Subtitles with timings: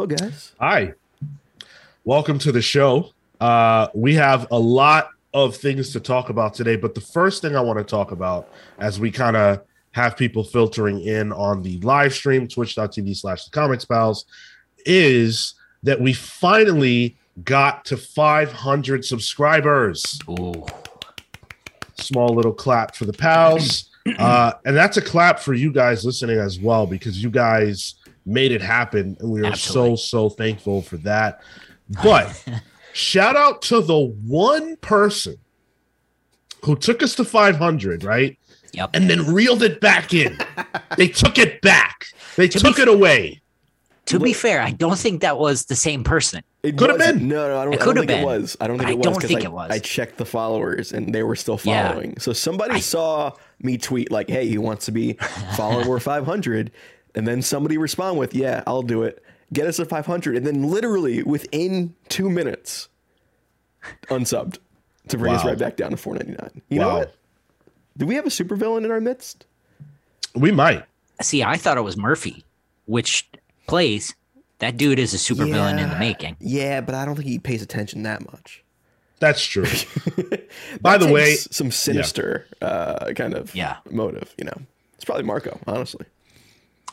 [0.00, 0.52] Hello, guys.
[0.58, 0.94] Hi.
[2.04, 3.10] Welcome to the show.
[3.38, 7.54] Uh, we have a lot of things to talk about today, but the first thing
[7.54, 9.60] I want to talk about as we kind of
[9.90, 14.24] have people filtering in on the live stream, twitch.tv slash the comics pals,
[14.86, 20.18] is that we finally got to 500 subscribers.
[20.30, 20.64] Ooh.
[21.96, 23.84] Small little clap for the pals.
[24.18, 28.52] Uh, and that's a clap for you guys listening as well, because you guys made
[28.52, 29.16] it happen.
[29.20, 29.96] And we are Absolutely.
[29.96, 31.40] so, so thankful for that.
[32.02, 32.44] But
[32.92, 35.36] shout out to the one person
[36.64, 38.38] who took us to 500, right?
[38.72, 38.90] Yep.
[38.94, 40.38] And then reeled it back in.
[40.96, 42.06] they took it back.
[42.36, 43.40] They To took be it away.
[44.06, 46.42] To be fair, I don't think that was the same person.
[46.64, 47.28] It Could have been.
[47.28, 48.56] No, no, I don't, It I could don't have think it was.
[48.60, 49.04] I don't think I it was.
[49.04, 49.70] don't 'cause think I, it was.
[49.70, 51.88] I checked the followers and they were still Yeah.
[51.90, 52.18] following.
[52.18, 55.12] So somebody I- saw me tweet like, "Hey, he wants to be
[55.56, 56.72] follower 500,"
[57.14, 59.22] and then somebody respond with, "Yeah, I'll do it.
[59.52, 62.88] Get us to 500," and then literally within two minutes,
[64.08, 64.58] unsubbed
[65.08, 66.62] to bring us right back down to 499.
[66.68, 66.88] You Wow.
[66.88, 67.14] know what?
[67.96, 69.46] Do we have a supervillain in our midst?
[70.34, 70.84] We might.
[71.22, 72.44] See, I thought it was Murphy,
[72.86, 73.28] which
[73.66, 74.14] plays.
[74.60, 76.36] That dude is a supervillain in the making.
[76.38, 78.62] Yeah, but I don't think he pays attention that much.
[79.18, 79.64] That's true.
[80.82, 83.78] By That the way, some sinister uh, kind of Yeah.
[83.90, 84.34] motive.
[84.38, 84.62] You know,
[84.94, 86.04] it's probably Marco, honestly.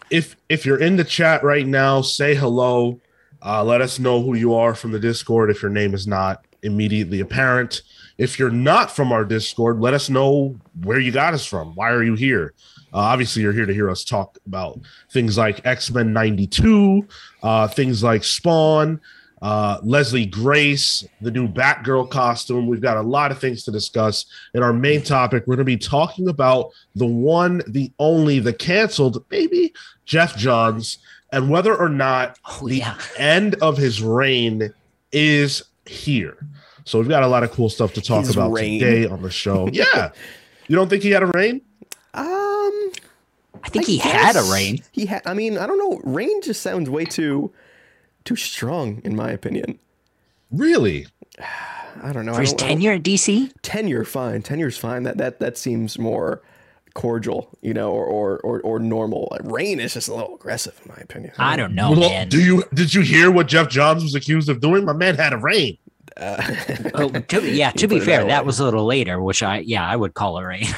[0.10, 3.00] If if you're in the chat right now, say hello.
[3.46, 6.46] Uh, let us know who you are from the Discord if your name is not
[6.64, 7.82] immediately apparent.
[8.18, 11.76] If you're not from our Discord, let us know where you got us from.
[11.76, 12.54] Why are you here?
[12.94, 14.80] Uh, obviously, you're here to hear us talk about
[15.12, 17.08] things like X Men '92,
[17.44, 19.00] uh, things like Spawn,
[19.42, 22.68] uh, Leslie Grace, the new Batgirl costume.
[22.68, 24.26] We've got a lot of things to discuss.
[24.54, 28.54] In our main topic, we're going to be talking about the one, the only, the
[28.54, 29.74] canceled, maybe
[30.06, 30.98] Geoff Johns,
[31.32, 32.98] and whether or not Oh the yeah.
[33.18, 34.74] end of his reign
[35.12, 36.38] is here.
[36.86, 38.80] So we've got a lot of cool stuff to talk His about reign.
[38.80, 39.68] today on the show.
[39.74, 40.12] Yeah.
[40.70, 41.62] You don't think he had a reign?
[42.14, 42.92] Um,
[43.64, 44.80] I think I he had a guess reign.
[44.92, 45.22] He had.
[45.26, 46.02] I mean, I don't know.
[46.04, 47.52] Reign just sounds way too,
[48.28, 49.80] too strong, in my opinion.
[50.52, 51.08] Really?
[52.04, 52.34] I don't know.
[52.34, 53.52] For I his don't- tenure at DC?
[53.64, 54.42] tenure, fine.
[54.44, 55.04] Tenure's fine.
[55.04, 56.42] That that that seems more
[56.94, 59.36] cordial, you know, or or or, or normal.
[59.44, 61.34] Reign is just a little aggressive, in my opinion.
[61.40, 62.30] I don't know, Well, man.
[62.30, 64.86] do you did you hear what Geoff Johns was accused of doing?
[64.86, 65.78] My man had a reign.
[66.20, 69.88] Oh, to, yeah, to be fair, that that was a little later, which I, yeah,
[69.88, 70.66] I would call a reign.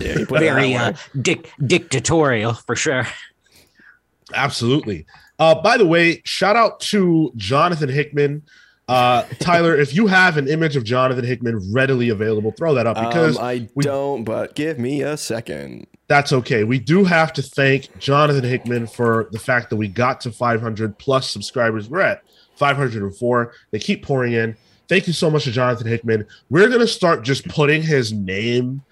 [0.00, 3.06] Yeah, you put it Very uh, dic- dictatorial for sure.
[4.32, 5.04] Absolutely.
[5.38, 8.42] Uh, by the way, shout out to Jonathan Hickman.
[8.86, 12.96] Uh, Tyler, if you have an image of Jonathan Hickman readily available, throw that up
[12.96, 15.86] because um, I we- don't, but give me a second.
[16.06, 16.64] that's okay.
[16.64, 20.98] We do have to thank Jonathan Hickman for the fact that we got to 500
[20.98, 21.88] plus subscribers.
[21.88, 22.22] We're at
[22.56, 23.52] 504.
[23.70, 24.54] They keep pouring in.
[24.86, 26.26] Thank you so much to Jonathan Hickman.
[26.50, 28.82] We're gonna start just putting his name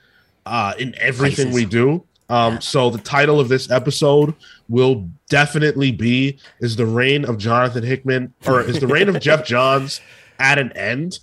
[0.46, 1.54] uh, in everything Places.
[1.54, 2.02] we do.
[2.30, 4.34] Um, so the title of this episode
[4.72, 9.44] will definitely be "Is the reign of Jonathan Hickman or is the reign of Geoff
[9.52, 10.00] Johns
[10.38, 11.20] at an end?"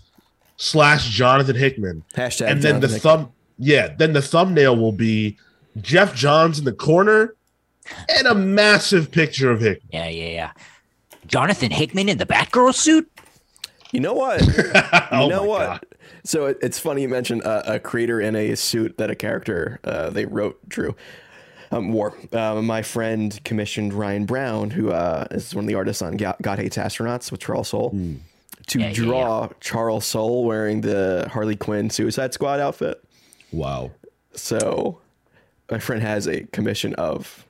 [0.61, 2.47] Slash Jonathan Hickman Hashtag.
[2.51, 5.37] and then the Jonathan thumb yeah then the thumbnail will be
[5.81, 7.33] geoff johns in the corner
[8.17, 10.51] and a massive picture of hickman Yeah, yeah, yeah.
[11.27, 13.09] Jonathan Hickman in the Batgirl suit?
[13.93, 14.41] You know what?
[14.47, 15.65] You oh know my what?
[15.65, 15.85] God.
[16.25, 19.79] So it, it's funny you mentioned a, a creator in a suit that a character
[19.85, 20.93] uh, they wrote drew.
[21.71, 22.15] Um, wore.
[22.33, 26.35] Uh, my friend commissioned Ryan Browne, who uh, is one of the artists on God,
[26.41, 28.15] God Hates Astronauts with Charles Soule, Hmm.
[28.67, 33.03] to Yeah, yeah, draw Charles Soule wearing the Harley Quinn Suicide Squad outfit.
[33.51, 33.91] wow
[34.33, 34.99] So
[35.69, 37.45] my friend has a commission of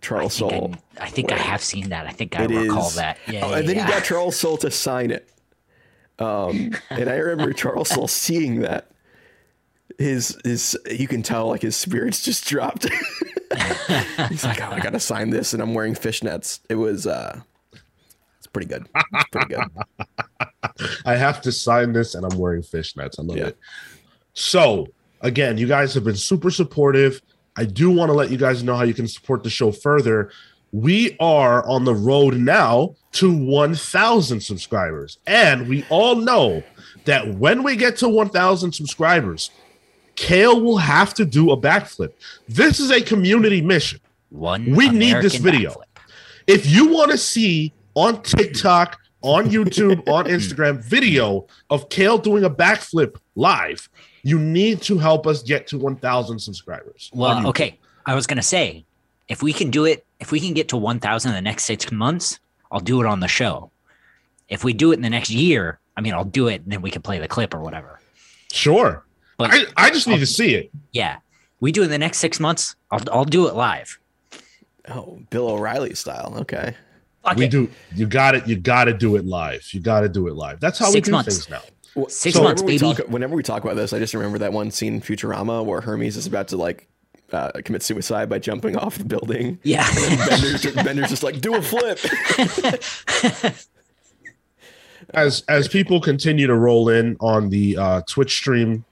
[0.00, 0.74] Charles think, Soule.
[0.98, 2.06] I, I, think I have seen that.
[2.06, 3.18] I think I It recall is- that.
[3.28, 3.86] Yeah, Oh, yeah, and then yeah.
[3.86, 5.28] he got Charles Soule to sign it.
[6.18, 8.88] Um, and I remember Charles Soule seeing that.
[9.98, 12.86] His his you can tell like his spirits just dropped.
[14.28, 16.60] He's like, oh, I gotta sign this, and I'm wearing fishnets.
[16.68, 17.40] It was uh,
[18.38, 18.88] it's pretty good.
[19.14, 19.64] It's pretty good.
[21.04, 23.48] i have to sign this and i'm wearing fishnets i love Yeah.
[23.48, 23.58] it
[24.32, 24.86] so
[25.20, 27.20] again you guys have been super supportive
[27.56, 30.30] i do want to let you guys know how you can support the show further
[30.70, 36.62] we are on the road now to 1000 subscribers and we all know
[37.04, 39.50] that when we get to 1000 subscribers
[40.16, 42.12] cale will have to do a backflip
[42.48, 44.00] this is a community mission
[44.30, 45.70] One We need this video.
[45.70, 46.02] backflip.
[46.46, 52.44] if you want to see on TikTok, on YouTube, on Instagram video of Cale doing
[52.44, 53.88] a backflip live,
[54.22, 57.10] you need to help us get to 1,000 subscribers.
[57.14, 57.78] Well, okay.
[58.06, 58.84] I was gonna say,
[59.28, 61.92] if we can do it, if we can get to 1,000 in the next six
[61.92, 63.70] months, I'll do it on the show.
[64.48, 66.82] If we do it in the next year, I mean, I'll do it and then
[66.82, 68.00] we can play the clip or whatever.
[68.52, 69.04] Sure.
[69.50, 70.70] But I, I just need to see it.
[70.92, 71.18] yeah,
[71.60, 72.74] we do in the next six months.
[72.90, 73.98] I'll I'll do it live.
[74.88, 76.34] Oh, Bill O'Reilly style.
[76.40, 76.74] Okay.
[77.24, 77.50] Fuck We it.
[77.52, 77.70] do.
[77.94, 78.48] You got it.
[78.48, 79.62] You got to do it live.
[79.72, 80.58] You got to do it live.
[80.58, 81.28] That's how Six we do months.
[81.46, 81.62] things now.
[81.94, 83.02] Well, Six so months, whenever we baby.
[83.02, 85.80] Talk, whenever we talk about this, I just remember that one scene in Futurama where
[85.80, 86.88] Hermes is about to like
[87.32, 89.60] uh, commit suicide by jumping off the building.
[89.62, 89.86] Yeah.
[90.28, 92.00] Bender's just, Bender's just like, do a flip.
[95.14, 98.84] as as people continue to roll in on the uh, Twitch stream,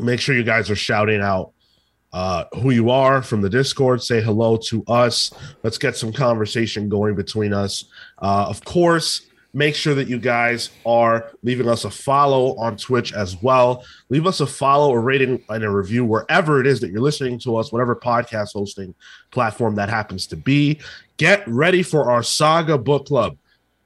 [0.00, 1.52] make sure you guys are shouting out
[2.12, 4.02] uh, who you are from the Discord.
[4.02, 5.32] Say hello to us.
[5.62, 7.84] Let's get some conversation going between us.
[8.20, 13.12] Uh, of course, make sure that you guys are leaving us a follow on Twitch
[13.12, 13.84] as well.
[14.08, 17.38] Leave us a follow, a rating, and a review wherever it is that you're listening
[17.40, 18.94] to us, whatever podcast hosting
[19.30, 20.80] platform that happens to be.
[21.16, 23.36] Get ready for our Saga Book Club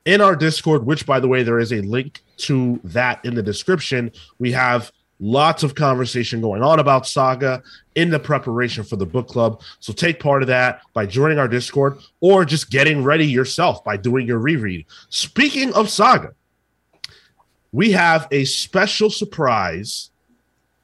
[0.04, 3.42] in our Discord, which, by the way, there is a link to that in the
[3.42, 4.10] description.
[4.38, 7.62] We have lots of conversation going on about Saga
[7.94, 9.62] in the preparation for the book club.
[9.80, 13.96] So take part of that by joining our Discord or just getting ready yourself by
[13.96, 14.86] doing your reread.
[15.08, 16.34] Speaking of Saga,
[17.72, 20.10] we have a special surprise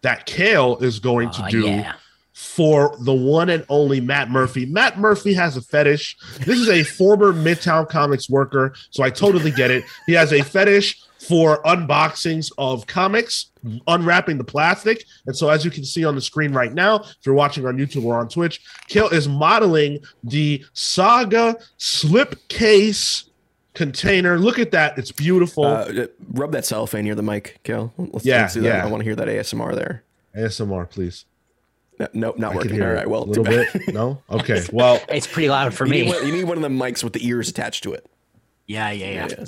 [0.03, 1.95] that Cale is going to oh, do yeah.
[2.33, 4.67] for the one and only Matt Murphy.
[4.67, 6.17] Matt Murphy has a fetish.
[6.41, 9.85] This is a former Midtown Comics worker, so I totally get it.
[10.07, 13.52] He has a fetish for unboxings of comics,
[13.87, 15.05] unwrapping the plastic.
[15.27, 17.77] And so, as you can see on the screen right now, if you're watching on
[17.77, 23.25] YouTube or on Twitch, Cale is modeling the Saga slipcase
[23.75, 24.39] container.
[24.39, 24.99] Look at that.
[24.99, 25.65] It's beautiful.
[25.65, 27.93] Uh, rub that cellophane near the mic, Cale.
[27.97, 28.69] Let's, Yeah, let's do that.
[28.69, 28.85] yeah.
[28.85, 30.03] I want to hear that ASMR there.
[30.37, 31.25] ASMR, please.
[31.99, 32.73] No, nope, not I working.
[32.75, 33.69] hear All it well, a little bit.
[33.95, 34.23] No?
[34.31, 34.63] Okay.
[34.73, 36.13] Well, It's pretty loud for You need, me.
[36.13, 38.07] one, you need one of the mics with the ears attached to it.
[38.67, 39.29] Yeah, yeah, yeah.
[39.31, 39.45] Yeah.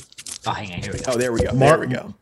[0.47, 0.83] Oh, hang on.
[0.83, 1.13] Here we go.
[1.13, 1.53] Oh, there we go.
[1.53, 2.15] Mar- there we go.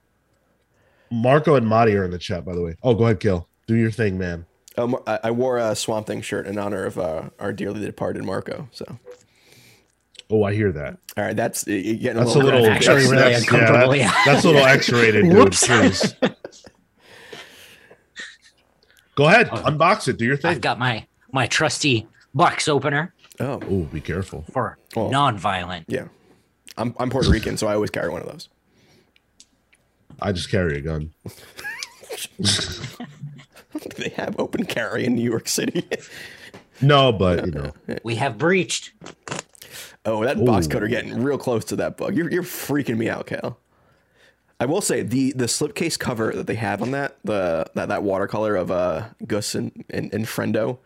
[1.12, 2.74] Marco and Madi are in the chat, by the way.
[2.82, 3.48] Oh, go ahead, Cale.
[3.66, 4.46] Do your thing, man.
[4.78, 8.24] Um, I, I wore a Swamp Thing shirt in honor of uh, our dearly departed
[8.24, 8.68] Marco.
[8.72, 8.98] So,
[10.30, 10.96] Oh, I hear that.
[11.18, 13.94] all right, that's you're getting That's a a little, little Actually that's, really that's- uncomfortable,
[13.96, 14.22] Yeah, yeah.
[14.24, 15.52] that's a little X-rated, dude.
[15.52, 16.14] Please.
[19.14, 20.16] Go ahead, unbox it.
[20.16, 20.52] Do your thing.
[20.52, 24.44] I've got my my trusty box opener Oh, Oh, be careful.
[24.52, 25.10] for Oh.
[25.10, 25.84] non-violent.
[25.88, 26.06] yeah.
[26.78, 28.48] I'm I'm Puerto Rican, so I always carry one of those.
[30.20, 31.12] I just carry a gun.
[33.96, 35.88] they have open carry in New York City.
[36.84, 37.72] No, but you know,
[38.02, 38.90] We have breached.
[40.04, 42.16] oh, that box cutter getting real close to that bug.
[42.16, 43.56] You're you're freaking me out, Cale.
[44.58, 48.02] I will say the the slipcase cover that they have on that the that, that
[48.02, 50.78] watercolor of uh Ghüs and, and, and Friendo,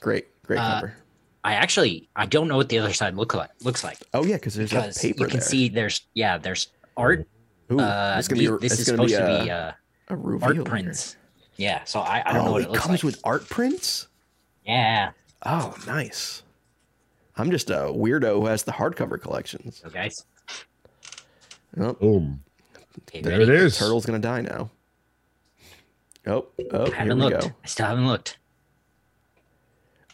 [0.00, 0.96] great great Uh, cover.
[1.44, 4.36] I actually I don't know what the other side look like looks like Oh yeah,
[4.36, 5.48] because there's because that paper you can there.
[5.48, 6.66] see there's yeah there's
[6.96, 7.28] art.
[7.70, 9.50] Ooh, Uh, it's gonna be a- this it's is gonna supposed be to a, be
[9.50, 9.72] uh,
[10.08, 11.16] a reveal art prints.
[11.56, 13.12] Yeah, so I, I don't know Oh, what it it looks comes like.
[13.14, 14.08] with art prints.
[14.64, 15.10] yeah.
[15.46, 16.42] Oh, nice.
[17.36, 19.80] I'm just a weirdo who has the hardcover collections.
[19.82, 20.24] So guys,
[21.78, 22.42] Oh, boom.
[23.08, 23.44] okay, There ready?
[23.44, 23.78] it is.
[23.78, 24.70] turtle's gonna die now.
[26.26, 27.40] Oh, oh, I here haven't we looked.
[27.42, 27.50] go.
[27.62, 28.38] I still haven't looked.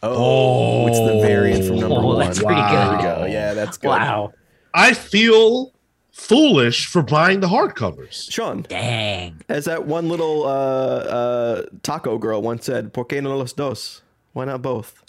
[0.02, 2.18] Oh, it's the variant from number Oh, one.
[2.18, 3.02] that's pretty There we good.
[3.02, 3.24] go.
[3.26, 3.88] Yeah, that's good.
[3.88, 4.32] Wow.
[4.74, 5.72] I feel
[6.14, 8.30] foolish for buying the hardcovers.
[8.30, 9.42] Sean, Dang.
[9.48, 14.02] as that one little uh, uh, taco girl once said, "Por qué no los dos?
[14.32, 15.02] Why not both?"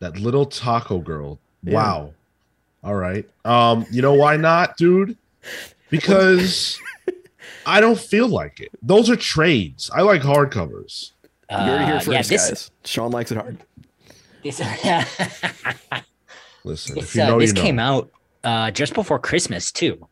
[0.00, 1.38] That little taco girl.
[1.62, 1.74] Yeah.
[1.74, 2.14] Wow.
[2.82, 3.28] All right.
[3.44, 5.16] Um, you know why not, dude?
[5.90, 6.80] Because
[7.66, 8.70] I don't feel like it.
[8.82, 9.90] Those are trades.
[9.94, 11.12] I like hardcovers.
[11.50, 12.70] You're it here Uh, first, yeah, this, guys.
[12.84, 13.58] Sean likes it hard.
[14.42, 14.60] this,
[16.64, 17.62] Listen, this, if you uh, know, this you know.
[17.62, 18.10] came out
[18.44, 20.07] uh, just before Christmas too.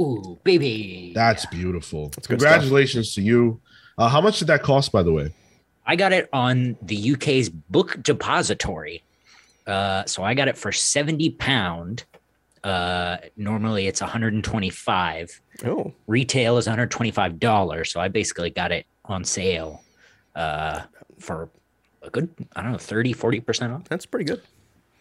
[0.00, 1.12] Ooh, baby.
[1.14, 2.08] That's beautiful.
[2.10, 3.60] good Congratulations to you.
[3.96, 5.32] Uh, how much did that cost, by the way?
[5.86, 9.02] I got it on the UK's book depository.
[9.66, 12.04] Uh, so I got it for 70 pound.
[12.64, 15.40] Uh, normally it's 125.
[15.66, 17.92] Oh, Retail is 125 dollars.
[17.92, 19.82] So I basically got it on sale
[20.34, 20.82] uh,
[21.18, 21.50] for
[22.02, 23.84] a good, I don't know, 30, 40 percent off.
[23.84, 24.40] that's pretty good.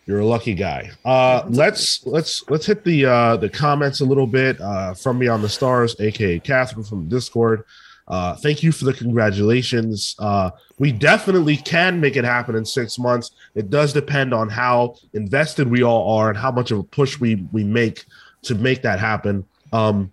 [0.06, 0.92] You're a lucky guy.
[1.06, 5.44] Uh, let's let's let's hit the uh, the comments a little bit uh, from Beyond
[5.44, 7.64] the Stars, aka Catherine from Discord.
[8.08, 10.16] Uh, thank you for the congratulations.
[10.20, 13.32] Uh, we definitely can make it happen in six months.
[13.56, 17.20] It does depend on how invested we all are and how much of a push
[17.20, 18.06] we we make
[18.44, 19.46] to make that happen.
[19.72, 20.12] Um,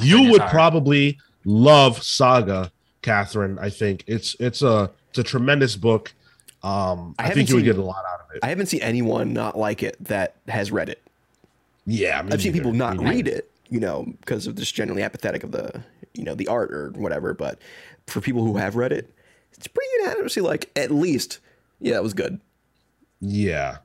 [0.00, 0.50] you would all right.
[0.50, 3.58] probably love Saga, Catherine.
[3.60, 6.12] I think it's it's a it's a tremendous book.
[6.64, 8.21] Um, I I, think you would get a lot out of it.
[8.42, 11.02] I haven't seen anyone not like it that has read it.
[11.86, 13.14] Yeah, I've seen people not Me neither.
[13.16, 15.82] read it, you know, because of just generally apathetic of the,
[16.14, 17.34] you know, the art or whatever.
[17.34, 17.58] But
[18.06, 19.12] for people who have read it,
[19.54, 21.40] it's pretty unanimously like at least,
[21.80, 22.40] yeah, it was good.
[23.20, 23.78] Yeah.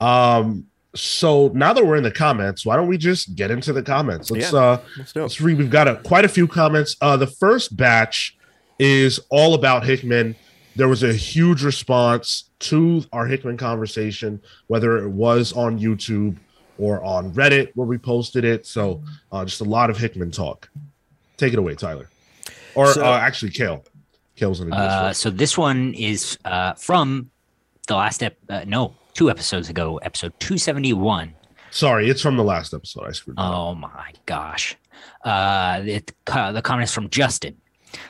[0.00, 0.66] Um.
[0.94, 4.30] So now that we're in the comments, why don't we just get into the comments?
[4.30, 4.58] Let's Yeah.
[4.58, 5.56] uh Let's let's read.
[5.58, 6.96] We've got a quite a few comments.
[7.00, 8.36] Uh, the first batch
[8.78, 10.34] is all about Hickman.
[10.80, 16.36] There was a huge response to our Hickman conversation, whether it was on YouTube
[16.78, 18.64] or on Reddit where we posted it.
[18.64, 20.70] So uh, just a lot of Hickman talk.
[21.36, 22.08] Take it away, Tyler.
[22.74, 23.84] Or So- uh, actually, Cale.
[24.36, 27.30] Cale's in the Uh, so this one is uh, from
[27.86, 31.34] the last ep- uh, no two episodes ago, episode two seventy one.
[31.70, 33.04] Sorry, it's from the last episode.
[33.06, 33.52] I screwed that up.
[33.54, 34.78] Oh my gosh.
[35.22, 37.58] Uh, it, uh, the comment is from Justin.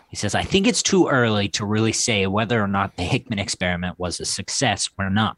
[0.09, 3.39] He says, I think it's too early to really say whether or not the Hickman
[3.39, 5.37] experiment was a success or not.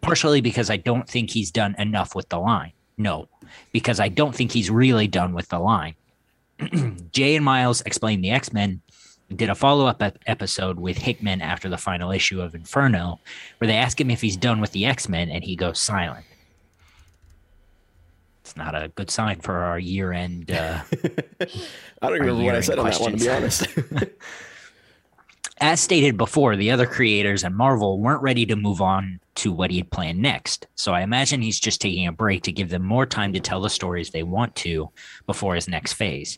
[0.00, 2.72] Partially because I don't think he's done enough with the line.
[2.96, 3.28] No,
[3.72, 5.94] because I don't think he's really done with the line.
[7.12, 8.82] Jay and Miles explained the X Men
[9.34, 13.20] did a follow up episode with Hickman after the final issue of Inferno,
[13.58, 16.26] where they ask him if he's done with the X Men and he goes silent.
[18.50, 20.50] It's not a good sign for our year end.
[20.50, 20.80] Uh,
[22.02, 23.68] I don't remember what I said on that one, to be honest.
[25.60, 29.70] as stated before, the other creators and Marvel weren't ready to move on to what
[29.70, 30.66] he had planned next.
[30.74, 33.60] So I imagine he's just taking a break to give them more time to tell
[33.60, 34.90] the stories they want to
[35.26, 36.36] before his next phase.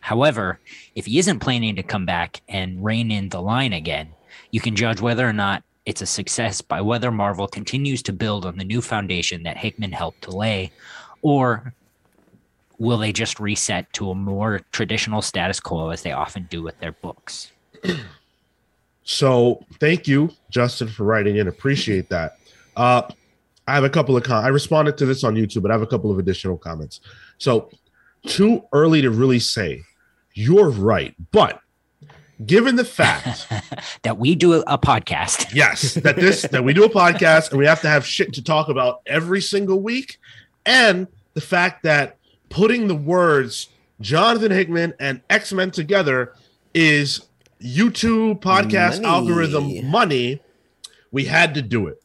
[0.00, 0.60] However,
[0.94, 4.14] if he isn't planning to come back and rein in the line again,
[4.50, 8.46] you can judge whether or not it's a success by whether Marvel continues to build
[8.46, 10.72] on the new foundation that Hickman helped to lay,
[11.24, 11.72] or
[12.78, 16.78] will they just reset to a more traditional status quo as they often do with
[16.78, 17.50] their books?
[19.04, 21.46] So thank you, Justin, for writing in.
[21.46, 22.38] Appreciate that.
[22.74, 23.02] Uh,
[23.68, 25.82] I have a couple of com- I responded to this on YouTube, but I have
[25.82, 27.00] a couple of additional comments.
[27.36, 27.70] So
[28.26, 29.82] too early to really say.
[30.32, 31.60] You're right, but
[32.44, 33.46] given the fact,
[34.02, 35.50] that we do a, a podcast.
[35.54, 38.42] yes, that this that we do a podcast and we have to have shit to
[38.42, 40.18] talk about every single week,
[40.66, 42.16] and the fact that
[42.48, 43.68] putting the words
[44.00, 46.34] Jonathan Hickman and X Men together
[46.74, 47.26] is
[47.62, 49.06] YouTube podcast Money.
[49.06, 50.40] algorithm money,
[51.12, 52.02] we had to do it.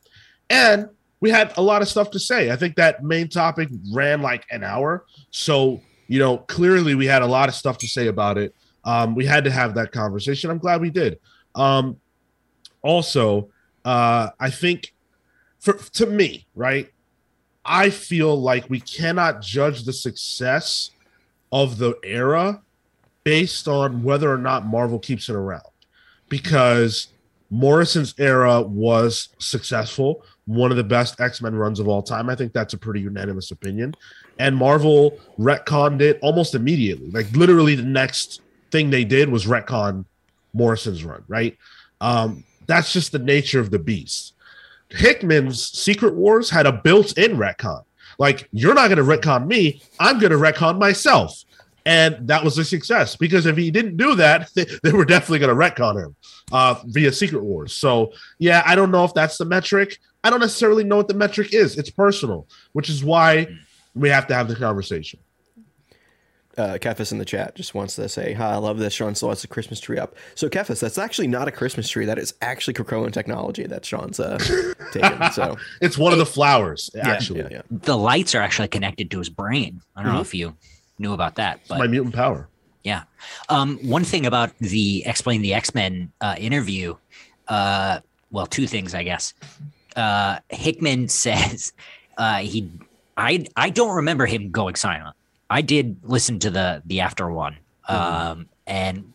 [0.50, 2.52] And we had a lot of stuff to say.
[2.52, 5.06] I think that main topic ran like an hour.
[5.32, 8.56] So, you know, clearly we had a lot of stuff to say about it.
[8.86, 10.50] Um, we had to have that conversation.
[10.50, 11.20] I'm glad we did.
[11.56, 11.98] Um,
[12.82, 13.50] also,
[13.84, 14.94] uh, I think
[15.60, 16.90] for to me, right,
[17.70, 20.90] I feel like we cannot judge the success
[21.52, 22.64] of the era
[23.24, 25.62] based on whether or not Marvel keeps it around
[26.30, 27.10] because
[27.52, 32.28] Morrison's era was successful, one of the best X Men runs of all time.
[32.28, 33.94] I think that's a pretty unanimous opinion.
[34.40, 37.12] And Marvel retconned it almost immediately.
[37.12, 40.06] Like literally, the next thing they did was retcon
[40.54, 41.56] Morrison's run, right?
[42.02, 44.34] Um, that's just the nature of the beast.
[44.90, 47.84] Hickman's Secret Wars had a built in retcon.
[48.18, 51.44] Like, you're not going to retcon me, I'm going to retcon myself.
[51.86, 55.40] And that was a success because if he didn't do that, they, they were definitely
[55.40, 56.16] going to retcon him
[56.52, 57.74] uh, via Secret Wars.
[57.74, 59.98] So, yeah, I don't know if that's the metric.
[60.24, 61.78] I don't necessarily know what the metric is.
[61.78, 63.48] It's personal, which is why
[63.96, 65.20] we have to have the conversation.
[66.58, 68.94] Uh, Kefis in the chat just wants to say, "Hi, I love this.
[68.94, 72.06] Sean still has a Christmas tree up." So Kefis, that's actually not a Christmas tree.
[72.06, 74.38] That is actually Krakoan technology that Sean's uh,
[74.92, 75.32] taken.
[75.32, 77.42] So It's one of the flowers, yeah, actually.
[77.42, 77.62] yeah, yeah.
[77.70, 79.82] The lights are actually connected to his brain.
[79.96, 80.56] I don't know if you
[80.98, 82.50] knew about that, It's but my mutant power.
[82.84, 83.04] Yeah.
[83.50, 86.96] Um, one thing about the explain the X Men uh, interview,
[87.48, 88.00] uh,
[88.32, 89.34] well, two things, I guess.
[89.96, 91.74] Uh, Hickman says
[92.18, 92.70] uh, he,
[93.18, 95.16] I, I don't remember him going silent.
[95.50, 99.14] I did listen to the the after one, um, and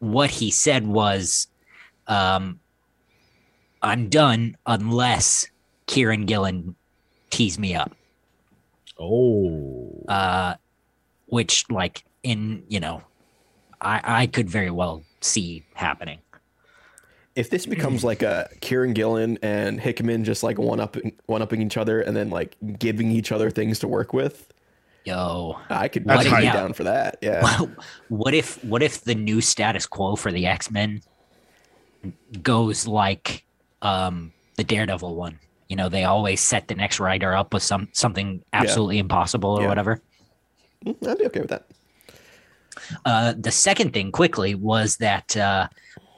[0.00, 1.46] what he said was,
[2.06, 2.60] um,
[3.82, 5.46] "I'm done unless
[5.86, 6.74] Kieron Gillen
[7.30, 7.94] tees me up."
[9.02, 10.04] Oh.
[10.08, 10.56] uh,
[11.26, 13.02] which like in you know,
[13.80, 16.18] I I could very well see happening.
[17.36, 20.96] If this becomes like a Kieron Gillen and Hickman just like one up
[21.26, 24.49] one upping each other and then like giving each other things to work with,
[25.04, 27.18] Yo, I could I'd be down for that.
[27.22, 27.60] Yeah.
[28.08, 31.00] what if what if the new status quo for the X Men
[32.42, 33.44] goes like
[33.82, 35.38] um the Daredevil one?
[35.68, 39.62] You know, they always set the next writer up with some something absolutely impossible or
[39.62, 39.68] Yeah.
[39.68, 40.02] whatever.
[40.84, 41.66] Mm, I'd be okay with that.
[43.04, 45.68] Uh, the second thing quickly was that uh,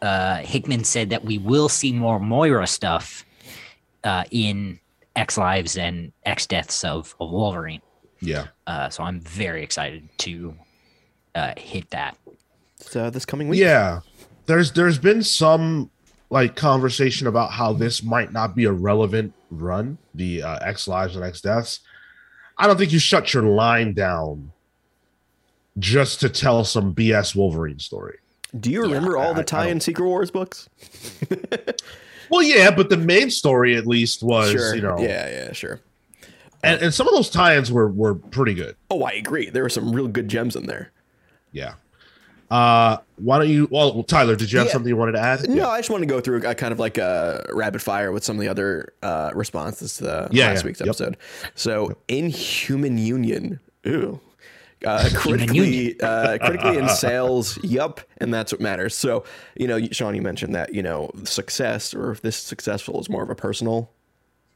[0.01, 3.25] uh, Hickman said that we will see more Moira stuff
[4.05, 4.79] uh, in
[5.17, 7.83] X Lives and X Deaths of, of Wolverine.
[8.23, 8.47] Yeah.
[8.67, 10.55] Uh, so I'm very excited to
[11.35, 12.17] uh, hit that.
[12.79, 13.61] So this coming week.
[13.61, 14.01] Yeah.
[14.47, 15.91] There's there's been some
[16.31, 21.15] like conversation about how this might not be a relevant run, the uh, X lives
[21.17, 21.81] and X deaths.
[22.57, 24.53] I don't think you shut your line down
[25.79, 28.19] just to tell some BS Wolverine story.
[28.59, 30.69] Do you remember all I- the tie-in Secret Wars books?
[32.31, 34.75] Well, yeah, but the main story at least was, sure.
[34.75, 35.81] you know, Yeah, yeah, sure.
[36.63, 38.77] And, and some of those tie-ins were were pretty good.
[38.91, 39.51] Oh, I agree.
[39.51, 40.91] There were some real good gems in there.
[41.53, 41.75] Yeah.
[42.51, 43.67] Uh, why don't you?
[43.71, 44.73] Well, Tyler, did you have Yeah.
[44.75, 45.49] something you wanted to add?
[45.49, 48.25] No, I just want to go through a kind of like a rapid fire with
[48.25, 50.67] some of the other uh, responses to the Yeah, last yeah.
[50.67, 50.89] week's Yep.
[50.89, 51.17] episode.
[51.55, 54.21] So, in Human Union, ooh,
[54.85, 58.95] uh, Human critically, uh, critically in sales, yup, and that's what matters.
[58.95, 59.25] So,
[59.57, 63.23] you know, Sean, you mentioned that you know success or if this successful is more
[63.23, 63.91] of a personal,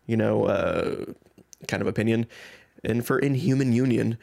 [0.07, 1.05] you know, uh,
[1.69, 2.27] kind of opinion,
[2.85, 4.19] and for Inhuman Union.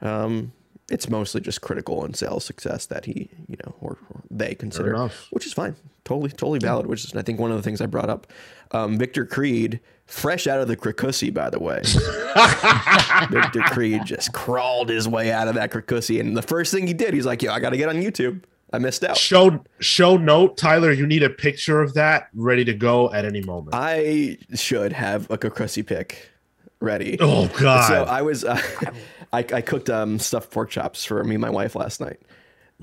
[0.00, 0.52] Um,
[0.90, 4.94] it's mostly just critical and sales success that he, you know, or, or they consider,
[5.30, 6.86] which is fine, totally, totally valid.
[6.86, 8.26] Which is, I think, one of the things I brought up.
[8.70, 11.82] Um, Victor Creed, fresh out of the Krakusi, by the way.
[13.42, 16.94] Victor Creed just crawled his way out of that Krakusi, and the first thing he
[16.94, 18.42] did, he's like, "Yo, I got to get on YouTube.
[18.72, 20.92] I missed out." Show show note, Tyler.
[20.92, 23.74] You need a picture of that ready to go at any moment.
[23.74, 26.30] I should have a Krakusi pick
[26.80, 27.16] ready.
[27.20, 27.88] oh God!
[27.88, 28.60] So I was, uh,
[29.32, 32.20] I, I cooked um, stuffed pork chops for me and my wife last night,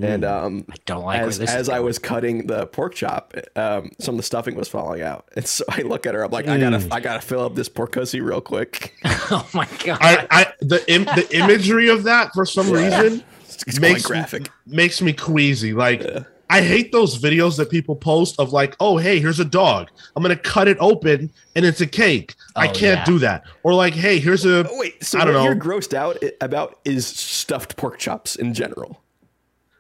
[0.02, 3.92] and um, I don't like as, this as I was cutting the pork chop, um,
[4.00, 6.24] some of the stuffing was falling out, and so I look at her.
[6.24, 8.94] I'm like, I gotta, I gotta fill up this porcussy real quick.
[9.06, 10.00] oh my god!
[10.02, 14.50] I, I the Im, the imagery of that for some reason It's quite makes graphic.
[14.66, 15.74] makes me queasy.
[15.74, 16.02] Like
[16.50, 19.90] I hate those videos that people post of like, oh hey, here's a dog.
[20.16, 22.36] I'm gonna cut it open and it's a cake.
[22.56, 23.06] I Oh, can't yeah.
[23.06, 23.44] do that.
[23.64, 26.80] Or like, hey, here's a Oh, wait, so I what don't you're grossed out about
[26.86, 29.02] is stuffed pork chops in general,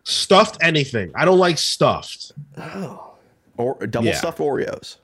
[0.03, 1.11] stuffed anything.
[1.15, 2.31] I don't like stuffed.
[2.57, 3.13] Oh,
[3.57, 4.17] or double Yeah.
[4.17, 4.97] stuffed Oreos.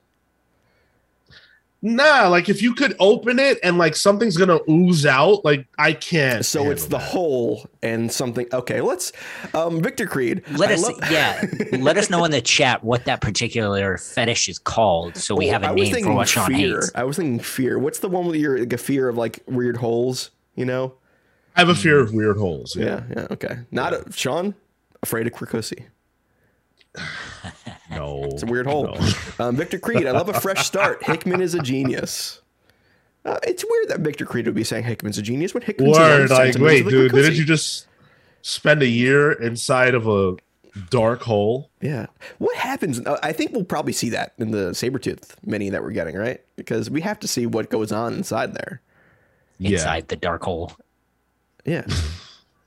[1.84, 5.92] Nah, like if you could open it and like something's gonna ooze out, like I
[5.94, 6.44] can't.
[6.46, 7.12] So it's the handle that.
[7.12, 8.46] whole and something.
[8.52, 9.12] Okay, let's.
[9.52, 10.42] Um, Victor Creed.
[10.52, 14.48] Let I us, love- yeah, let us know in the chat what that particular fetish
[14.48, 16.76] is called, so we Oh, have a I was name for thinking what Sean fear.
[16.76, 16.92] hates.
[16.94, 17.80] I was thinking fear.
[17.80, 20.30] What's the one with your like a fear of like weird holes?
[20.54, 20.94] You know?
[21.56, 22.76] I have a fear of weird holes.
[22.76, 22.84] Yeah.
[22.84, 23.26] Yeah, yeah.
[23.32, 23.58] Okay.
[23.72, 24.54] Not a, Sean.
[25.02, 25.86] Afraid of Krakusi.
[27.94, 28.24] No.
[28.24, 28.84] It's a weird hole.
[28.84, 29.08] No.
[29.38, 30.06] Um, Victor Creed.
[30.06, 31.02] I love a fresh start.
[31.02, 32.42] Hickman is a genius.
[33.24, 36.22] Uh, it's weird that Victor Creed would be saying Hickman's a genius when Hickman's Word,
[36.22, 37.86] his own like, wait, of the dude, didn't you just
[38.42, 40.36] spend a year inside of a
[40.90, 41.70] dark hole?
[41.80, 42.06] Yeah.
[42.38, 43.00] What happens?
[43.04, 46.40] uh, I think we'll probably see that in the Sabretooth mini that we're getting, right?
[46.56, 48.80] Because we have to see what goes on inside there.
[49.60, 50.72] Inside the dark hole.
[51.64, 51.86] Yeah.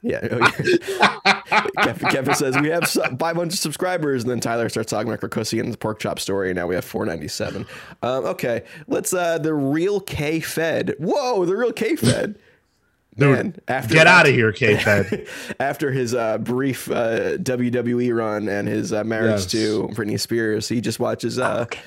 [0.06, 0.28] Yeah.
[0.32, 1.42] Oh.
[1.84, 5.74] Kevin, Kevin says we have 500 subscribers, and then Tyler starts talking about Krakosi and
[5.74, 7.66] the pork chop story, and now we have 497.
[8.04, 10.94] Um, okay, let's uh the real K Fed.
[11.00, 12.38] Whoa, the real K Fed.
[13.18, 15.26] Dude, Man, after Get out of here, K-Fed.
[15.62, 19.46] after his uh, brief uh, WWE run and his uh, marriage Yes.
[19.54, 21.80] to Britney Spears, he just watches uh, Okay.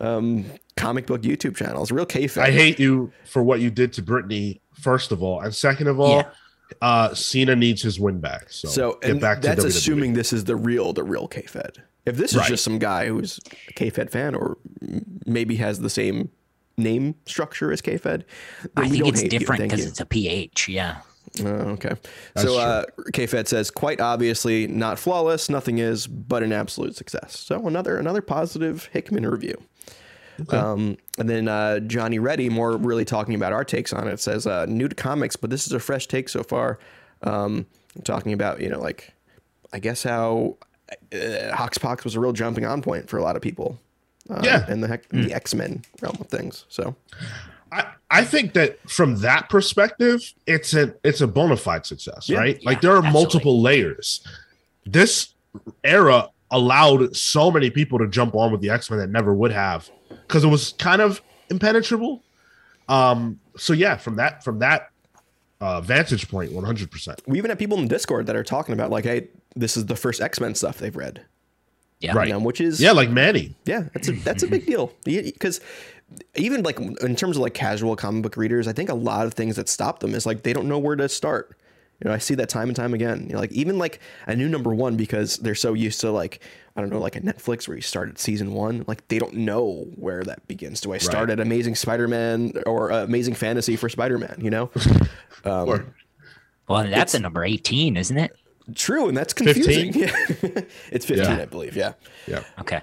[0.00, 0.44] um,
[0.76, 1.92] comic book YouTube channels.
[1.92, 2.42] Real K Fed.
[2.48, 5.38] I hate you for what you did to Britney, first of all.
[5.40, 6.30] And second of all, Yeah.
[6.80, 8.46] Uh Cena needs his win back.
[8.50, 9.68] So, So get and back to that's WWE.
[9.68, 11.82] assuming this is the real, the real K-Fed.
[12.06, 12.48] If this is Right.
[12.48, 14.58] just some guy who's a K-Fed fan or
[15.26, 16.30] maybe has the same
[16.76, 18.24] name structure as K-Fed,
[18.76, 20.68] then I think it's different because it's a pH.
[20.68, 20.98] Yeah.
[21.40, 21.94] Oh, okay.
[22.36, 27.38] so uh, K-Fed says quite obviously not flawless, nothing is, but an absolute success.
[27.38, 29.54] So another another positive Hickman review.
[30.48, 34.46] Um, and then uh, Johnny Reddy, more really talking about our takes on it, says
[34.46, 36.78] uh, new to comics, but this is a fresh take so far.
[37.22, 37.66] Um,
[38.04, 39.12] talking about you know like
[39.72, 40.56] I guess how
[40.90, 41.16] uh,
[41.54, 43.78] Hoxpox was a real jumping on point for a lot of people.
[44.30, 44.64] Um, Yeah.
[44.68, 46.64] and the heck, the X Men realm of things.
[46.68, 46.94] So
[47.70, 52.38] I, I think that from that perspective, it's a it's a bona fide success, Yeah.
[52.38, 52.58] right?
[52.60, 53.20] Yeah, like there are absolutely.
[53.20, 54.26] multiple layers.
[54.86, 55.34] This
[55.84, 59.50] era allowed so many people to jump on with the X Men that never would
[59.50, 62.22] have because it was kind of impenetrable.
[62.88, 64.90] Um, so yeah, from that from that
[65.60, 67.20] uh, vantage point, one hundred percent.
[67.26, 69.86] we even have people in the Discord that are talking about like, hey, this is
[69.86, 71.24] the first X Men stuff they've read.
[72.00, 72.14] Yeah.
[72.14, 72.32] Right.
[72.32, 73.54] Um, which is Yeah, like Manny.
[73.64, 75.60] Yeah, that's a that's a big deal because
[76.34, 79.34] even like in terms of like casual comic book readers, I think a lot of
[79.34, 81.56] things that stop them is like they don't know where to start.
[82.02, 83.26] You know, I see that time and time again.
[83.28, 86.40] You know, like even like a new number one because they're so used to like
[86.74, 89.34] I don't know, like a Netflix where you start at season one, like they don't
[89.34, 90.80] know where that begins.
[90.80, 91.38] Do I start Right.
[91.38, 94.36] at Amazing Spider Man or uh, Amazing Fantasy for Spider Man?
[94.40, 94.70] You know,
[95.44, 95.94] um, Or
[96.68, 98.34] Well, that's a number 18, isn't it?
[98.74, 99.92] True, and that's confusing.
[99.94, 100.10] Yeah.
[100.90, 101.42] it's 15, Yeah.
[101.42, 101.76] I believe.
[101.76, 101.92] Yeah.
[102.60, 102.80] Okay.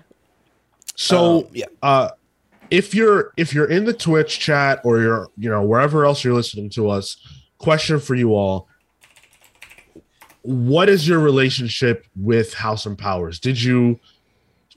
[0.96, 1.66] So Um, yeah.
[1.82, 2.10] uh
[2.70, 6.34] if you're if you're in the Twitch chat or you're you know wherever else you're
[6.36, 7.18] listening to us,
[7.58, 8.68] question for you all.
[10.50, 13.40] What is your relationship with House and Powers?
[13.40, 14.00] Did you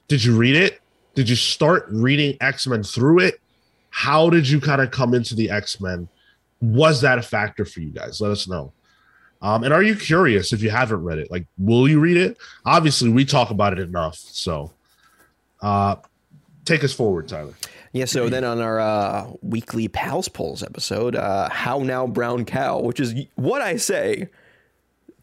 [0.07, 0.83] did you read it?
[1.15, 3.41] Did you start reading X-Men through it?
[3.89, 6.09] How did you kind of come into the X-Men?
[6.61, 8.21] Was that a factor for you guys?
[8.21, 8.75] Let us know.
[9.41, 11.31] Um, and are you curious if you haven't read it?
[11.31, 12.37] Like, will you read it?
[12.67, 14.17] Obviously, we talk about it enough.
[14.17, 14.73] So,
[15.63, 15.97] uh,
[16.67, 17.55] take us forward, Tyler.
[17.93, 22.81] Yeah, so then on our uh, weekly Pals Polls episode, uh, How Now Brown Cow,
[22.81, 24.29] which is what I say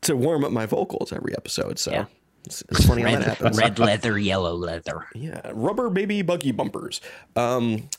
[0.01, 1.79] to warm up my vocals every episode.
[1.79, 2.05] So Yeah.
[2.45, 3.57] it's, it's funny how that happens.
[3.61, 5.05] red leather, yellow leather.
[5.13, 7.01] Yeah, rubber baby buggy bumpers.
[7.35, 7.89] Um,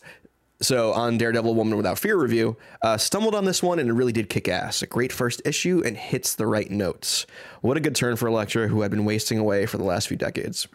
[0.63, 4.13] so on Daredevil Woman Without Fear review, uh, stumbled on this one and it really
[4.13, 4.83] did kick ass.
[4.83, 7.27] A great first issue and hits the right notes.
[7.63, 10.19] What a good turn for Elektra who had been wasting away for the last few
[10.19, 10.69] decades.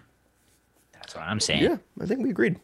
[0.93, 1.61] That's what I'm saying.
[1.63, 2.59] Yeah, I think we agreed.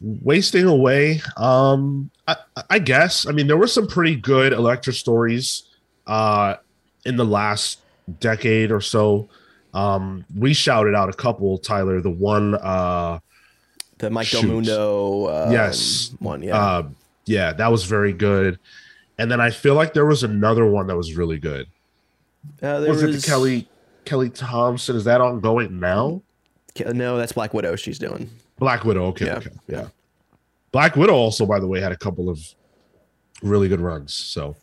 [0.00, 1.20] Wasting away.
[1.36, 2.34] Um, I,
[2.68, 3.24] I guess.
[3.24, 5.62] I mean, there were some pretty good Elektra stories
[6.08, 6.56] uh,
[7.04, 7.80] in the last
[8.20, 9.28] decade or so.
[9.74, 12.00] Um, we shouted out a couple, Tyler.
[12.00, 13.20] The one, uh,
[13.98, 14.42] The Mike Shoot.
[14.42, 16.14] Del Mundo um, Yes.
[16.18, 16.56] one, yeah.
[16.56, 16.88] uh,
[17.24, 18.58] yeah, that was very good.
[19.18, 21.66] And then I feel like there was another one that was really good.
[22.62, 23.68] Uh, there Was, it the Kelly
[24.04, 24.96] Kelly Thompson?
[24.96, 26.22] Is that ongoing now?
[26.92, 27.76] No, that's Black Widow.
[27.76, 28.28] She's doing.
[28.58, 29.04] Black Widow.
[29.06, 29.86] Okay, Yeah, okay, yeah.
[30.72, 32.40] Black Widow also, by the way, had a couple of
[33.42, 34.14] really good runs.
[34.14, 34.56] So,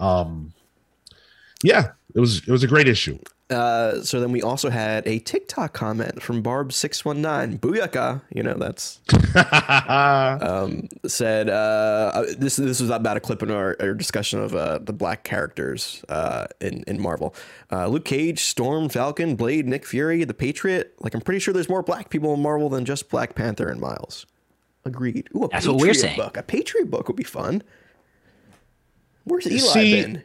[0.00, 0.52] um,
[1.62, 3.18] yeah, it was it was a great issue.
[3.50, 7.58] Uh, so then we also had a TikTok comment from Barb six one nine.
[7.58, 9.00] Booyaka, you know that's
[10.40, 12.56] um, said uh, uh, this.
[12.56, 16.46] This was about a clip in our, our discussion of uh, the black characters uh,
[16.60, 17.34] in in Marvel.
[17.70, 20.94] Uh, Luke Cage, Storm, Falcon, Blade, Nick Fury, the Patriot.
[21.00, 23.80] Like I'm pretty sure there's more black people in Marvel than just Black Panther and
[23.80, 24.24] Miles.
[24.84, 25.28] Agreed.
[25.36, 26.16] Ooh, a That's Patriot what we're saying.
[26.16, 26.36] book.
[26.36, 27.62] A Patriot book would be fun.
[29.24, 30.22] Where's Eli See, been?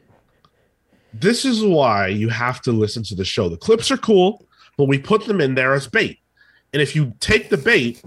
[1.14, 3.50] This is why you have to listen to the show.
[3.50, 4.46] The clips are cool,
[4.78, 6.20] but we put them in there as bait.
[6.74, 8.04] And if you take the bait,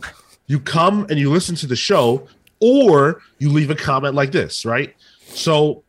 [0.47, 2.27] you come and you listen to the show,
[2.61, 4.95] or you leave a comment like this, right?
[5.27, 5.83] So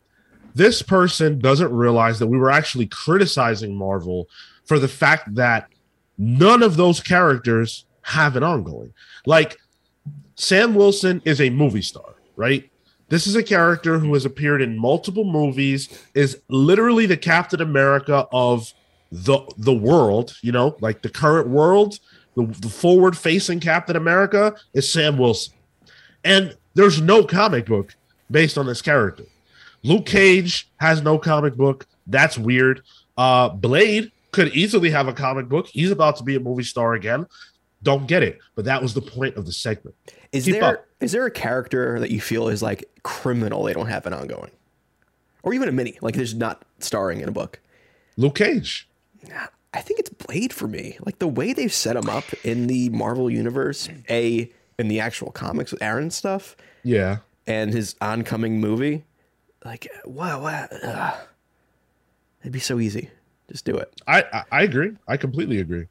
[0.55, 4.29] this person doesn't realize that we were actually criticizing Marvel
[4.65, 5.67] for the fact that
[6.17, 8.93] none of those characters have an ongoing.
[9.25, 9.57] Like
[10.35, 12.70] Sam Wilson is a movie star, right?
[13.11, 18.25] This is a character who has appeared in multiple movies, is literally the Captain America
[18.31, 18.73] of
[19.11, 21.99] the the world, you know, like the current world,
[22.37, 25.53] the, the forward facing Captain America is Sam Wilson.
[26.23, 27.93] And there's no comic book
[28.31, 29.25] based on this character.
[29.83, 31.85] Luke Cage has no comic book.
[32.07, 32.81] That's weird.
[33.17, 35.67] Uh Blade could easily have a comic book.
[35.67, 37.27] He's about to be a movie star again.
[37.83, 39.95] Don't get it, but that was the point of the segment.
[40.31, 41.17] Is Keep there is up.
[41.17, 44.51] there a character that you feel is like criminal they don't have an ongoing?
[45.43, 47.59] Or even a mini, like there's not starring in a book.
[48.17, 48.87] Luke Cage.
[49.73, 50.97] I think it's Blade for me.
[51.05, 55.31] Like the way they've set him up in the Marvel universe, A in the actual
[55.31, 57.17] comics with Aaron stuff Yeah.
[57.47, 59.05] and his oncoming movie.
[59.65, 61.17] Like wow, wow
[62.41, 63.09] it'd be so easy.
[63.49, 63.93] Just do it.
[64.07, 64.91] I, I I agree.
[65.07, 65.87] I completely agree.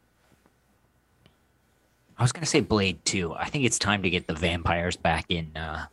[2.20, 3.32] I was gonna say Blade too.
[3.34, 5.86] I think it's time to get the vampires back in, uh,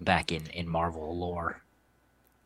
[0.00, 1.60] back in in Marvel lore.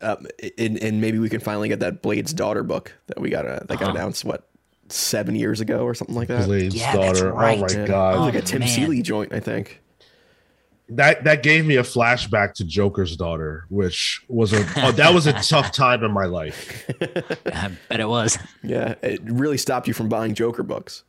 [0.01, 3.45] Um, and, and maybe we can finally get that Blade's daughter book that we got
[3.45, 3.91] uh, that got Uh-huh.
[3.91, 4.47] announced what
[4.89, 6.45] seven years ago or something like that.
[6.45, 7.33] Blade's Yeah, daughter.
[7.33, 7.57] right.
[7.57, 7.79] Oh my Yeah.
[7.83, 8.15] It god.
[8.19, 8.69] was like a Oh, Tim man.
[8.69, 9.81] Seeley joint, I think.
[10.89, 15.27] that that gave me a flashback to Joker's daughter, which was a oh, that was
[15.27, 16.89] a tough time in my life.
[17.47, 18.37] I bet it was.
[18.63, 21.03] Yeah, it really stopped you from buying Joker books.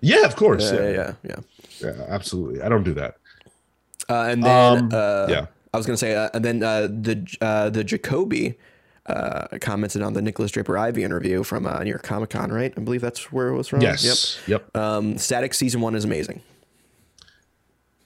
[0.00, 0.72] Yeah, of course.
[0.72, 1.36] Yeah, Yeah, yeah, yeah.
[1.80, 2.62] yeah, absolutely.
[2.62, 3.16] I don't do that.
[4.08, 5.46] Uh, and then Um, uh, yeah.
[5.72, 8.58] I was gonna say, uh, and then uh, the uh, the Jacoby
[9.06, 12.72] uh, commented on the Nikolas Draper-Ivey interview from uh, New York Comic Con, right?
[12.76, 13.80] I believe that's where it was from.
[13.80, 14.38] Yes.
[14.46, 14.62] Yep.
[14.74, 14.76] Yep.
[14.76, 16.42] Um, Static season one is amazing.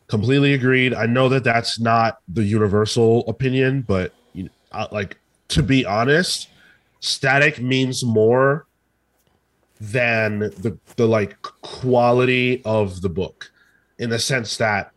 [0.09, 0.93] Completely agreed.
[0.93, 6.49] I know that that's not the universal opinion, but you know, like to be honest,
[7.01, 8.67] static means more
[9.83, 13.51] than the the like quality of the book
[13.99, 14.93] in the sense that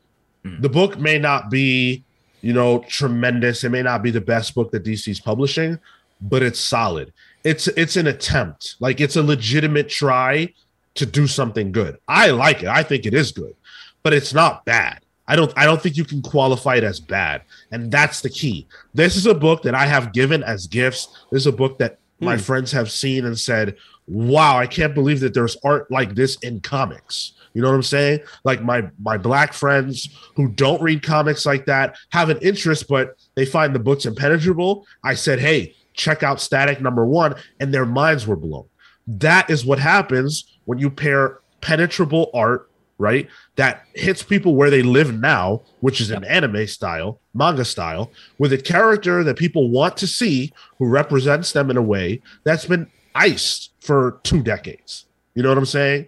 [0.59, 2.03] the book may not be,
[2.41, 3.63] you know, tremendous.
[3.63, 5.79] It may not be the best book that DC's publishing,
[6.21, 7.11] but it's solid.
[7.43, 8.75] It's it's an attempt.
[8.79, 10.53] Like it's a legitimate try
[10.93, 11.97] to do something good.
[12.07, 12.69] I like it.
[12.69, 13.55] I think it is good,
[14.03, 14.99] but it's not bad.
[15.27, 17.41] I don't I don't think you can qualify it as bad.
[17.71, 18.67] And that's the key.
[18.93, 21.07] This is a book that I have given as gifts.
[21.31, 22.41] This is a book that my Hmm.
[22.43, 23.75] friends have seen and said,
[24.07, 27.83] "Wow, I can't believe that there's art like this in comics." You know what I'm
[27.83, 28.19] saying?
[28.43, 33.15] Like my my black friends who don't read comics like that have an interest, but
[33.35, 34.85] they find the books impenetrable.
[35.03, 38.65] I said, "Hey, check out Static Number One," and their minds were blown.
[39.07, 43.27] That is what happens when you pair penetrable art, right?
[43.55, 48.51] That hits people where they live now, which is an anime style, manga style, with
[48.51, 52.87] a character that people want to see who represents them in a way that's been
[53.15, 55.05] iced for two decades.
[55.33, 56.07] You know what I'm saying?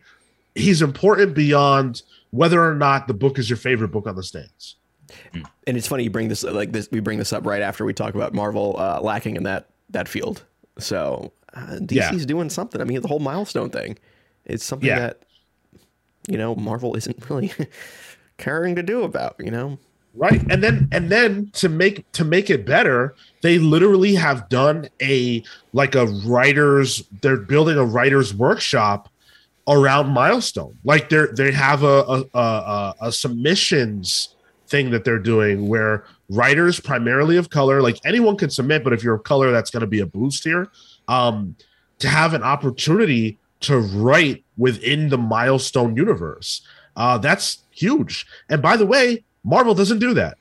[0.56, 4.76] He's important beyond whether or not the book is your favorite book on the stands.
[5.34, 6.90] And it's funny you bring this like this.
[6.92, 10.08] We bring this up right after we talk about Marvel uh, lacking in that that
[10.08, 10.44] field.
[10.80, 11.92] So uh, DC's
[12.22, 12.26] Yeah.
[12.26, 12.82] doing something.
[12.82, 13.98] I mean, the whole milestone thing.
[14.46, 15.00] It's something Yeah.
[15.00, 15.24] that
[16.28, 17.52] you know Marvel isn't really
[18.38, 19.36] caring to do about.
[19.40, 19.80] You know.
[20.18, 20.42] Right?
[20.50, 25.44] And then and then to make to make it better they literally have done a
[25.74, 29.10] like a writers they're building a writers workshop
[29.68, 30.78] around milestone.
[30.84, 34.36] Like they're they have a a, a, a, submissions
[34.68, 39.02] thing that they're doing where writers primarily of color like anyone can submit but if
[39.02, 40.70] you're of color that's going to be a boost here.
[41.08, 41.56] Um
[42.00, 46.62] to have an opportunity to write within the milestone universe.
[46.96, 48.26] Uh that's huge.
[48.50, 50.38] And by the way marvel doesn't do that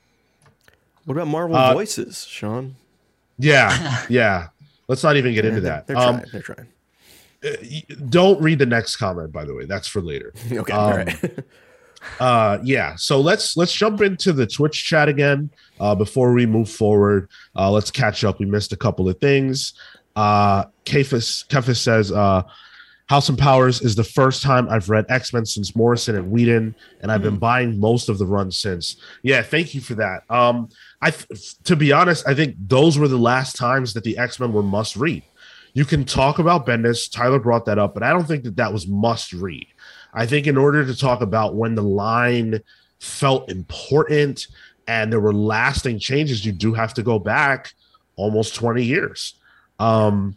[1.05, 2.75] What about Marvel Uh, Voices, Sean?
[3.39, 4.47] yeah yeah
[4.87, 6.31] let's not even get into They're- that They're um trying.
[6.31, 6.67] They're trying.
[8.09, 10.73] don't read the next comment by the way that's for later Okay.
[10.73, 11.39] um, all right.
[12.19, 16.69] uh yeah so let's let's jump into the twitch chat again uh before we move
[16.69, 19.73] forward uh let's catch up we missed a couple of things
[20.15, 22.43] uh Kefis Kefis says uh
[23.07, 26.75] House and Powers is the first time I've read X Men since Morrison and Whedon,
[27.01, 28.97] and I've been buying most of the runs since.
[29.23, 30.29] Yeah, thank you for that.
[30.29, 30.67] Um,
[31.01, 31.11] I,
[31.63, 34.63] to be honest, I think those were the last times that the X Men were
[34.63, 35.23] must read.
[35.73, 37.09] You can talk about Bendis.
[37.09, 39.67] Tyler brought that up, but I don't think that that was must read.
[40.13, 42.61] I think in order to talk about when the line
[42.99, 44.47] felt important
[44.87, 47.73] and there were lasting changes, you do have to go back
[48.15, 49.35] almost 20 years.
[49.79, 50.35] Um,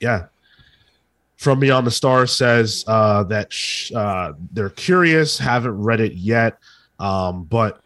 [0.00, 0.26] yeah.
[1.38, 6.58] From Beyond the Stars says uh, that sh- uh, they're curious, haven't read it yet,
[6.98, 7.80] um, but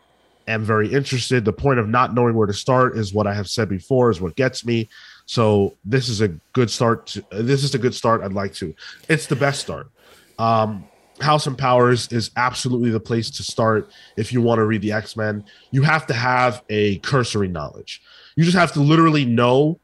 [0.49, 1.45] am very interested.
[1.45, 4.23] The point of not knowing where to start is what I have said before, is
[4.23, 4.89] what gets me.
[5.27, 7.07] So this is a good start.
[7.09, 8.23] To, this is a good start.
[8.23, 8.75] I'd like to.
[9.11, 9.91] It's the best start.
[10.39, 10.85] Um,
[11.21, 14.93] House and Powers is absolutely the place to start if you want to read the
[14.93, 15.45] X Men.
[15.71, 18.03] You have to have a cursory knowledge.
[18.35, 19.79] You just have to literally know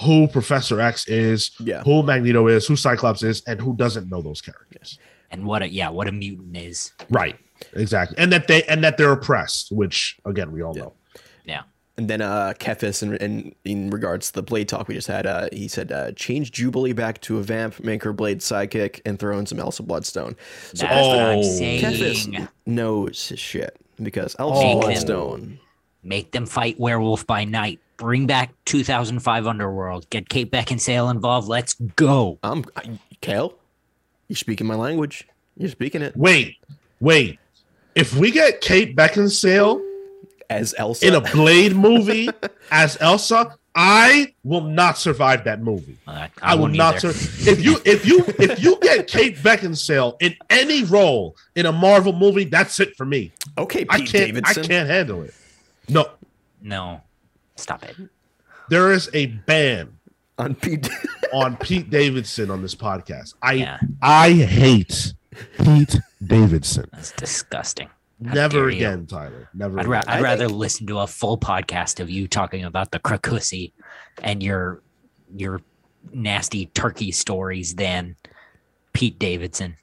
[0.00, 1.82] who Professor X is, Yeah.
[1.84, 4.98] who Magneto is, who Cyclops is, and who doesn't know those characters.
[5.30, 6.92] and what a yeah, what a mutant is.
[7.10, 7.36] Right.
[7.72, 8.16] Exactly.
[8.18, 10.82] And that they and that they're oppressed, which again we all Yeah.
[10.82, 10.92] know.
[11.44, 11.62] Yeah.
[11.96, 15.26] And then uh Kefis in, in in regards to the blade talk we just had,
[15.26, 19.18] uh he said uh change Jubilee back to a vamp, make her blade sidekick, and
[19.18, 20.36] throw in some Elsa Bloodstone.
[20.72, 21.42] So That's what I'm Oh.
[21.42, 21.82] saying.
[21.82, 24.80] Kefis knows his shit because Elsa Oh.
[24.80, 25.58] Bloodstone.
[26.02, 27.80] Make them fight werewolf by night.
[27.96, 30.08] Bring back 2005 Underworld.
[30.10, 31.48] Get Kate Beckinsale involved.
[31.48, 32.38] Let's go.
[32.42, 33.54] I'm I, Cale.
[34.28, 35.26] You're speaking my language.
[35.56, 36.56] You're speaking it Wait,
[37.00, 37.38] wait.
[37.94, 39.80] If we get Kate Beckinsale
[40.50, 41.06] as Elsa.
[41.06, 42.28] in a Blade movie
[42.72, 45.96] as Elsa, I will not survive that movie.
[46.06, 46.96] Uh, I, will won't not.
[47.04, 47.12] either.
[47.12, 51.72] Sur- if you if you if you get Kate Beckinsale in any role in a
[51.72, 53.30] Marvel movie, that's it for me.
[53.58, 54.26] okay, I Pete can't.
[54.34, 54.64] Davidson.
[54.64, 55.34] I can't handle it.
[55.88, 56.08] No,
[56.62, 57.00] No,
[57.56, 57.96] stop it.
[58.68, 59.96] there is a ban
[60.38, 60.88] on Pete.
[61.32, 63.34] on Pete Davidson on this podcast.
[63.42, 65.14] I Yeah, I hate
[65.62, 66.86] Pete Davidson.
[66.92, 67.88] that's disgusting.
[68.24, 68.76] How Never dare you.
[68.76, 69.48] again, Tyler.
[69.54, 69.80] Never.
[69.80, 70.14] I'd, ra- again.
[70.16, 73.72] I'd rather think- listen to a full podcast of you talking about the Krakusi
[74.22, 74.82] and your
[75.36, 75.60] your
[76.12, 78.14] nasty turkey stories than
[78.92, 79.76] Pete Davidson.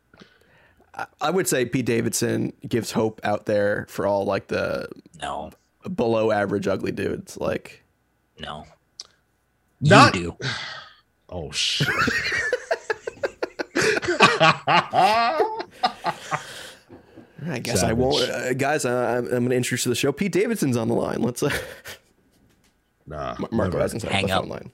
[1.19, 4.87] I would say Pete Davidson gives hope out there for all like the
[5.21, 5.51] No,
[5.95, 7.37] below average ugly dudes.
[7.37, 7.83] Like,
[8.39, 8.65] no.
[9.81, 10.47] Not- you do.
[11.33, 11.87] Oh shit.
[17.43, 18.85] I guess I won't, uh, guys.
[18.85, 20.11] Uh, I'm, I'm going to introduce to the show.
[20.11, 21.21] Pete Davidson's on the line.
[21.21, 21.41] Let's.
[21.41, 21.49] Uh,
[23.07, 23.79] nah, Marco never.
[23.79, 24.41] hasn't set Hang the up.
[24.43, 24.71] phone line.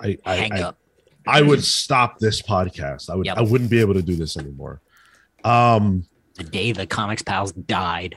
[0.00, 0.78] I, I, Hang I, up.
[1.26, 3.10] I would stop this podcast.
[3.10, 3.26] I would.
[3.26, 3.36] Yep.
[3.36, 4.80] I wouldn't be able to do this anymore.
[5.44, 6.04] Um.
[6.36, 8.16] The day the comics pals died.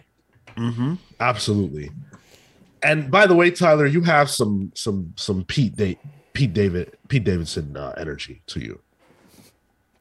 [0.56, 1.92] mhm, Absolutely.
[2.84, 5.98] And by the way, Tyler, you have some some some Pete da-
[6.34, 8.82] Pete David Pete Davidson uh, energy to you.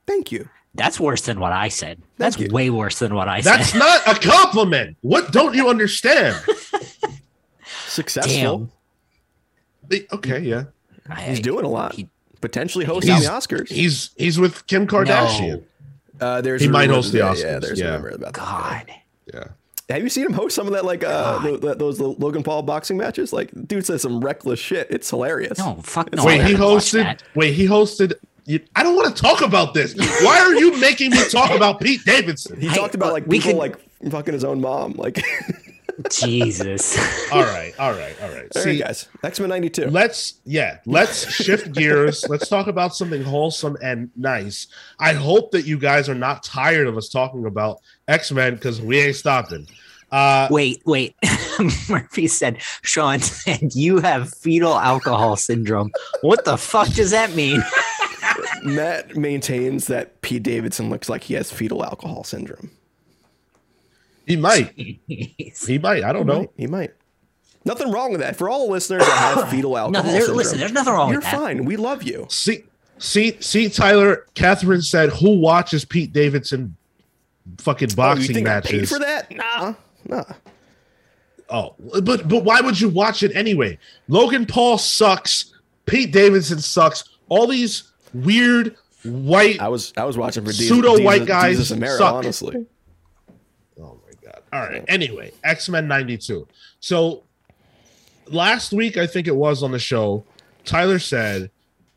[0.07, 0.49] Thank you.
[0.75, 2.01] That's worse than what I said.
[2.17, 2.49] That's you.
[2.51, 3.81] way worse than what I That's said.
[3.81, 4.97] That's not a compliment.
[5.03, 6.37] What don't you understand?
[7.87, 8.71] Successful.
[9.89, 10.01] Damn.
[10.13, 10.65] okay, yeah.
[11.09, 11.95] I- He's doing a lot.
[11.95, 12.09] he-
[12.41, 13.69] Potentially hosting the Oscars.
[13.69, 15.63] He's he's with Kim Kardashian.
[16.19, 16.27] No.
[16.27, 17.87] Uh, there's He might host the Oscars, Yeah, there's yeah.
[17.89, 18.33] a rumor about that.
[18.33, 18.91] God.
[19.35, 19.45] Yeah.
[19.91, 22.63] Have you seen him host some of that like uh tho- tho- those Logan Paul
[22.63, 23.33] boxing matches?
[23.33, 24.87] Like, dude says some reckless shit.
[24.91, 25.59] It's hilarious.
[25.59, 26.25] No, fuck no.
[26.25, 27.21] wait, he hosted.
[27.35, 28.15] Wait, he hosted.
[28.47, 29.95] You, I don't want to talk about this.
[30.23, 32.61] Why are you making me talk about Pete Davidson?
[32.61, 34.93] He Hey, talked about like we people could- like fucking his own mom.
[34.95, 35.23] Like,
[36.11, 36.97] Jesus.
[37.33, 38.49] All right, all right, all right.
[38.57, 39.87] all See, right, guys, X Men '92.
[39.91, 42.27] let's yeah, let's shift gears.
[42.29, 44.67] Let's talk about something wholesome and nice.
[44.99, 48.81] I hope that you guys are not tired of us talking about X Men because
[48.81, 49.67] we ain't stopping.
[50.11, 51.15] Uh, wait, wait.
[51.89, 55.93] Murphy said, Sean said, you have fetal alcohol syndrome.
[56.23, 57.63] What the fuck does that mean?
[58.65, 62.71] Matt maintains that Pete Davidson looks like he has fetal alcohol syndrome.
[64.27, 64.73] he might.
[64.77, 66.03] He might.
[66.03, 66.39] I don't He know.
[66.41, 66.51] might.
[66.57, 66.91] He might.
[67.65, 68.37] Nothing wrong with that.
[68.37, 71.19] For all listeners that have fetal alcohol no, there, syndrome, listen, there's nothing wrong you're
[71.21, 71.35] with that.
[71.37, 71.65] fine.
[71.65, 72.27] We love you.
[72.31, 72.65] See,
[72.99, 74.27] see, see, Tyler.
[74.35, 76.75] Catherine said, "Who watches Pete Davidson
[77.59, 79.31] fucking Oh, you boxing think I paid matches?" for that?
[79.35, 79.75] Nah,
[80.07, 80.25] nah.
[81.49, 83.79] Oh, but but why would you watch it anyway?
[84.09, 85.53] Logan Paul sucks.
[85.87, 87.05] Pete Davidson sucks.
[87.29, 87.85] All these
[88.15, 89.61] weird white.
[89.61, 92.15] I was I was watching for pseudo white guys Jesus and Mero, suck.
[92.15, 92.67] honestly.
[93.81, 94.43] Oh my god!
[94.53, 94.85] All right.
[94.87, 96.47] Anyway, X Men '92.
[96.79, 97.25] So
[98.27, 100.25] last week, I think it was on the show.
[100.65, 101.51] Tyler said,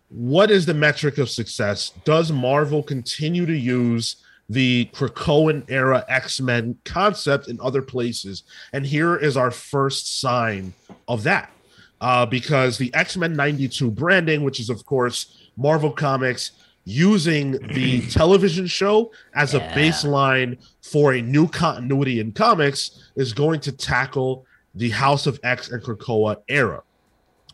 [0.10, 1.92] "What is the metric of success?
[2.06, 4.16] Does Marvel continue to use?"
[4.50, 8.44] The Krakoan era X Men concept in other places.
[8.74, 10.74] And here is our first sign
[11.08, 11.50] of that.
[12.04, 16.52] uh, because the X Men 92 branding, which is, of course, Marvel Comics
[16.84, 23.62] using the television show as a baseline for a new continuity in comics, is going
[23.62, 26.84] to tackle the House of X and Krakoa era.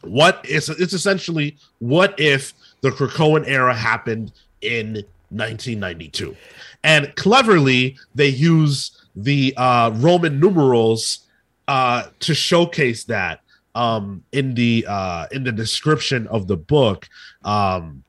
[0.02, 6.36] What is it's essentially what if the Krakoan era happened in 1992?
[6.84, 11.28] And cleverly, they use the uh, Roman numerals
[11.68, 13.42] uh, to showcase that
[13.76, 17.08] um, in the uh, in the description of the book.
[17.44, 18.04] Um,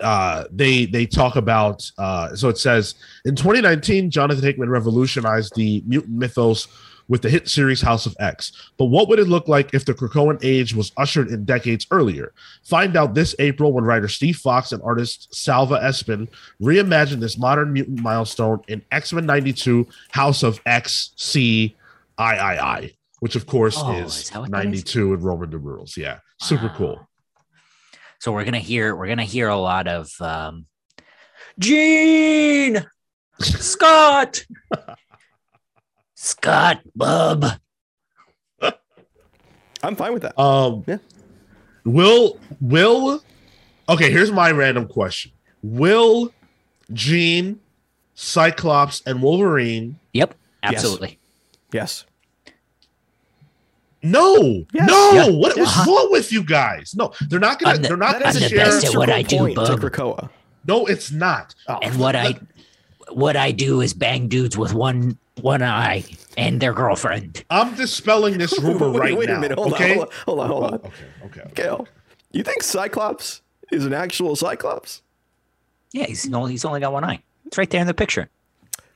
[0.00, 5.82] uh, they they talk about uh, so it says in 2019, Jonathan Hickman revolutionized the
[5.86, 6.68] mutant mythos
[7.08, 8.52] with the hit series House of X.
[8.78, 12.32] But what would it look like if the Krakoan age was ushered in decades earlier?
[12.64, 16.28] Find out this April when writer Steve Foxe and artist Salva Espin
[16.60, 21.76] reimagine this modern mutant milestone in X Men 92 House of X C
[22.18, 25.96] I I I, which of course Oh, is is that what 92 in Roman numerals.
[25.96, 26.74] Yeah, super Wow.
[26.76, 27.08] cool.
[28.18, 30.66] So we're gonna hear we're gonna hear a lot of um
[31.58, 32.84] Jean
[33.40, 34.44] Scott
[36.26, 37.44] Scott Bub.
[39.82, 40.38] I'm fine with that.
[40.40, 40.98] Um, Yeah.
[41.84, 43.22] Will will
[43.88, 44.10] okay?
[44.10, 45.30] Here's my random question:
[45.62, 46.32] Will
[46.92, 47.60] Jean,
[48.14, 49.98] Cyclops, and Wolverine?
[50.12, 50.34] Yep,
[50.64, 51.18] absolutely.
[51.72, 52.04] yes.
[54.02, 54.88] No, Yes.
[54.88, 55.12] no.
[55.12, 55.28] Yeah.
[55.30, 55.90] What was Uh-huh.
[55.90, 56.94] wrong with you guys?
[56.96, 57.78] No, they're not gonna.
[57.78, 58.58] The- they're not gonna I'm the share.
[58.64, 59.78] best at what I do, bub.
[59.80, 60.30] Krakoa.
[60.66, 61.54] No, it's not.
[61.68, 62.34] Oh, And what I
[63.10, 66.04] what I do is bang dudes with one one eye
[66.36, 67.44] and their girlfriend.
[67.50, 69.34] I'm dispelling this rumor wait, right wait now.
[69.34, 69.58] Wait a minute.
[69.58, 69.98] Hold okay.
[69.98, 70.08] on.
[70.26, 70.48] Hold on.
[70.48, 70.70] Hold on.
[70.70, 70.90] Hold on.
[70.90, 71.04] Okay.
[71.24, 71.40] Okay.
[71.40, 71.50] okay.
[71.54, 71.88] Cale,
[72.32, 75.02] you think Cyclops is an actual Cyclops?
[75.92, 77.22] Yeah, he's only he's only got one eye.
[77.46, 78.28] It's right there in the picture.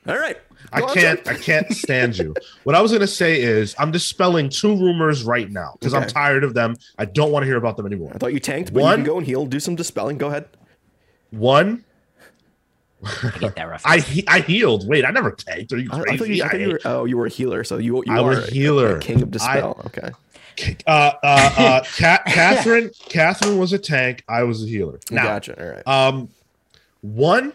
[0.07, 0.37] All right.
[0.73, 1.23] I Go on, can't.
[1.23, 1.33] Chuck.
[1.33, 2.33] I can't stand you.
[2.63, 6.43] What I was gonna say is, I'm dispelling two rumors right now because I'm tired
[6.43, 6.75] of them.
[6.97, 8.11] I don't want to hear about them anymore.
[8.13, 10.17] I thought you tanked, but One- you can go and heal, do some dispelling.
[10.17, 10.47] Go ahead.
[11.31, 11.83] One,
[13.03, 13.85] I get that reference.
[13.85, 14.87] I he- I healed.
[14.87, 15.73] Wait, I never tanked.
[15.73, 16.79] Are you I, I thought you, I thought you were.
[16.85, 18.03] Oh, you were a healer, so you.
[18.05, 18.97] you I are was a- healer.
[18.97, 19.81] a king of dispel.
[19.87, 20.11] okay.
[20.85, 22.91] uh, uh, uh, Ca- Catherine.
[23.09, 24.23] Catherine was a tank.
[24.29, 24.99] I was a healer.
[25.09, 25.59] Now, gotcha.
[25.59, 25.87] All right.
[25.87, 26.29] um,
[27.01, 27.53] one,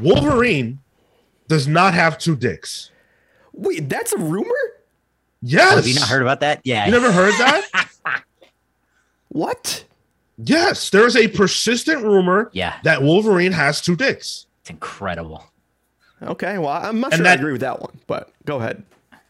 [0.00, 0.80] Wolverine
[1.48, 2.90] does not have two dicks.
[3.52, 4.54] Wait, that's a rumor.
[5.42, 5.72] Yes.
[5.72, 6.60] Oh, have you not heard about that?
[6.64, 6.84] Yeah.
[6.86, 7.88] You never heard that?
[9.28, 9.84] What?
[10.44, 10.90] Yes.
[10.90, 14.46] There is a persistent rumor yeah, that Wolverine has two dicks.
[14.60, 15.44] it's incredible.
[16.22, 16.58] Okay.
[16.58, 18.82] Well, I'm not And sure that- I agree with that one, but go ahead.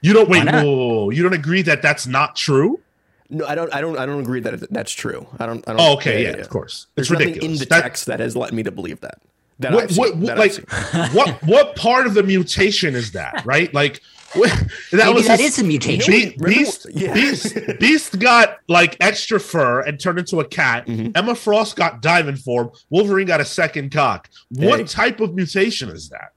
[0.03, 0.45] You don't wait.
[0.51, 1.11] Whoa, whoa, whoa.
[1.11, 2.81] You don't agree that that's not true?
[3.29, 3.73] No, I don't.
[3.75, 3.99] I don't.
[3.99, 5.27] I don't agree that that's true.
[5.39, 5.63] I don't.
[5.69, 5.81] I don't.
[5.81, 6.23] Oh, okay.
[6.25, 6.87] Yeah, of course.
[6.95, 7.61] There's it's nothing ridiculous.
[7.61, 9.19] in the That- text that has led me to believe that.
[9.61, 11.15] That what, I've seen, what- that I've like seen.
[11.17, 14.01] what what part of the mutation is that right like
[14.35, 16.13] that Maybe was that his- is a mutation.
[16.13, 17.13] Be- Beast, yeah.
[17.15, 20.87] Beast, Beast got like extra fur and turned into a cat.
[20.87, 21.17] Mhm.
[21.17, 22.71] Emma Frost got diamond form.
[22.91, 24.29] Wolverine got a second cock.
[24.51, 24.85] What Hey.
[24.87, 26.33] type of mutation is that?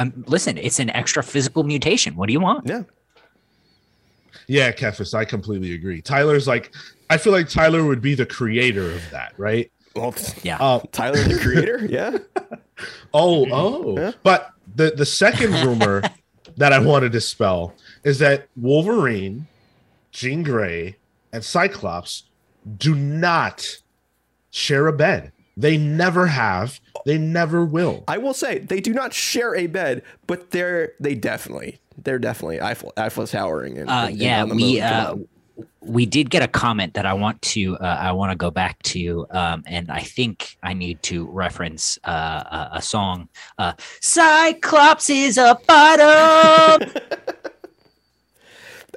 [0.00, 2.16] Um, listen, it's an extra physical mutation.
[2.16, 2.66] What do you want?
[2.68, 2.82] Yeah.
[4.46, 6.00] Yeah, Kefis, I completely agree.
[6.00, 6.72] Tyler's like,
[7.10, 9.70] I feel like Tyler would be the creator of that, right?
[9.94, 10.56] Well, Yeah.
[10.58, 11.86] Uh, Tyler the creator.
[11.88, 12.18] Yeah.
[13.12, 13.96] oh, oh.
[13.98, 14.12] Yeah.
[14.22, 16.02] But the the second rumor
[16.58, 17.72] that I want to dispel
[18.04, 19.46] is that Wolverine,
[20.12, 20.96] Jean Grey,
[21.32, 22.24] and Cyclops
[22.76, 23.78] do not
[24.50, 25.32] share a bed.
[25.56, 26.80] They never have.
[27.06, 28.04] They never will.
[28.06, 32.60] I will say they do not share a bed, but they're they definitely they're definitely
[32.60, 33.78] Eiffel Eiffel towering.
[33.78, 35.28] And, Uh, and- and yeah, on the we uh, on.
[35.80, 38.80] We did get a comment that I want to uh, I want to go back
[38.84, 42.10] to, um, and I think I need to reference uh,
[42.72, 43.28] a, a song.
[43.58, 46.88] Uh, Cyclops is a bottom.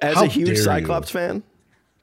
[0.01, 0.61] as how a huge dare you.
[0.63, 1.43] Cyclops fan,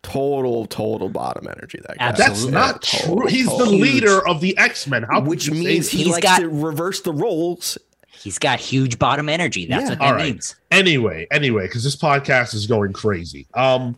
[0.02, 1.80] total total bottom energy.
[1.86, 2.12] That guy.
[2.12, 3.26] That's not Total, true.
[3.26, 3.74] He's the total.
[3.74, 5.04] leader of the X Men.
[5.24, 5.96] Which could you say means that?
[5.96, 7.78] he He's likes got- to reverse the roles.
[8.10, 9.66] He's got huge bottom energy.
[9.66, 9.88] That's Yeah.
[9.90, 10.32] what that All right.
[10.32, 10.56] means.
[10.72, 13.96] anyway anyway because this podcast is going crazy um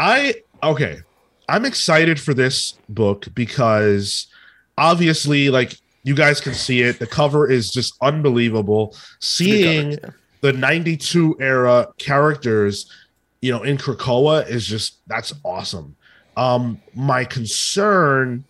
[0.00, 1.00] i okay.
[1.48, 4.28] I'm excited for this book because
[4.78, 6.98] obviously like you guys can see it.
[6.98, 8.96] The cover is just unbelievable.
[9.20, 12.90] Seeing cover, the 92 era characters
[13.42, 15.94] you know in krakoa is just that's awesome.
[16.36, 18.44] Um my concern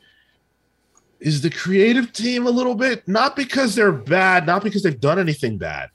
[1.19, 5.19] is the creative team a little bit not because they're bad not because they've done
[5.19, 5.91] anything bad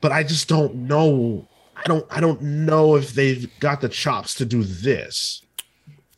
[0.00, 1.44] but i just don't know
[1.80, 5.42] i don't i don't know if they've got the chops to do this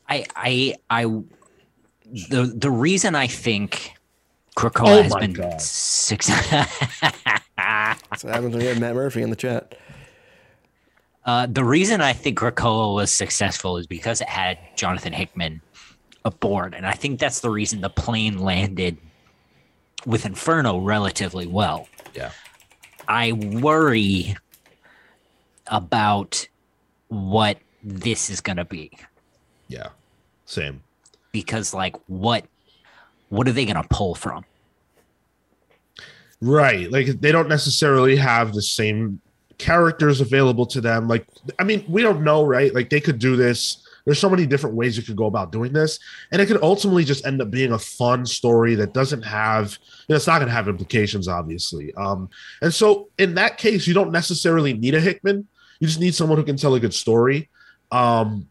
[0.09, 1.05] I I I
[2.29, 3.93] the the reason I think
[4.57, 5.59] Krakoa Oh has been God.
[5.61, 6.47] success.
[7.57, 7.95] yeah.
[8.11, 9.75] That's what happens when you have Matt Murphy in the chat.
[11.25, 15.63] Uh, the reason I think Krakoa was successful is because it had Jonathan Hickman
[16.27, 18.99] aboard, and I think that's the reason the plane landed
[20.05, 21.89] with Inferno relatively well.
[22.13, 22.33] Yeah.
[23.09, 24.37] I worry
[25.69, 26.49] about
[27.09, 28.91] what this is going to be.
[29.69, 29.89] Yeah
[30.53, 30.83] same.
[31.33, 32.45] Because, like, what
[33.31, 34.45] what are they going to pull from?
[36.45, 39.21] right like they don't necessarily have the same
[39.59, 41.25] characters available to them like
[41.61, 42.75] i mean we don't know right?
[42.75, 43.87] Like they could do this.
[44.05, 46.01] There's so many different ways you could go about doing this
[46.33, 50.15] and it could ultimately just end up being a fun story that doesn't have you
[50.15, 51.95] know, it's not going to have implications obviously.
[51.95, 52.29] Um
[52.61, 55.47] and so in that case you don't necessarily need a hickman
[55.83, 57.51] you just need someone who can tell a good story.
[57.91, 58.49] Um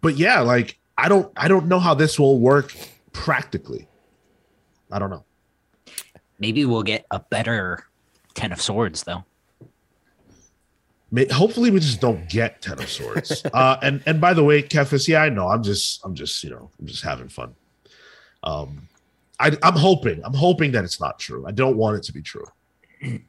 [0.00, 2.72] but yeah like i don't i don't know how this will work
[3.12, 3.88] practically.
[4.92, 5.24] I don't know.
[6.38, 7.84] Maybe we'll get a better
[8.34, 9.24] Ten of Swords, though.
[11.10, 13.42] May, hopefully we just don't get ten of swords.
[13.52, 15.48] Uh and and by the way kefis yeah i know.
[15.48, 17.56] I'm just i'm just you know i'm just having fun.
[18.44, 18.86] Um
[19.40, 21.44] I, i'm hoping i'm hoping that it's not true.
[21.44, 22.46] I don't want it to be true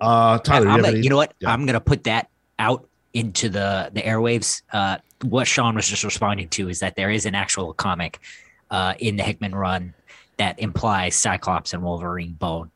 [0.00, 1.34] uh tyler you, I'm have a- any- you know what?
[1.40, 1.50] yeah.
[1.52, 2.28] I'm gonna put that
[2.58, 4.62] out into the the airwaves.
[4.72, 8.20] Uh, what Sean was just responding to is that there is an actual comic
[8.70, 9.94] uh, in the Hickman run
[10.36, 12.70] that implies Cyclops and Wolverine bone.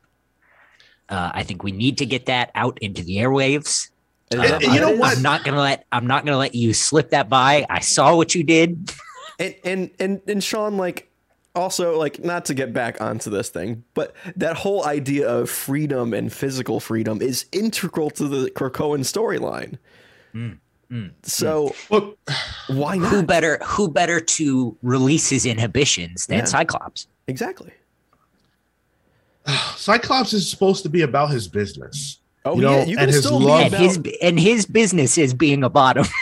[1.09, 3.89] Uh, I think we need to get that out into the airwaves.
[4.31, 5.17] Is Uh, that you know I'm- what?
[5.17, 7.65] I'm not gonna let I'm not gonna let you slip that by.
[7.69, 8.91] I saw what you did.
[9.39, 11.10] and and and and Sean, like,
[11.55, 16.13] also like not to get back onto this thing, but that whole idea of freedom
[16.13, 19.77] and physical freedom is integral to the Krakoan storyline.
[20.33, 20.57] Mm,
[20.91, 22.17] mm, So Look,
[22.67, 26.45] why Who better who better to release his inhibitions than Yeah.
[26.45, 27.07] Cyclops?
[27.27, 27.71] Exactly.
[29.75, 33.11] cyclops is supposed to be about his business Oh You know, yeah, you can and
[33.11, 36.05] his still love- And about, his and his business is being a bottom.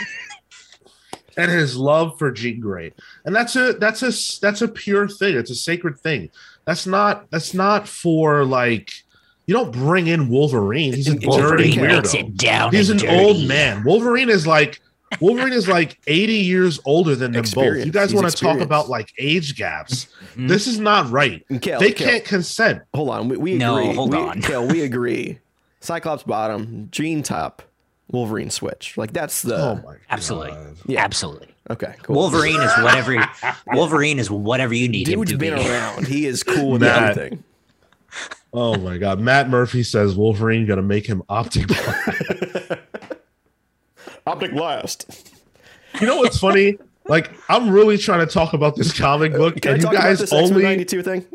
[1.39, 2.93] and his love for Jean Grey.
[3.25, 4.11] And that's a that's a
[4.41, 5.35] that's a pure thing.
[5.37, 6.29] It's a sacred thing.
[6.65, 8.91] That's not that's not for like
[9.47, 10.93] you don't bring in Wolverine.
[10.93, 12.19] He's a dirty Wolverine makes weirdo.
[12.19, 12.71] it down.
[12.71, 13.15] He's an dirty.
[13.17, 13.83] old man.
[13.83, 14.79] Wolverine is like
[15.19, 17.83] Wolverine is like 80 years older than them both.
[17.83, 20.05] You guys He's want to talk about like age gaps.
[20.35, 20.47] Mhm.
[20.47, 21.43] This is not right.
[21.61, 22.83] Cale, They Cale, can't consent.
[22.93, 23.27] hold on.
[23.27, 23.95] We, we No, agree.
[23.95, 24.41] hold we, on.
[24.43, 25.39] Cale, we agree.
[25.79, 27.63] Cyclops bottom, Jean top,
[28.11, 28.97] Wolverine switch.
[28.97, 30.51] Like that's the Oh my Absolutely.
[30.51, 30.75] God.
[30.87, 31.03] yeah.
[31.03, 31.47] Absolutely.
[31.69, 32.15] Okay, cool.
[32.15, 33.15] Wolverine is whatever
[33.73, 35.67] Wolverine is whatever you need him Dude's to been be.
[35.69, 36.07] around.
[36.07, 37.11] He is cool with Matt.
[37.17, 37.43] everything.
[38.51, 39.19] Oh my god.
[39.19, 41.69] Matt Murphy says Wolverine gonna make him optic.
[44.25, 45.31] Optic blast.
[45.99, 46.77] you know what's funny?
[47.07, 49.93] Like I'm really trying to talk about this comic book, Can I and you talk
[49.95, 51.25] about guys this only 92 thing?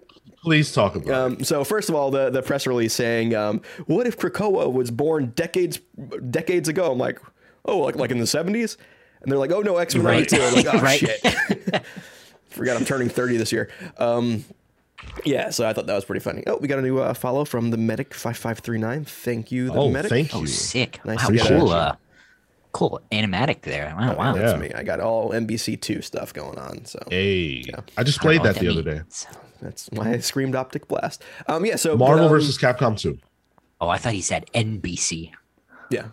[0.44, 1.08] Please talk about.
[1.08, 1.12] it.
[1.12, 4.90] Um, so first of all, the the press release saying, um, "What if Krakoa was
[4.90, 5.80] born decades
[6.30, 7.18] decades ago?" I'm like,
[7.64, 8.76] "Oh, like like in the '70s,"
[9.22, 10.30] and they're like, "Oh no, X Men Right.
[10.30, 11.00] '92." Like, "Oh Right.
[11.00, 11.82] shit."
[12.50, 13.68] Forgot I'm turning 30 this year.
[13.98, 14.44] Um,
[15.24, 16.44] yeah, so I thought that was pretty funny.
[16.46, 19.04] Oh, we got a new uh, follow from the medic five five three nine.
[19.04, 20.08] Thank you, the Oh, medic.
[20.10, 20.40] thank you.
[20.42, 21.00] Oh, sick!
[21.04, 21.70] Nice wow, cool.
[21.70, 21.94] Uh,
[22.74, 23.94] cool animatic there.
[23.96, 24.34] Wow, wow.
[24.34, 24.58] That's Yeah.
[24.58, 24.72] me.
[24.74, 26.84] I got all NBC two stuff going on.
[26.84, 27.64] So Hey,
[27.96, 29.00] I just played know that what the other day.
[29.62, 31.22] that's why I screamed optic blast.
[31.46, 31.76] Um, yeah.
[31.76, 33.16] So Marvel but, um, versus Capcom 2.
[33.80, 35.32] Oh, I thought he said NBC.
[35.90, 36.08] yeah,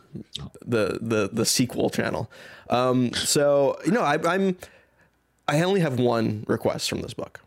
[0.66, 2.30] the the the sequel channel.
[2.70, 4.55] Um, so you know, I, I'm
[5.47, 7.41] I only have one request from this book.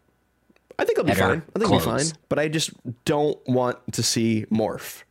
[0.78, 1.42] I think I'll be Better fine.
[1.54, 2.06] I think I'll be fine.
[2.28, 2.70] But I just
[3.04, 5.04] don't want to see Morph.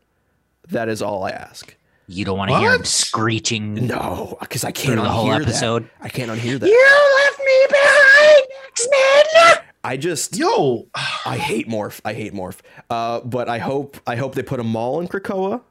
[0.67, 1.75] That is all I ask.
[2.07, 3.87] You don't want to hear him screeching.
[3.87, 5.83] No, because I can't Through the whole episode?
[5.83, 5.91] That.
[6.01, 6.67] I can't unhear that.
[6.67, 9.65] You left me behind, X-Men.
[9.85, 10.87] I just Yo,
[11.25, 11.99] I hate Morph.
[12.05, 12.59] I hate Morph.
[12.89, 15.61] Uh, but I hope I hope they put a mall in Krakoa.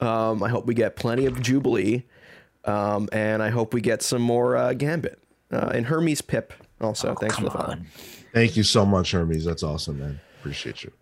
[0.00, 2.06] Um, I hope we get plenty of Jubilee,
[2.64, 5.18] um, and I hope we get some more uh, Gambit
[5.52, 6.52] uh, and Hermes Pip.
[6.80, 7.76] Also, thanks for Come the follow.
[8.32, 9.44] thank you so much, Hermes.
[9.44, 10.20] That's awesome, man.
[10.40, 10.92] Appreciate you.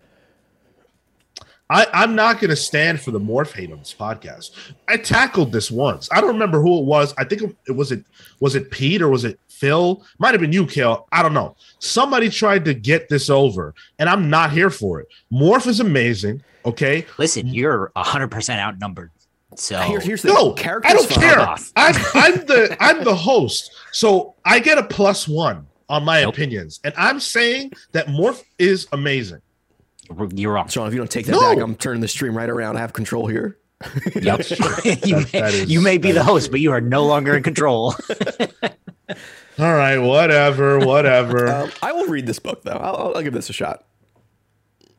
[1.70, 4.52] I, I'm not going to stand for the morph hate on this podcast.
[4.88, 6.08] I tackled this once.
[6.10, 7.12] I don't remember who it was.
[7.18, 8.04] I think it was it
[8.40, 10.02] was it Pete or was it Phil?
[10.18, 11.06] Might have been you, Cale.
[11.12, 11.56] I don't know.
[11.78, 15.08] Somebody tried to get this over, and I'm not here for it.
[15.32, 16.42] Morph is amazing.
[16.64, 19.10] Okay, Listen, you're hundred percent outnumbered.
[19.54, 20.90] So Here- here's the no, characters.
[20.90, 21.40] I don't care.
[21.40, 26.34] I'm, I'm the I'm the host, so I get a plus one on my Nope.
[26.34, 29.40] opinions, and I'm saying that Morph is amazing.
[30.34, 30.68] You're wrong.
[30.68, 31.40] Sean, if you don't take that No.
[31.40, 32.76] back, I'm turning the stream right around.
[32.76, 33.58] I have control here.
[34.14, 34.38] Yep.
[34.50, 37.04] you, That- may, that is- you may be the is- host, but you are no
[37.06, 37.94] longer in control.
[39.58, 41.48] All right, whatever, whatever.
[41.48, 42.72] Um, I will read this book though.
[42.72, 43.84] I'll, I'll, I'll give this a shot.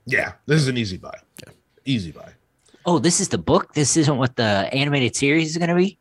[0.05, 1.17] yeah, this is an easy buy.
[1.85, 2.33] Easy buy.
[2.85, 3.73] oh, this is the book.
[3.73, 4.43] This isn't what the
[4.73, 5.97] animated series is going to be.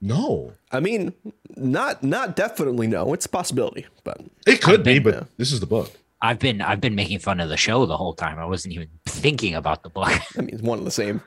[0.00, 1.12] No, I mean,
[1.54, 3.12] not not definitely no.
[3.12, 5.22] It's a possibility, but it could be, but yeah.
[5.36, 5.92] this is the book.
[6.24, 8.38] I've been I've been making fun of the show the whole time.
[8.38, 10.08] I wasn't even thinking about the book.
[10.38, 11.20] I mean, it's one and the same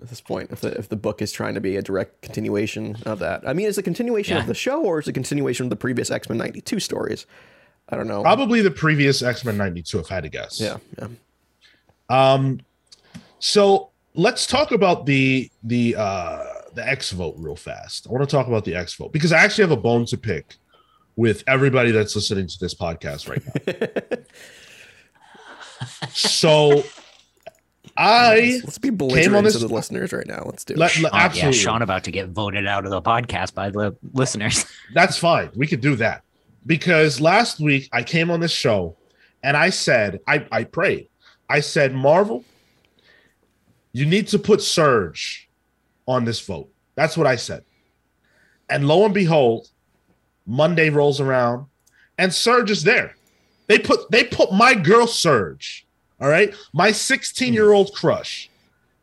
[0.00, 0.50] at this point.
[0.52, 3.54] If the if the book is trying to be a direct continuation of that, I
[3.54, 4.42] mean, is it a continuation Yeah.
[4.42, 7.26] of the show or is it a continuation of the previous X Men '92 stories?
[7.88, 8.22] I don't know.
[8.22, 10.60] Probably the previous X Men '92, if I had to guess.
[10.60, 11.08] Yeah, yeah.
[12.10, 12.60] Um,
[13.38, 16.44] so let's talk about the the uh
[16.74, 18.06] the X vote real fast.
[18.06, 20.18] I want to talk about the X vote because I actually have a bone to
[20.18, 20.56] pick
[21.16, 24.18] with everybody that's listening to this podcast right now.
[26.12, 26.82] so
[27.96, 30.42] I Let's be belligerent this- to the listeners right now.
[30.44, 30.78] Let's do it.
[30.78, 33.96] let, let- Oh, yeah, Sean about to get voted out of the podcast by the
[34.12, 34.64] listeners.
[34.94, 35.50] that's fine.
[35.54, 36.22] We could do that
[36.66, 38.96] because last week I came on this show
[39.42, 41.08] and I said I I prayed.
[41.48, 42.44] I said Marvel,
[43.92, 45.48] you need to put Surge
[46.08, 46.70] on this vote.
[46.96, 47.64] That's what I said.
[48.68, 49.68] And lo and behold,
[50.46, 51.66] Monday rolls around
[52.18, 53.14] and Surge is there.
[53.66, 55.86] They put they put my girl Surge,
[56.20, 56.54] all right?
[56.72, 58.50] My 16-year-old crush.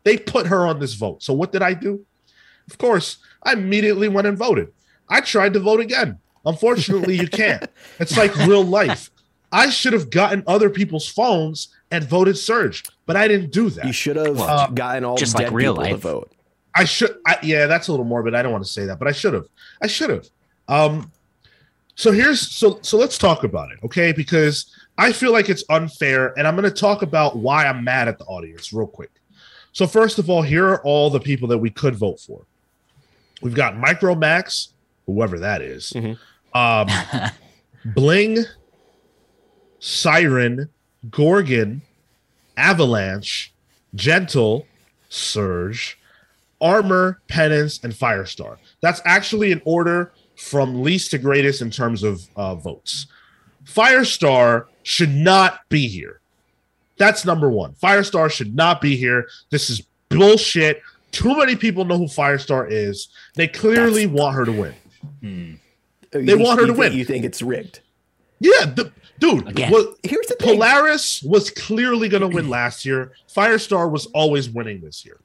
[0.04, 1.24] They put her on this vote.
[1.24, 2.06] So what did I do?
[2.70, 4.72] Of course, I immediately went and voted.
[5.10, 6.20] I tried to vote again.
[6.46, 7.68] Unfortunately, you can't.
[8.00, 9.10] It's like real life.
[9.52, 13.86] I should have gotten other people's phones and voted Surge, but I didn't do that.
[13.86, 16.02] you should have Uh, gotten all just dead like real people to life.
[16.02, 16.32] vote.
[16.74, 17.16] I should.
[17.28, 18.34] I, yeah, that's a little morbid.
[18.34, 19.48] I don't want to say that, but I should have.
[19.82, 20.28] I should have.
[20.70, 21.12] Um,
[21.96, 24.12] so here's so so let's talk about it, okay?
[24.12, 28.08] Because I feel like it's unfair, and I'm going to talk about why I'm mad
[28.08, 29.12] at the audience real quick.
[29.74, 32.46] So first of all, here are all the people that we could vote for.
[33.42, 34.74] We've got Micro Max,
[35.06, 36.18] whoever that is, Mhm.
[36.54, 37.32] um,
[37.96, 38.40] Bling,
[39.80, 40.70] Siren,
[41.10, 41.82] Gorgon,
[42.58, 43.54] Avalanche,
[43.96, 44.66] Gentle,
[45.10, 45.98] Surge,
[46.60, 48.58] Armor, Penance, and Firestar.
[48.82, 50.12] That's actually in order
[50.42, 53.06] from least to greatest in terms of uh, votes.
[53.64, 56.20] Firestar should not be here.
[56.98, 57.74] That's number one.
[57.74, 59.28] Firestar should not be here.
[59.50, 60.82] This is bullshit.
[61.12, 63.10] Too many people know who Firestar is.
[63.36, 64.74] They clearly want her to win.
[65.22, 65.52] Hmm.
[66.12, 66.94] They think- want her to win.
[66.94, 67.80] You think it's rigged?
[68.40, 69.48] Yeah, the, dude.
[69.48, 69.72] Again.
[69.72, 70.56] what- Here's the thing.
[70.56, 73.14] Polaris was clearly going to win last year.
[73.34, 75.20] Firestar was always winning this year.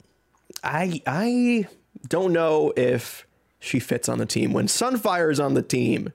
[0.63, 1.67] I I
[2.07, 3.26] don't know if
[3.59, 6.11] she fits on the team when Sunfire is on the team.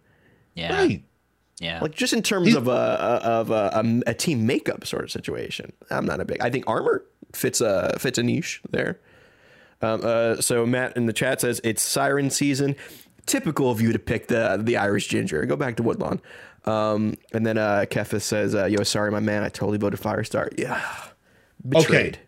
[0.55, 1.03] Yeah, Right.
[1.61, 1.80] yeah.
[1.80, 5.11] Like just in terms He's- of a of a, a, a team makeup sort of
[5.11, 5.72] situation.
[5.90, 6.40] I'm not a big.
[6.40, 8.99] I think armor fits a fits a niche there.
[9.80, 12.76] Um, uh, so Matt in the chat says it's siren season.
[13.26, 15.45] Typical of you to pick the the Irish ginger.
[15.47, 16.20] Go back to Woodlawn.
[16.64, 19.43] Um, and then uh, Kefis says, uh, "Yo, sorry, my man.
[19.43, 20.49] I totally voted Firestar.
[20.59, 20.80] Yeah,
[21.68, 22.14] betrayed.
[22.16, 22.20] Okay.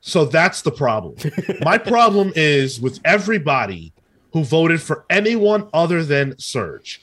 [0.00, 1.14] So that's the problem.
[1.60, 3.92] My problem is with everybody
[4.32, 7.00] who voted for anyone other than Surge.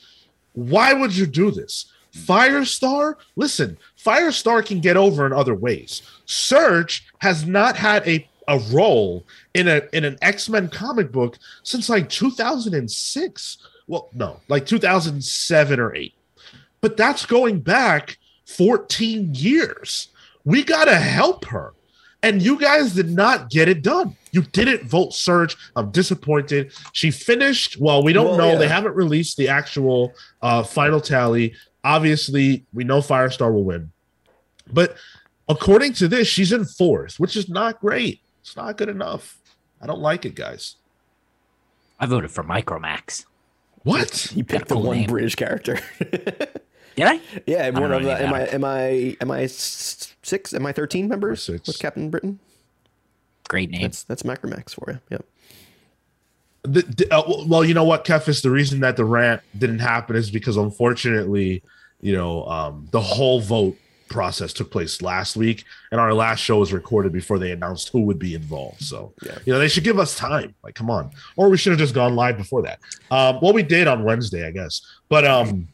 [0.54, 1.92] Why would you do this?
[2.14, 6.02] Firestar, listen, Firestar can get over in other ways.
[6.26, 11.90] Surge has not had a, a role in a in an X-Men comic book since
[11.90, 13.58] like 2006.
[13.88, 16.14] Well, no, like 2007 or 8.
[16.82, 20.10] But that's going back 14 years.
[20.44, 21.74] We got to help her.
[22.24, 24.16] And you guys did not get it done.
[24.32, 25.56] You didn't vote Surge.
[25.76, 26.74] I'm disappointed.
[26.94, 27.78] She finished.
[27.80, 28.52] Well, we don't Well, know.
[28.54, 28.58] yeah.
[28.58, 31.54] They haven't released the actual uh, final tally.
[31.84, 33.92] Obviously, we know Firestar will win.
[34.72, 34.98] But
[35.48, 38.20] according to this, she's in fourth, which is not great.
[38.42, 39.38] It's not good enough.
[39.82, 40.76] I don't like it, guys.
[42.00, 43.26] I voted for Micromax.
[43.84, 44.32] What?
[44.36, 45.08] You picked the one name.
[45.10, 45.80] British character.
[46.98, 47.22] Did I?
[47.46, 48.12] yeah, one know of the.
[48.12, 50.54] any Am I am I am I six?
[50.54, 51.68] Am I thirteen members six.
[51.68, 52.40] with Captain Britain?
[53.48, 53.84] Great name.
[53.84, 55.00] That's that's Macromax for you.
[55.12, 55.26] Yep.
[56.64, 58.42] The, the- uh, well, you know what, Kefis?
[58.42, 61.62] The reason that the rant didn't happen is because unfortunately,
[62.02, 63.78] you know, um, the whole vote
[64.10, 68.02] process took place last week, and our last show was recorded before they announced who
[68.02, 68.82] would be involved.
[68.82, 69.38] So, Yeah.
[69.46, 70.56] you know, they should give us time.
[70.64, 72.80] Like, come on, or we should have just gone live before that.
[73.12, 75.68] Um, well, we did on Wednesday, I guess, but um,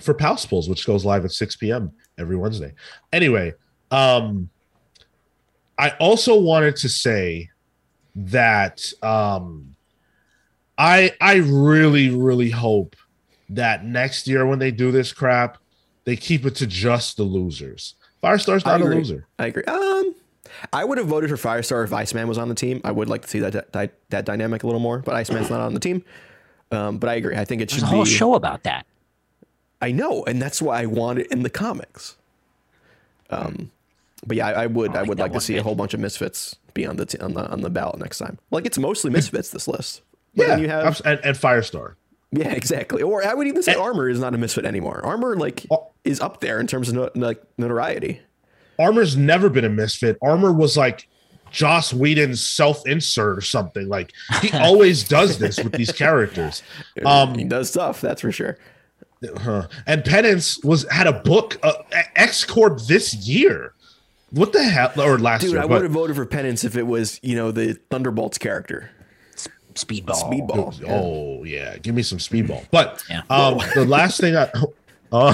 [0.00, 1.92] for Pulse Pulls, which goes live at six p.m.
[2.18, 2.72] every Wednesday.
[3.12, 3.52] Anyway,
[3.90, 4.48] um,
[5.78, 7.50] I also wanted to say
[8.16, 9.74] that um
[10.78, 12.96] I I really really hope
[13.50, 15.58] that next year when they do this crap,
[16.04, 17.94] they keep it to just the losers.
[18.22, 19.26] Firestar's not a loser.
[19.38, 19.64] I agree.
[19.64, 20.14] Um,
[20.72, 22.80] I would have voted for Firestar if Iceman was on the team.
[22.84, 25.60] I would like to see that that, that dynamic a little more, but Iceman's not
[25.60, 26.04] on the team.
[26.70, 27.36] Um, but I agree.
[27.36, 28.10] I think it There's should a whole be.
[28.10, 28.86] show about that.
[29.84, 32.16] I know, and that's why I want it in the comics.
[33.30, 33.70] Um,
[34.26, 34.94] but yeah, I, I would.
[34.96, 37.06] I, like would like to one see a whole bunch of misfits be on the
[37.06, 38.38] t- on the on the ballot next time.
[38.50, 39.50] Like it's mostly misfits.
[39.50, 40.02] This list.
[40.34, 41.94] But Yeah, then you have and, and Firestar.
[42.32, 43.02] yeah, exactly.
[43.02, 45.00] Or I would even say Armor is not a misfit anymore.
[45.04, 45.90] Armor like Oh.
[46.04, 48.20] is up there in terms of no, like notoriety.
[48.78, 50.18] Armor's never been a misfit.
[50.22, 51.06] Armor was like
[51.52, 53.88] Joss Whedon's self-insert or something.
[53.88, 54.12] Like
[54.42, 56.62] he always does this with these characters.
[57.06, 58.00] Um, he does stuff.
[58.00, 58.58] That's for sure.
[59.38, 59.68] Huh.
[59.86, 61.72] And Penance was had a book uh,
[62.16, 63.74] X Corp this year.
[64.30, 64.92] What the hell?
[64.98, 65.60] Or last Dude, year?
[65.60, 68.90] I but- would have voted for Penance if it was you know the Thunderbolts character.
[69.74, 70.14] Speedball.
[70.22, 70.80] Speedball.
[70.80, 70.86] yeah.
[70.88, 72.64] Oh yeah, give me some speedball.
[72.70, 73.22] But Yeah.
[73.28, 74.48] um, the last thing I,
[75.12, 75.32] oh,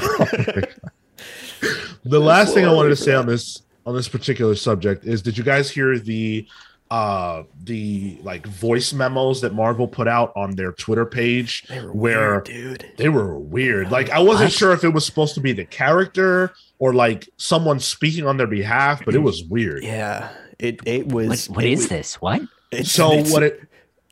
[2.04, 5.36] the last thing I wanted to say on this on this particular subject is, did
[5.36, 6.46] you guys hear the
[6.90, 11.92] uh the like voice memos that Marvel put out on their Twitter page They were
[11.92, 12.86] where weird, dude.
[12.96, 13.90] they were weird.
[13.92, 14.52] Like I wasn't What?
[14.52, 18.46] sure if it was supposed to be the character or like someone speaking on their
[18.48, 19.84] behalf, but it was weird.
[19.84, 21.48] Yeah, it it was.
[21.48, 22.20] What, what it is was- this?
[22.20, 22.42] What?
[22.72, 23.60] it's- So it's- what it?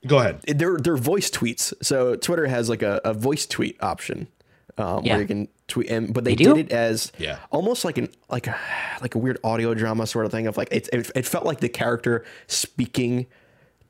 [0.07, 0.41] Go ahead.
[0.47, 1.73] they're they're voice tweets.
[1.83, 4.29] So Twitter has like a, a voice tweet option
[4.79, 5.15] um, Yeah.
[5.15, 7.39] where you can tweet, and but they, They did it as Yeah.
[7.51, 8.57] almost like an like a
[9.03, 11.61] like a weird audio drama sort of thing of like it it, it felt like
[11.61, 13.27] the character speaking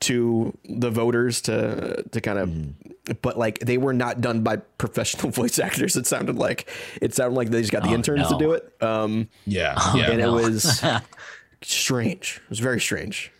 [0.01, 3.13] to the voters to to kind of Mm-hmm.
[3.21, 6.69] but like they were not done by professional voice actors it sounded like
[7.01, 9.93] it sounded like they just got the Oh, interns to do it um Yeah, Oh,
[9.97, 10.09] yeah.
[10.11, 10.37] and no.
[10.37, 10.81] it was
[11.61, 12.41] strange.
[12.45, 13.31] It was very strange.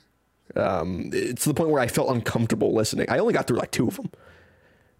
[0.55, 3.07] Um, it's to the point where I felt uncomfortable listening.
[3.09, 4.11] I only got through like two of them.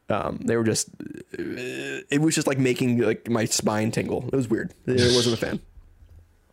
[0.10, 0.90] Um, they were just,
[1.34, 4.26] it was just like making like my spine tingle.
[4.32, 4.74] It was weird.
[4.88, 5.60] I wasn't a fan.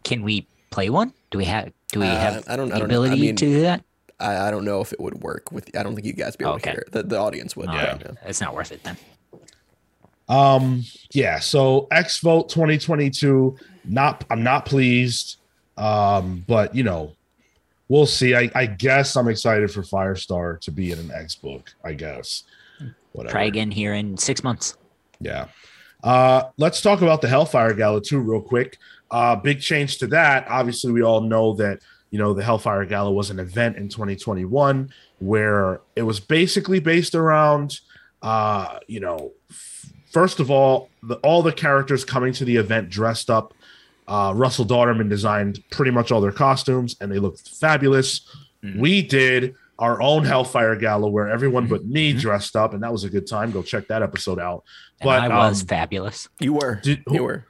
[0.04, 1.12] Can we play one?
[1.30, 1.72] Do we have?
[1.92, 3.02] Do we Uh, have I don't- I don't know.
[3.02, 3.82] I ability mean- to do that?
[4.18, 5.76] I, I don't know if it would work with.
[5.76, 6.64] I don't think you guys be able Okay.
[6.64, 6.92] to hear it.
[6.92, 7.68] The, the audience would.
[7.70, 7.98] Yeah.
[8.02, 8.96] but, It's not worth it then.
[10.28, 15.36] Um, yeah, so X Vote 2022, not I'm not pleased.
[15.76, 17.12] Um, but you know,
[17.88, 18.34] we'll see.
[18.34, 22.42] I, I guess I'm excited for Firestar to be in an X book, I guess.
[23.17, 23.33] Whatever.
[23.33, 24.77] Try again here in six months.
[25.21, 25.47] Yeah.
[26.05, 28.79] Uh, let's talk about the Hellfire Gala too, real quick.
[29.11, 30.47] Uh, big change to that.
[30.49, 34.91] Obviously, we all know that you know the Hellfire Gala was an event in 2021
[35.19, 37.81] where it was basically based around,
[38.23, 42.91] uh, you know, f- first of all, the, all the characters coming to the event
[42.91, 43.55] dressed up.
[44.07, 48.21] Uh, Russell Dauterman designed pretty much all their costumes, and they looked fabulous.
[48.62, 48.79] Mhm.
[48.79, 53.05] We did our own Hellfire Gala where everyone but me dressed up, and that was
[53.05, 53.51] a good time.
[53.51, 54.64] Go check that episode out.
[55.01, 56.29] And But, I was um, fabulous.
[56.41, 56.81] You were.
[56.83, 57.45] Did- you were.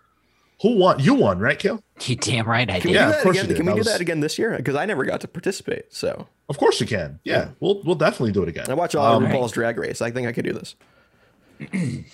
[0.62, 0.99] Who won?
[1.01, 1.83] You won, right, Cale?
[2.07, 2.95] You damn right I Can did.
[2.95, 3.45] Yeah, do of that course again?
[3.45, 3.57] you did.
[3.59, 4.53] Can we That do was- that again this year?
[4.57, 5.85] Because I never got to participate.
[5.93, 7.20] So Of course you can.
[7.24, 8.64] Yeah, we'll we'll definitely do it again.
[8.68, 10.01] I watch all Um, of RuPaul's Drag Race.
[10.01, 10.74] I think I could do this.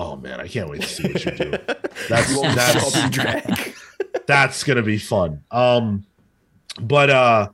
[0.00, 1.50] Oh man, I can't wait to see what you do.
[2.08, 3.74] That's You won't show up in that's drag.
[4.28, 5.42] that's gonna be fun.
[5.50, 6.04] Um,
[6.80, 7.48] but uh,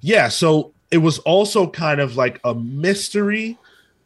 [0.00, 0.26] yeah.
[0.26, 3.58] So it was also kind of like a mystery,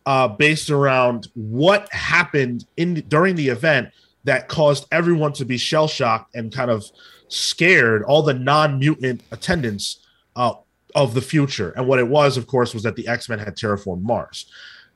[0.07, 3.91] uh, based around what happened in during the event
[4.25, 6.85] that caused everyone to be shell shocked and kind of
[7.29, 10.01] scared all the non mutant attendants
[10.37, 10.53] uh,
[10.95, 11.71] of the future.
[11.77, 14.47] And what it was, of course, was that the X Men had terraformed Mars.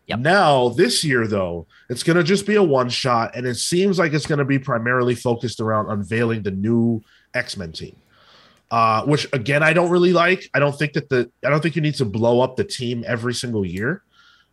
[0.06, 0.18] Yep.
[0.18, 3.98] Now, this year, though, it's going to just be a one shot, and it seems
[3.98, 7.02] like it's going to be primarily focused around unveiling the new
[7.34, 7.96] X Men team.
[8.74, 10.50] Uh, which again, I don't really like.
[10.52, 13.04] I don't think that the I don't think you need to blow up the team
[13.06, 14.02] every single year.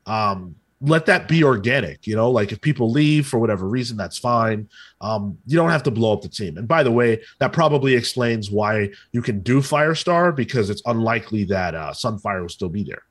[0.05, 2.30] Um, let that be organic, you know.
[2.30, 4.69] Like if people leave for whatever reason, that's fine.
[4.99, 6.59] Um, you don't have to blow up the team.
[6.59, 11.45] And by the way, that probably explains why you can do Firestar because it's unlikely
[11.45, 13.01] that uh, Sunfire will still be there.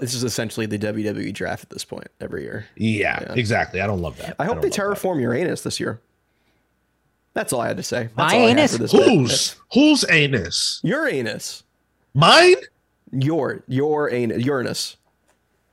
[0.00, 2.64] This is essentially the WWE draft at this point every year.
[2.76, 3.34] Yeah, Yeah.
[3.34, 3.82] exactly.
[3.82, 4.36] I don't love that.
[4.38, 6.00] I hope don't they terraform Uranus this year.
[7.34, 8.04] That's all I had to say.
[8.04, 8.72] That's My all I had anus?
[8.76, 9.08] for this bit.
[9.08, 10.80] Whose whose anus?
[10.84, 11.64] Uranus?
[12.14, 12.56] Mine?
[13.12, 14.96] Your your anus Uranus.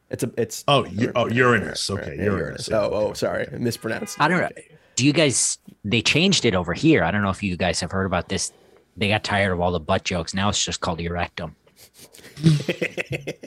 [0.10, 1.90] It's a it's Oh, U- oh, Uranus.
[1.90, 2.70] Okay, Yeah, Uranus.
[2.72, 4.20] Oh oh sorry, I mispronounced.
[4.20, 4.50] I don't know.
[4.96, 5.58] Do you guys?
[5.86, 7.04] They changed it over here.
[7.04, 8.52] I don't know if you guys have heard about this.
[8.98, 10.34] They got tired of all the butt jokes.
[10.34, 11.54] Now it's just called erectum.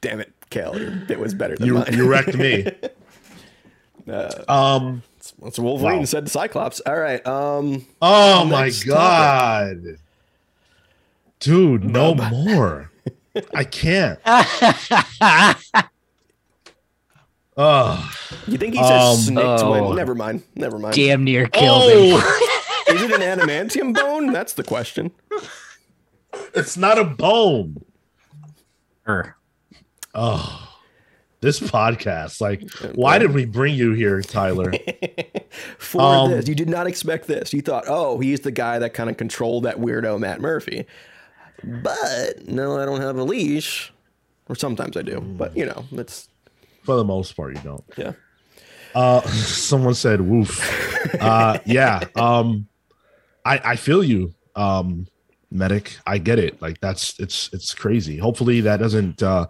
[0.00, 1.92] Damn it, Cale, your bit was better than You mine.
[1.92, 2.70] you wrecked me.
[4.48, 5.02] um.
[5.42, 6.04] That's what Wolverine Wow.
[6.04, 6.80] said to Cyclops.
[6.80, 7.24] All right.
[7.26, 7.86] Um.
[8.02, 9.98] Oh my Next god,
[11.40, 11.84] dude!
[11.84, 12.90] No more.
[13.54, 14.18] I can't.
[17.58, 18.12] Oh,
[18.46, 19.92] You think he says Um, snake to oh.
[19.94, 20.42] Never mind.
[20.54, 20.94] Never mind.
[20.94, 22.20] Damn near killed him.
[22.22, 24.30] oh Is it an adamantium bone?
[24.32, 25.10] That's the question.
[26.54, 27.82] it's not a bone.
[29.08, 29.36] Er,
[30.14, 30.65] Oh,
[31.40, 32.40] this podcast.
[32.40, 34.72] Like, why did we bring you here, Tyler?
[35.78, 37.52] For Um, this, you did not expect this.
[37.52, 40.86] You thought, oh, he's the guy that kind of controlled that weirdo Matt Murphy.
[41.64, 43.92] But no, I don't have a leash.
[44.48, 45.20] Or sometimes I do.
[45.20, 46.28] But you know, it's
[46.84, 47.84] For the most part, you don't.
[47.96, 48.12] yeah.
[48.94, 51.14] Uh, someone said woof.
[51.20, 52.00] Uh, yeah.
[52.14, 52.68] Um,
[53.44, 55.06] I I feel you, um,
[55.50, 55.96] medic.
[56.06, 56.62] I get it.
[56.62, 58.18] Like that's it's it's crazy.
[58.18, 59.46] Hopefully that doesn't uh,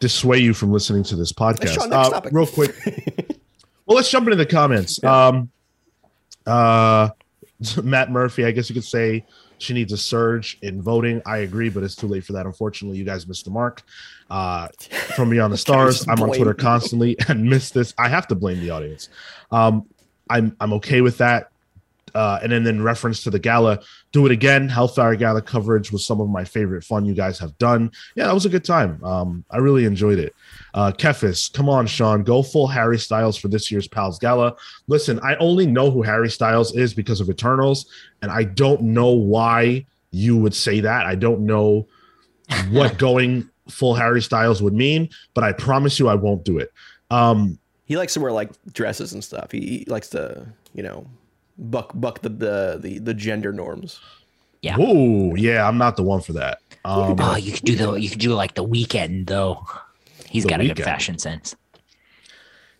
[0.00, 1.74] dissuade you from listening to this podcast.
[1.74, 2.74] Sean, Uh, real quick.
[3.86, 5.02] well, let's jump into the comments.
[5.04, 5.50] Um,
[6.46, 7.10] uh,
[7.82, 8.44] Matt Murphy.
[8.44, 9.24] I guess you could say
[9.58, 11.22] she needs a surge in voting.
[11.24, 12.46] I agree, but it's too late for that.
[12.46, 13.82] Unfortunately, you guys missed the mark.
[14.28, 14.68] Uh,
[15.14, 17.94] from Beyond the Stars, I'm on Twitter constantly and miss this.
[17.96, 19.08] I have to blame the audience.
[19.50, 19.86] Um,
[20.28, 21.50] I'm I'm okay with that.
[22.16, 23.78] Uh, and then in reference to the gala,
[24.10, 24.70] do it again.
[24.70, 27.90] Hellfire Gala coverage was some of my favorite fun you guys have done.
[28.14, 29.04] Yeah, that was a good time.
[29.04, 30.34] Um, I really enjoyed it.
[30.72, 34.56] Uh, Kefis, come on, Sean, go full Harry Styles for this year's Pals Gala.
[34.86, 37.84] Listen, I only know who Harry Styles is because of Eternals,
[38.22, 41.04] and I don't know why you would say that.
[41.04, 41.86] I don't know
[42.70, 46.72] what going full Harry Styles would mean, but I promise you I won't do it.
[47.10, 49.50] Um, He likes to wear like dresses and stuff.
[49.52, 51.06] He, he likes to, you know,
[51.58, 54.00] buck buck the the the, the gender norms.
[54.62, 54.78] Yeah.
[54.80, 56.58] Ooh, yeah, I'm not the one for that.
[56.84, 59.64] Um, oh, you could do the you could do like the Weeknd though.
[60.28, 61.54] He's got a good fashion sense.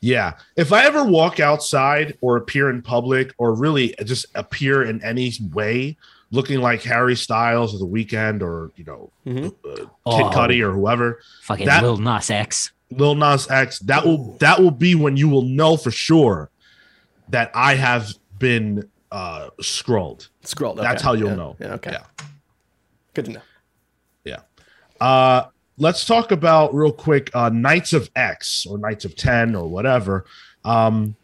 [0.00, 5.02] yeah, if I ever walk outside or appear in public or really just appear in
[5.02, 5.96] any way
[6.32, 9.46] looking like Harry Styles or The Weeknd or you know Mhm.
[9.64, 10.30] uh, Kid Oh.
[10.34, 12.72] Cudi or whoever, Fucking That- Lil Nas X.
[12.90, 16.50] Lil Nas X, that will that will be when you will know for sure
[17.28, 20.28] that I have been uh scrolled.
[20.42, 20.74] Scroll.
[20.74, 21.34] That's how you'll Yeah.
[21.36, 21.56] know.
[21.60, 21.92] Yeah, okay.
[21.92, 22.04] Yeah.
[23.14, 23.40] Good to know.
[24.24, 24.40] Yeah.
[25.00, 25.44] Uh,
[25.78, 30.24] let's talk about real quick uh, Knights of X or Knights of 10 or whatever.
[30.64, 31.16] Um,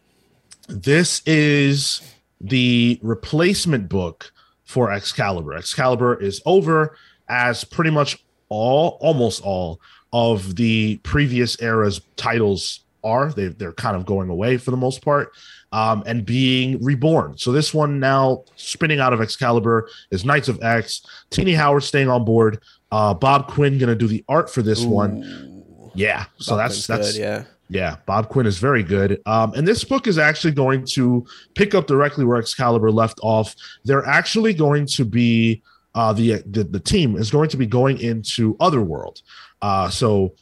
[0.67, 2.01] this is
[2.39, 4.31] the replacement book
[4.63, 5.53] for Excalibur.
[5.53, 6.95] Excalibur is over
[7.27, 9.79] as pretty much all, almost all
[10.13, 13.31] of the previous era's titles are.
[13.31, 15.31] They, they're kind of going away for the most part
[15.73, 17.35] um, and being reborn.
[17.37, 21.05] So this one now spinning out of Excalibur is Knights of X.
[21.31, 22.63] Tini Howard staying on board.
[22.91, 25.63] Uh, Bob Quinn gonna do the art for this one.
[25.95, 27.43] Yeah, so Bob that's Quinn's that's good, yeah.
[27.69, 27.95] yeah.
[28.05, 29.19] Bob Quinn is very good.
[29.25, 33.55] Um, and this book is actually going to pick up directly where Excalibur left off.
[33.83, 35.63] They're actually going to be
[35.95, 39.23] uh, the, the the team is going to be going into Otherworld.
[39.63, 40.35] Uh, so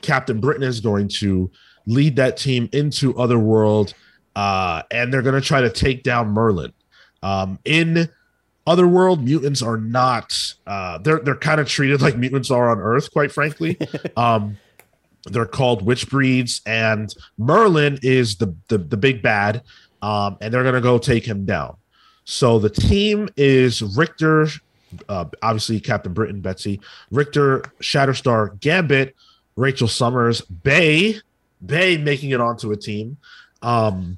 [0.00, 1.50] Captain Britain is going to
[1.86, 3.92] lead that team into Otherworld,
[4.38, 6.72] uh, and they're going to try to take down Merlin.
[7.24, 8.08] Um, in
[8.68, 10.54] Otherworld, mutants are not.
[10.64, 13.76] Uh, they're they're kind of treated like mutants are on Earth, quite frankly.
[14.16, 14.56] um,
[15.24, 19.62] they're called witch breeds, and Merlin is the the, the big bad,
[20.02, 21.76] um, and they're gonna go take him down.
[22.24, 24.46] So the team is Rictor,
[25.08, 26.80] uh, obviously Captain Britain, Betsy,
[27.10, 29.16] Rictor, Shatterstar, Gambit,
[29.56, 31.16] Rachel Summers, Bei,
[31.60, 33.16] Bei making it onto a team,
[33.62, 34.16] um,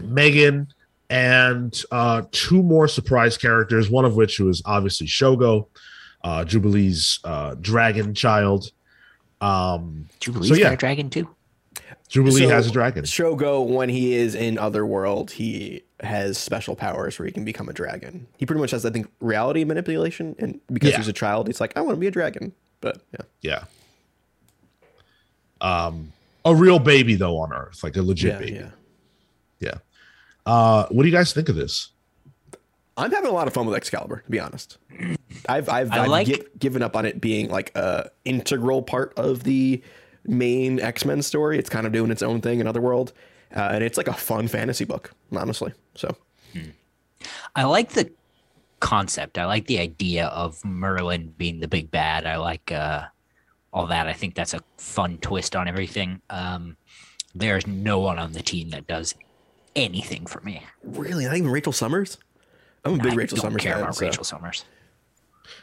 [0.00, 0.68] Meggan,
[1.10, 3.90] and uh, two more surprise characters.
[3.90, 5.66] One of which was obviously Shogo,
[6.24, 8.70] uh, Jubilee's uh, dragon child.
[9.40, 10.64] Um, Jubilee's So, yeah.
[10.64, 11.28] got a dragon too.
[12.08, 13.04] Jubilee So, has a dragon.
[13.04, 17.72] Shogo, when he is in Otherworld, he has special powers where he can become a
[17.72, 18.26] dragon.
[18.38, 20.98] He pretty much has, I think, reality manipulation, and because Yeah.
[20.98, 22.52] he's a child, he's like, I want to be a dragon.
[22.80, 23.64] But yeah, Yeah.
[25.60, 26.12] Um,
[26.44, 28.52] a real baby though on Earth, like a legit yeah, baby.
[28.52, 28.70] yeah.
[29.58, 29.74] Yeah.
[30.46, 31.90] Uh, what do you guys think of this?
[32.96, 34.78] I'm having a lot of fun with Excalibur, to be honest.
[35.48, 39.12] I've I've, I I've like- gi- given up on it being like a integral part
[39.18, 39.82] of the
[40.24, 41.58] main X Men story.
[41.58, 43.12] It's kind of doing its own thing in Otherworld,
[43.54, 45.72] uh, and it's like a fun fantasy book, honestly.
[45.94, 46.16] So
[47.54, 48.10] I like the
[48.80, 49.36] concept.
[49.36, 52.24] I like the idea of Merlin being the big bad.
[52.26, 53.04] I like uh,
[53.74, 54.06] all that.
[54.06, 56.22] I think that's a fun twist on everything.
[56.30, 56.76] Um,
[57.34, 59.14] there's no one on the team that does
[59.76, 60.62] anything for me.
[60.82, 62.18] really, not even Rachel Summers.
[62.84, 63.82] I'm a big I Rachel don't Summers care fan.
[63.82, 64.64] about so- Rachel Summers.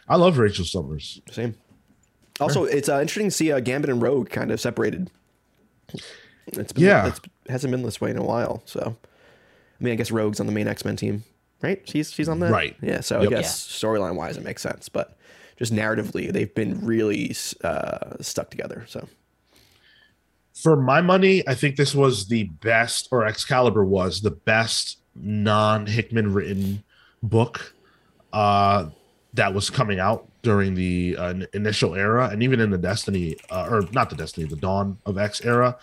[0.07, 1.21] I love Rachel Summers.
[1.31, 1.55] Same.
[2.39, 5.09] Also, it's uh, interesting to see uh, Gambit and Rogue kind of separated.
[6.47, 7.07] It's been, Yeah.
[7.07, 8.63] it's, hasn't been this way in a while.
[8.65, 8.95] So,
[9.79, 11.23] I mean, I guess Rogue's on the main X Men team,
[11.61, 11.81] right?
[11.87, 12.75] She's she's on that, Right.
[12.81, 13.01] Yeah.
[13.01, 13.31] So Yep.
[13.31, 15.17] I guess storyline wise, it makes sense, but
[15.57, 18.85] just narratively, they've been really uh, stuck together.
[18.87, 19.07] So
[20.53, 25.87] For my money, I think this was the best, or Excalibur was the best non
[25.87, 26.83] Hickman written
[27.23, 27.73] book
[28.31, 28.89] uh,
[29.33, 33.67] that was coming out during the uh, initial era, and even in the Destiny, uh,
[33.69, 35.77] or not the Destiny, the Dawn of X era.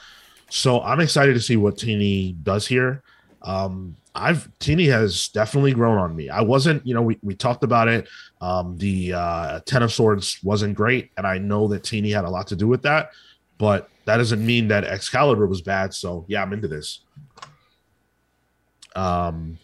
[0.50, 3.02] So I'm excited to see what Tini does here.
[3.42, 6.28] Um, I've Tini has definitely grown on me.
[6.28, 8.08] I wasn't, you know, we, we talked about it.
[8.40, 12.30] Um, the uh, Ten of Swords wasn't great, and I know that Tini had a
[12.30, 13.10] lot to do with that,
[13.58, 15.94] but that doesn't mean that Excalibur was bad.
[15.94, 17.04] So yeah, I'm into this.
[18.96, 19.56] Um,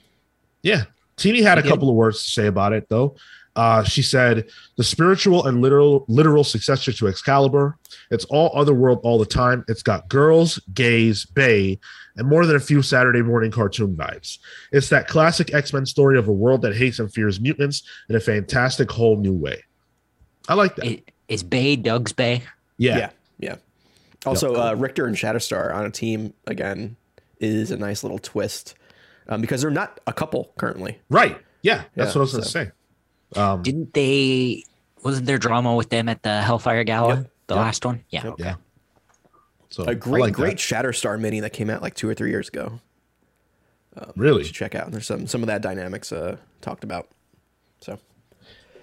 [0.63, 0.85] yeah,
[1.17, 3.17] Tini had a couple of words to say about it though.
[3.57, 7.77] Uh, she said, "The spiritual and literal literal successor to Excalibur.
[8.13, 9.65] It's all otherworld all the time.
[9.67, 11.81] It's got girls, gays, Bei,
[12.17, 14.39] and more than a few Saturday morning cartoon vibes.
[14.71, 18.15] It's that classic X Men story of a world that hates and fears mutants in
[18.15, 19.65] a fantastic whole new way.
[20.49, 20.87] I like that.
[20.87, 22.43] It, is Bei Doug's Bei?
[22.79, 23.57] yeah, yeah, yeah.
[24.27, 26.97] Also, uh, Rictor and Shatterstar on a team again
[27.41, 28.75] is a nice little twist
[29.29, 30.99] um, because they're not a couple currently.
[31.11, 31.39] right.
[31.63, 32.71] Yeah, that's Yeah, what I was going to say.
[33.35, 34.63] Um, Didn't they?
[35.03, 37.17] Wasn't there drama with them at the Hellfire Gala?
[37.17, 37.31] Yep.
[37.49, 37.65] The Yep.
[37.65, 38.05] last one?
[38.11, 38.25] Yeah.
[38.25, 38.33] Yep.
[38.35, 38.45] okay.
[38.45, 38.55] yeah.
[39.71, 40.59] So A I great, like great that.
[40.59, 42.81] Shatterstar mini that came out like two or three years ago.
[43.97, 44.45] You Really?
[44.45, 44.93] should check out.
[44.93, 47.09] There's some some of that dynamics uh, talked about.
[47.81, 47.99] So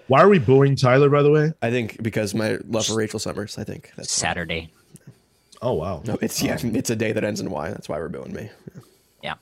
[0.08, 1.10] Why are we booing Tyler?
[1.10, 1.54] By the way.
[1.62, 4.74] I think because my love for Rachel Summers, I think that's Saturday.
[5.64, 6.02] Oh wow.
[6.06, 7.70] no, it's yeah, it's a day that ends in Y.
[7.70, 8.50] That's why we're booing me.
[9.24, 9.36] Yeah.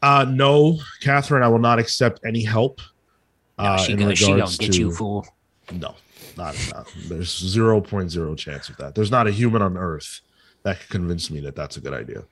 [0.00, 2.80] Uh, no, Catherine, I will not accept any help.
[3.58, 5.26] Uh, she in gonna, she gonna regards get to- you, fool.
[5.70, 5.94] No,
[6.38, 6.90] not, not.
[7.08, 8.94] There's zero point zero chance of that.
[8.94, 10.22] There's not a human on Earth
[10.62, 12.24] that could convince me that that's a good idea.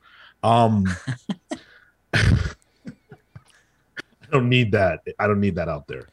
[0.43, 0.87] Um,
[2.15, 2.55] I
[4.33, 5.01] don't need that.
[5.19, 6.09] I don't need that out there.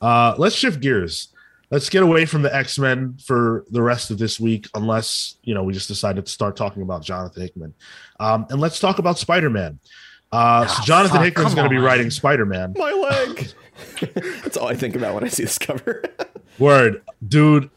[0.00, 1.28] Uh, let's shift gears.
[1.70, 5.54] Let's get away from the X Men for the rest of this week, unless you
[5.54, 7.74] know we just decided to start talking about Jonathan Hickman.
[8.20, 9.78] Um, and let's talk about Spider Man.
[10.32, 11.82] Uh, so Oh, Jonathan fuck, Hickman's going to be on.
[11.84, 12.74] writing Spider Man.
[12.76, 13.52] My leg.
[14.42, 16.02] that's all I think about when I see this cover.
[16.58, 17.70] Word, dude,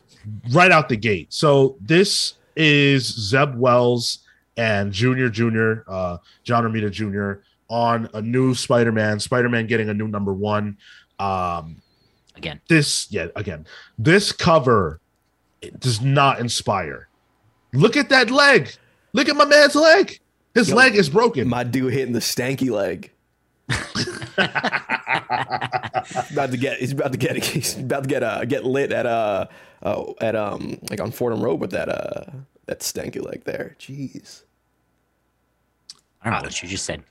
[0.52, 1.34] right out the gate.
[1.34, 4.20] So this is Zeb Wells
[4.58, 7.44] and Junior Junior, uh, John Romita Jr.
[7.70, 9.20] on a new Spider-Man.
[9.20, 10.78] Spider-Man getting a new number one.
[11.20, 11.82] Um,
[12.42, 12.62] Again.
[12.68, 13.68] this, yeah, again,
[14.00, 15.00] this cover
[15.62, 17.08] it does not inspire.
[17.72, 18.74] Look at that leg.
[19.14, 20.20] Look at my man's leg.
[20.56, 21.48] His Yo, leg is broken.
[21.48, 23.12] My dude hitting the stanky leg.
[26.32, 29.06] about to get he's about to get he's about to get uh get lit at
[29.06, 29.46] uh,
[29.84, 32.26] uh at um like on Fordham Road with that uh
[32.66, 33.76] that stanky leg there.
[33.80, 34.44] Jeez.
[36.22, 37.04] I don't know what you just said.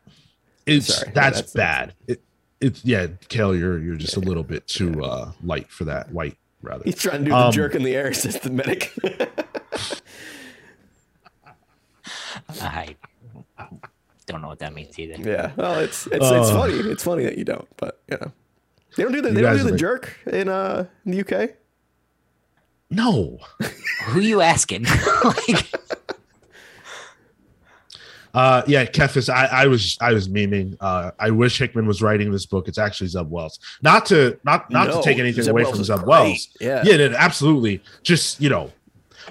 [0.67, 1.13] it's Sorry.
[1.15, 1.95] that's, That's- bad.
[2.07, 2.23] It,
[2.61, 6.11] it's yeah, Cale, you're you're just a little bit too uh, light for that.
[6.13, 6.85] White rather.
[6.85, 8.93] He's trying to do the Um, jerk in the air, says the medic.
[12.59, 12.95] I
[14.27, 15.17] don't know what that means either.
[15.29, 15.53] yeah.
[15.57, 16.55] Well it's it's it's Uh.
[16.55, 16.75] funny.
[16.75, 18.33] It's funny that you don't, but you know.
[18.97, 21.51] They don't do the they don't do the are- jerk in uh in the UK.
[22.91, 23.39] No.
[24.07, 24.85] Who are you asking?
[25.25, 25.73] like,
[28.33, 29.29] Uh, yeah, Kefis.
[29.33, 30.77] I, I was I was memeing.
[30.81, 32.69] Uh, I wish Hickman was writing this book.
[32.69, 33.59] It's actually Zeb Wells.
[33.83, 36.07] Not to not not No, to take anything Zeb away Wells from is Zeb great.
[36.09, 36.49] Wells.
[36.61, 36.83] Yeah.
[36.85, 37.83] yeah, no, absolutely.
[38.03, 38.71] Just you know,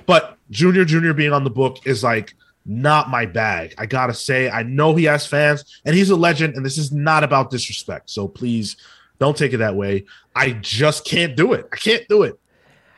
[0.05, 2.33] but Junior Junior being on the book is like
[2.65, 3.73] not my bag.
[3.77, 6.55] I gotta say, I know he has fans, and he's a legend.
[6.55, 8.09] And this is not about disrespect.
[8.09, 8.75] So please
[9.17, 10.05] don't take it that way.
[10.35, 11.67] I just can't do it.
[11.71, 12.39] I can't do it.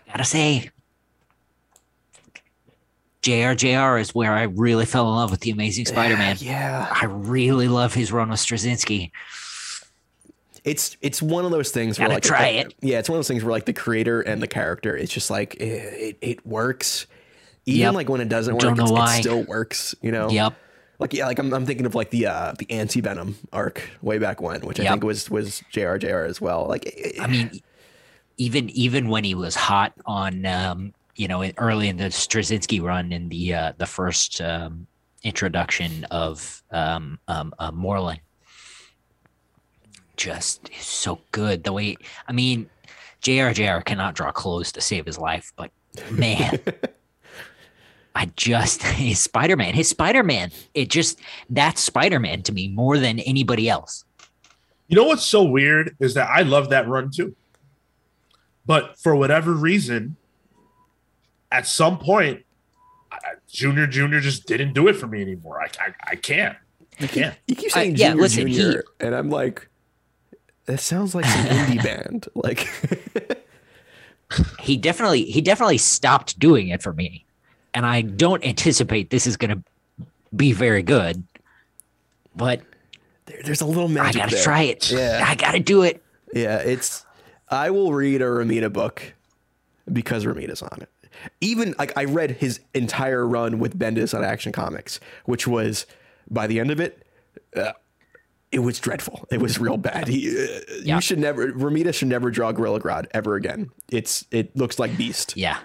[0.07, 0.69] gotta say,
[3.21, 6.37] JRJR is where I really fell in love with the Amazing Spider-Man.
[6.39, 6.87] Yeah.
[6.91, 9.11] I really love his run with Straczynski.
[10.63, 12.75] It's it's one of those things where Gotta like try it.
[12.81, 15.31] Yeah, it's one of those things where like the creator and the character, it's just
[15.31, 17.07] like it it, it works.
[17.65, 17.93] Even Yep.
[17.95, 19.17] like when it doesn't work, Don't know why.
[19.17, 19.95] it still works.
[20.03, 20.29] You know.
[20.29, 20.53] Yep.
[20.99, 24.19] Like yeah, like I'm, I'm thinking of like the uh the anti venom arc way
[24.19, 26.67] back when, which I think was was JRJR as well.
[26.67, 27.59] Like it- I mean,
[28.37, 33.11] even even when he was hot on, um, you know, early in the Straczynski run
[33.11, 34.87] in the uh, the first um,
[35.23, 38.19] introduction of um, um, uh, Morlun,
[40.17, 41.63] just so good.
[41.63, 41.97] The way,
[42.27, 42.69] I mean,
[43.21, 45.71] JRJR cannot draw clothes to save his life, but
[46.11, 46.59] man.
[48.13, 50.51] I just his Spider Man, his Spider Man.
[50.73, 54.03] It just that's Spider Man to me more than anybody else.
[54.89, 57.35] You know what's so weird is that I love that run too.
[58.65, 60.17] But for whatever reason,
[61.51, 62.43] at some point,
[63.11, 65.61] I, I- Junior Junior just didn't do it for me anymore.
[65.61, 66.55] I, I, I can't.
[66.99, 67.35] I can't.
[67.47, 69.67] you keep I- saying yeah, junior, listen, he- junior, and I'm like,
[70.65, 72.27] that sounds like an indie band.
[72.35, 72.67] Like
[74.61, 77.25] he definitely he definitely stopped doing it for me
[77.73, 79.61] and i don't anticipate this is going to
[80.33, 81.21] be very good
[82.33, 82.61] but
[83.25, 84.41] there, there's a little i gotta there.
[84.43, 85.25] try it Yeah.
[85.27, 86.01] i gotta do it
[86.33, 87.05] Yeah, it's.
[87.49, 89.01] I will read a Romita book
[89.91, 90.87] because Romita's on it.
[91.39, 95.85] Even like I read his entire run with Bendis on Action Comics, which was
[96.29, 97.05] by the end of it,
[97.55, 97.73] uh,
[98.51, 99.25] it was dreadful.
[99.31, 100.07] It was real bad.
[100.07, 100.47] He, uh,
[100.83, 100.95] Yeah.
[100.95, 101.51] You should never.
[101.53, 103.69] Romita should never draw Gorilla Grodd ever again.
[103.91, 105.37] It's it looks like Beast.
[105.37, 105.59] yeah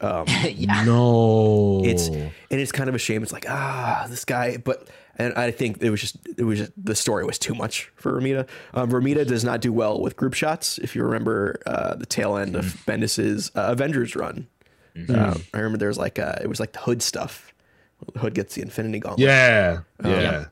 [0.00, 1.82] Um, yeah No.
[1.84, 3.22] It's and it's kind of a shame.
[3.22, 6.72] It's like ah, this guy, but and I think it was just it was just
[6.76, 8.46] the story was too much for Romita.
[8.72, 10.78] Um, Romita does not do well with group shots.
[10.78, 14.46] If you remember uh, the tail end of Bendis's uh, Avengers run,
[15.08, 17.52] uh, I remember there was like uh, it was like the Hood stuff.
[18.16, 19.26] Hood gets the Infinity Gauntlet.
[19.26, 19.80] yeah.
[20.04, 20.20] Yeah.
[20.20, 20.44] yeah.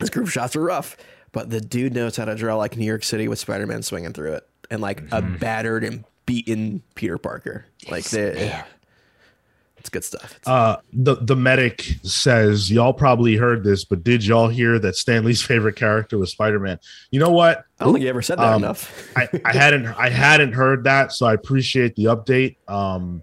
[0.00, 0.96] his group shots are rough,
[1.32, 4.12] but the dude knows how to draw like New York City with Spider Man swinging
[4.12, 7.64] through it, and like a battered and beaten Peter Parker.
[7.88, 8.64] Like they, Man.
[9.76, 10.24] it's good stuff.
[10.24, 14.96] It's- Uh, the the medic says y'all probably heard this, but did y'all hear that
[14.96, 16.80] Stan Lee's favorite character was Spider Man?
[17.12, 17.64] You know what?
[17.78, 19.08] I don't think you ever said that Um, enough.
[19.16, 22.56] I, I hadn't I hadn't heard that, so I appreciate the update.
[22.66, 23.22] Um,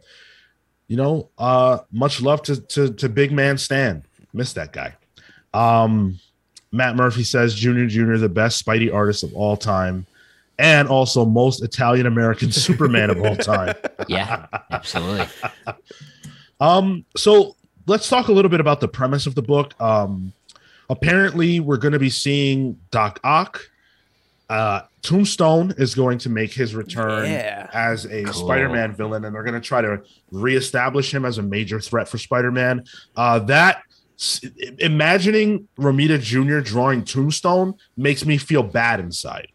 [0.87, 4.03] you know, uh, much love to to to Big Man Stan.
[4.33, 4.93] Miss that guy.
[5.53, 6.19] Um,
[6.71, 10.05] Matt Murphy says Junior Junior the best Spidey artist of all time,
[10.59, 13.73] and also most Italian American Superman of all time.
[14.07, 15.27] yeah absolutely
[16.59, 17.55] Um, so
[17.87, 19.79] let's talk a little bit about the premise of the book.
[19.81, 20.33] Um,
[20.89, 23.69] apparently, we're going to be seeing Doc Ock.
[24.49, 27.67] Uh, Tombstone is going to make his return Yeah.
[27.73, 28.33] as a Cool.
[28.33, 32.17] Spider-Man villain, and they're going to try to reestablish him as a major threat for
[32.17, 32.83] Spider-Man.
[33.15, 33.81] Uh, that
[34.79, 36.59] imagining Romita Jr.
[36.59, 39.47] drawing Tombstone makes me feel bad inside.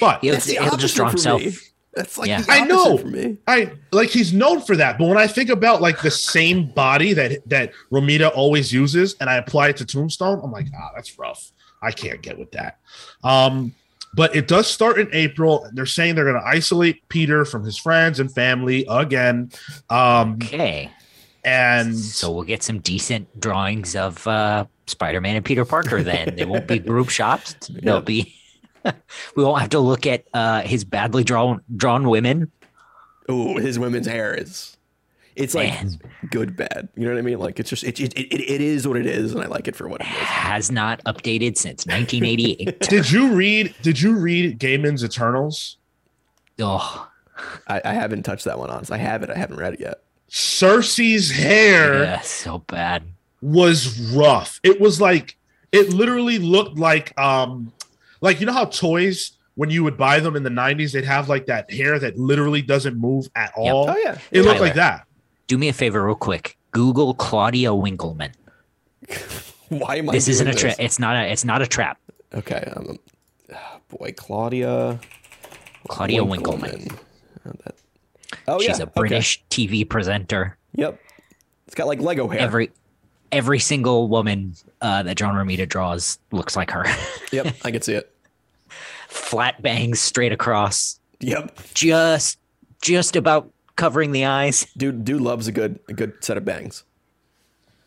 [0.00, 1.62] But he'll, That's the he'll just draw opposite for himself me.
[1.94, 2.40] That's like Yeah.
[2.42, 2.98] the I know.
[2.98, 3.38] for me.
[3.46, 7.12] I like he's known for that, but when I think about like the same body
[7.14, 11.18] that that Romita always uses, and I apply it to Tombstone, I'm like, ah, that's
[11.18, 11.52] rough.
[11.82, 12.78] I can't get with that.
[13.24, 13.74] Um,
[14.16, 15.68] but it does start in April.
[15.72, 19.52] They're saying they're going to isolate Peter from his friends and family again,
[19.90, 20.90] um, okay
[21.44, 26.44] and so we'll get some decent drawings of uh spider-man and peter parker then they
[26.44, 28.04] won't be group shots they'll Yep.
[28.04, 28.34] be
[29.36, 32.50] we won't have to look at uh his badly drawn drawn women
[33.28, 34.76] Oh, his women's hair is.
[35.36, 36.00] It's like Man.
[36.30, 36.88] good bad.
[36.96, 37.38] You know what I mean?
[37.38, 39.76] Like it's just it, it, it, it is what it is, and I like it
[39.76, 40.12] for what it is.
[40.12, 43.74] has not updated since 1988 did you read?
[43.82, 45.76] Did you read Gaiman's Eternals?
[46.58, 47.08] oh
[47.68, 48.82] I, I haven't touched that one on.
[48.90, 49.28] I have it.
[49.28, 50.02] I haven't read it yet.
[50.28, 52.02] Sersi's hair.
[52.02, 53.04] yeah so bad
[53.42, 54.58] was rough.
[54.62, 55.36] It was like
[55.70, 57.72] it literally looked like um
[58.20, 61.28] like you know how toys when you would buy them in the 90s they'd have
[61.28, 63.90] like that hair that literally doesn't move at all.
[63.90, 64.18] Oh yeah.
[64.30, 65.06] It looked like that.
[65.46, 68.32] Do me a favor real quick google claudia winkleman
[69.68, 70.12] Why am I?
[70.12, 71.98] this isn't a trap it's not a it's not a trap
[72.34, 72.70] Okay.
[72.76, 72.98] Um,
[73.54, 73.56] oh,
[73.88, 74.98] boy, Claudia.
[75.88, 76.88] claudia winkleman,
[77.46, 77.76] Oh, that-
[78.48, 78.92] Oh, She's yeah, a okay.
[78.96, 80.56] British TV presenter.
[80.74, 81.00] Yep.
[81.66, 82.40] It's got like Lego hair.
[82.40, 82.70] Every
[83.32, 86.84] every single woman uh, that John Romita draws looks like her.
[87.32, 88.12] yep, I can see it.
[89.08, 91.56] Flat bangs straight across, Yep.
[91.74, 92.38] just
[92.82, 94.66] just about covering the eyes.
[94.76, 96.84] Dude dude loves a good a good set of bangs.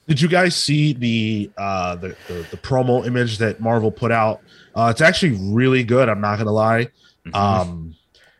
[0.07, 4.41] Did you guys see the uh the, the the promo image that Marvel put out?
[4.75, 6.85] Uh it's actually really good, I'm not gonna lie.
[7.27, 7.35] Mm-hmm.
[7.35, 7.95] Um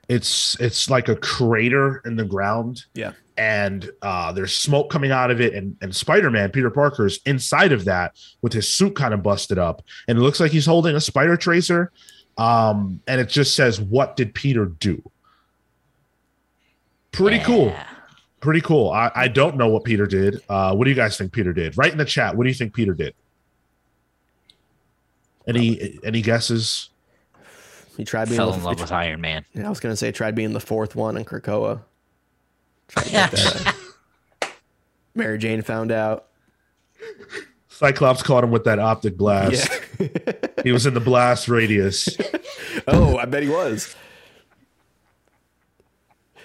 [0.07, 3.11] it's it's like a crater in the ground Yeah.
[3.37, 7.85] and uh there's smoke coming out of it and and Spider-Man Peter Parker's inside of
[7.85, 10.99] that with his suit kind of busted up and it looks like he's holding a
[11.01, 11.91] spider tracer
[12.39, 14.99] um and it just says what did Peter do?
[17.12, 17.74] Pretty cool
[18.39, 18.91] pretty cool.
[18.91, 20.41] I, I don't know what Peter did.
[20.49, 21.78] Uh, what do you guys think Peter did?
[21.78, 22.36] Write in the chat.
[22.36, 23.14] What do you think Peter did?
[25.47, 26.89] Any any guesses?
[27.97, 29.45] He tried being Fell the, in love with Iron Man.
[29.53, 31.82] Yeah, I was gonna say tried being the fourth one in Krakoa.
[32.88, 33.76] Tried to get that.
[35.16, 36.28] Mary Jane found out.
[37.70, 39.70] Cyclops caught him with that optic blast.
[39.99, 40.05] Yeah.
[40.62, 42.10] He was in the blast radius.
[42.88, 43.95] oh, I bet he was.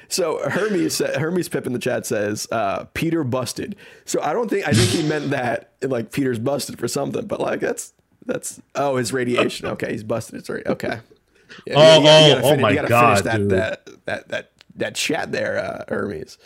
[0.08, 3.76] So Hermes Hermes Pip in the chat says uh, Peter busted.
[4.04, 7.40] So I don't think I think he meant that like Peter's busted for something, but
[7.40, 7.92] like that's
[8.26, 9.66] that's oh his radiation.
[9.68, 10.36] Okay, he's busted.
[10.40, 10.66] It's right.
[10.66, 10.98] Okay.
[11.66, 13.38] Yeah, Oh, you gotta- you gotta oh, oh finish- my you gotta God, finish that,
[13.38, 13.50] dude.
[13.50, 16.38] that that that that chat there, uh, Hermes.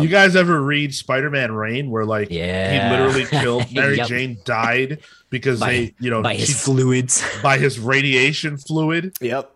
[0.00, 2.90] you guys ever read Spider-Man Reign where like Yeah.
[2.90, 4.08] he literally killed Mary Yep.
[4.08, 4.98] Jane died
[5.30, 7.22] because By, they you know by his she- fluids.
[7.42, 9.14] by his radiation fluid.
[9.20, 9.52] Yep,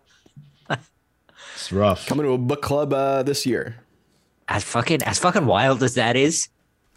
[1.63, 2.05] It's rough.
[2.07, 3.77] coming to a book club uh, this year.
[4.47, 6.49] As fucking as fucking wild as that is,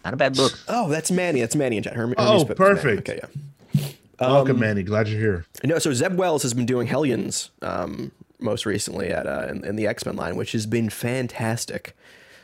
[0.03, 0.51] not a bad book.
[0.67, 1.39] Oh, that's Manny.
[1.39, 1.93] That's Manny in chat.
[1.93, 2.75] Hermes, Oh, Hermes Pip is Manny.
[2.75, 3.09] perfect.
[3.09, 3.85] Okay, yeah.
[4.19, 4.83] Um, Welcome, Manny.
[4.83, 5.45] Glad you're here.
[5.63, 9.75] No, so Zeb Wells has been doing Hellions um, most recently at uh, in, in
[9.77, 11.95] the X Men line, which has been fantastic.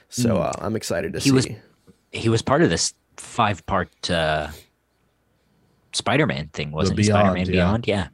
[0.10, 1.32] So uh, I'm excited to He see.
[1.36, 1.48] was-
[2.12, 4.48] He was part of this five part uh,
[5.92, 7.04] Spider Man thing, wasn't he?
[7.06, 7.52] Spider Man yeah.
[7.52, 8.08] Beyond, yeah.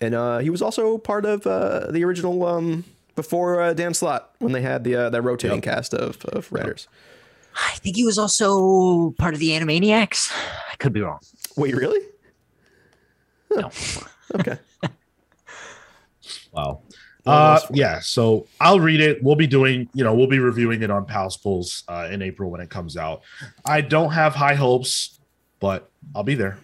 [0.00, 2.84] and uh, he was also part of uh, the original um,
[3.14, 5.64] before uh, Dan Slott when they had the uh, that rotating Yep.
[5.64, 6.88] cast of, of writers.
[7.56, 10.32] I think he was also part of the Animaniacs.
[10.72, 11.20] I could be wrong.
[11.56, 12.00] Wait, really?
[13.54, 13.70] No.
[14.36, 14.58] Okay.
[16.52, 16.80] Wow.
[17.26, 18.00] Uh, yeah.
[18.00, 19.22] So I'll read it.
[19.22, 22.50] We'll be doing, you know, we'll be reviewing it on Pals Pulls uh, in April
[22.50, 23.22] when it comes out.
[23.64, 25.20] I don't have high hopes,
[25.60, 26.58] but I'll be there.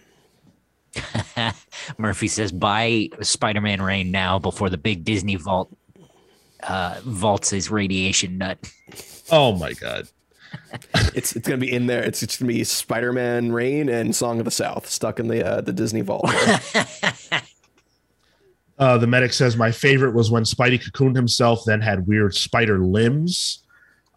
[1.97, 5.69] Murphy says, buy Spider Man Reign now before the big Disney vault
[6.63, 8.57] uh, vaults his radiation nut.
[9.31, 10.07] Oh my god.
[11.15, 12.03] It's it's gonna be in there.
[12.03, 15.45] It's, it's gonna be Spider Man, Reign, and Song of the South stuck in the
[15.45, 16.29] uh, the Disney vault.
[18.79, 22.79] Uh, the medic says my favorite was when Spidey cocooned himself, then had weird spider
[22.79, 23.59] limbs.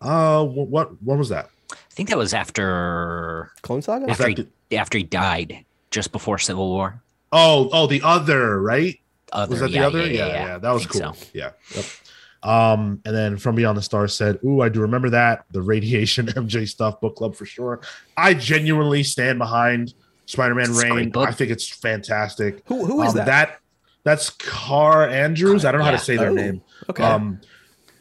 [0.01, 1.51] Uh, wh- what what was that?
[1.71, 4.09] I think that was after Clone Saga.
[4.11, 7.03] after that he, after he died, just before Civil War.
[7.31, 8.99] Oh, oh, the other right?
[9.33, 10.01] Other, Was that the yeah, other?
[10.07, 11.13] Yeah, Yeah, yeah, that was cool.
[11.13, 11.27] so.
[11.35, 11.51] Yeah.
[11.75, 11.85] Yep.
[12.45, 15.45] Um, and then from Beyond the Stars said, Ooh, I do remember that.
[15.51, 17.81] The radiation MJ stuff book club for sure.
[18.17, 19.95] I genuinely stand behind
[20.27, 21.13] Spider-Man It's a great Reign.
[21.17, 22.63] I think it's fantastic.
[22.67, 23.59] Who who is Um, that?
[24.05, 25.65] That's Kaare Andrews.
[25.65, 26.63] I don't know how to say their Oh, name.
[26.91, 27.03] Okay.
[27.03, 27.41] Um,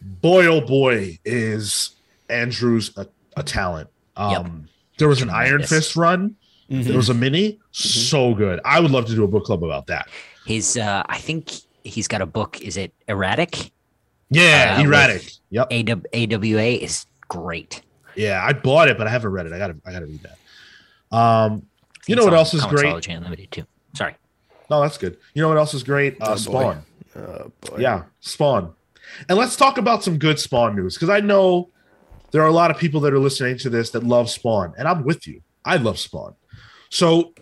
[0.02, 1.96] boy, oh boy, is
[2.30, 3.90] Andrews a, a talent.
[4.18, 4.68] Um,
[4.98, 5.70] there was an Iron Tremendous.
[5.70, 6.36] Fist run.
[6.70, 6.84] Mhm.
[6.86, 8.60] There was a mini, so good.
[8.66, 10.08] I would love to do a book club about that.
[10.46, 11.52] His, uh, I think
[11.84, 12.62] he's got a book.
[12.62, 13.72] Is it Erratic?
[14.34, 15.32] Yeah, Uh, with- erratic.
[15.50, 15.68] Yep.
[15.72, 17.82] AWA is great.
[18.16, 19.54] Yeah, I bought it, but I haven't read it.
[19.54, 21.16] I gotta, I gotta read that.
[21.16, 21.66] Um,
[22.08, 22.86] you It's know what on else is great?
[22.94, 23.66] Comixology Unlimited too.
[23.96, 24.16] Sorry.
[24.70, 25.18] No, that's good.
[25.34, 26.22] You know what else is great?
[26.22, 26.36] Uh, Oh, boy.
[26.38, 26.84] Spawn.
[27.16, 27.78] Oh, boy.
[27.80, 28.74] Yeah, Spawn.
[29.30, 31.70] And let's talk about some good Spawn news because I know
[32.32, 34.88] there are a lot of people that are listening to this that love Spawn, and
[34.88, 35.42] I'm with you.
[35.66, 36.34] I love Spawn.
[36.90, 37.34] So,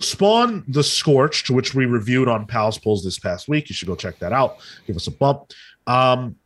[0.00, 3.96] Spawn the Scorched, which we reviewed on Pals Pulls this past week, you should go
[3.96, 4.58] check that out.
[4.86, 5.52] Give us a bump.
[5.88, 6.36] Um,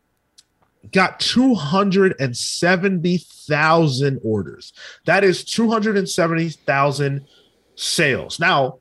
[0.91, 4.73] got 270,000 orders.
[5.05, 7.27] That is 270,000
[7.75, 8.41] sales.
[8.41, 8.79] Now,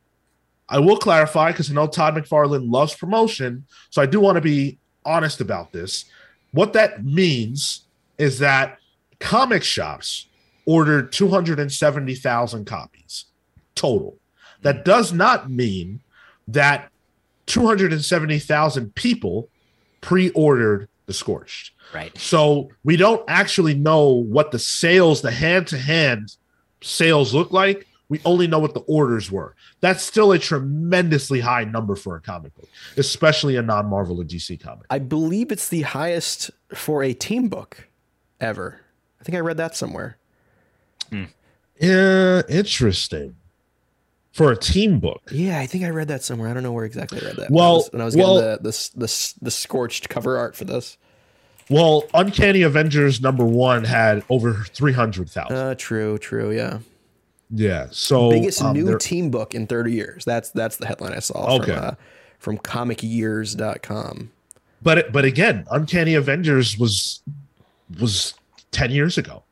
[0.69, 3.65] I will clarify because I know Todd McFarlane loves promotion.
[3.89, 6.05] So I do want to be honest about this.
[6.51, 7.85] What that means
[8.17, 8.77] is that
[9.19, 10.27] comic shops
[10.65, 13.25] ordered 270,000 copies
[13.75, 14.17] total.
[14.61, 15.99] That does not mean
[16.47, 16.89] that
[17.47, 19.49] 270,000 people
[20.01, 21.71] pre ordered The Scorched.
[21.93, 22.15] Right.
[22.17, 26.35] So we don't actually know what the sales, the hand to hand
[26.81, 27.87] sales look like.
[28.09, 29.55] We only know what the orders were.
[29.79, 32.67] That's still a tremendously high number for a comic book,
[32.97, 34.85] especially a non Marvel or DC comic.
[34.89, 37.87] I believe it's the highest for a team book
[38.41, 38.81] ever.
[39.19, 40.17] I think I read that somewhere.
[41.79, 43.35] Yeah, interesting.
[44.31, 45.21] For a team book.
[45.31, 46.47] Yeah, I think I read that somewhere.
[46.49, 47.51] I don't know where exactly I read that.
[47.51, 50.97] Well- when I was, well- getting the, the the the scorched cover art for this.
[51.69, 55.55] Well, Uncanny Avengers number one had over 300,000.
[55.55, 56.79] Uh, true, true, yeah.
[57.49, 57.87] yeah.
[57.91, 60.25] So Biggest um, new team book in 30 years.
[60.25, 61.73] That's that's the headline I saw Okay.
[61.75, 61.91] from uh,
[62.39, 64.31] from comicyears.com.
[64.81, 67.21] but but again, Uncanny Avengers was
[67.99, 68.33] was
[68.71, 69.43] 10 years ago.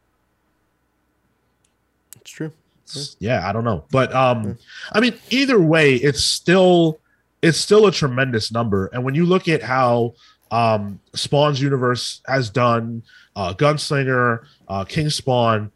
[3.19, 3.47] Yeah.
[3.47, 3.85] I don't know.
[3.91, 4.57] But um
[4.93, 6.99] i mean either way it's still
[7.41, 8.87] it's still a tremendous number.
[8.87, 10.15] And when you look at how
[10.51, 13.03] um spawn's universe has done
[13.35, 15.71] uh gunslinger uh king spawn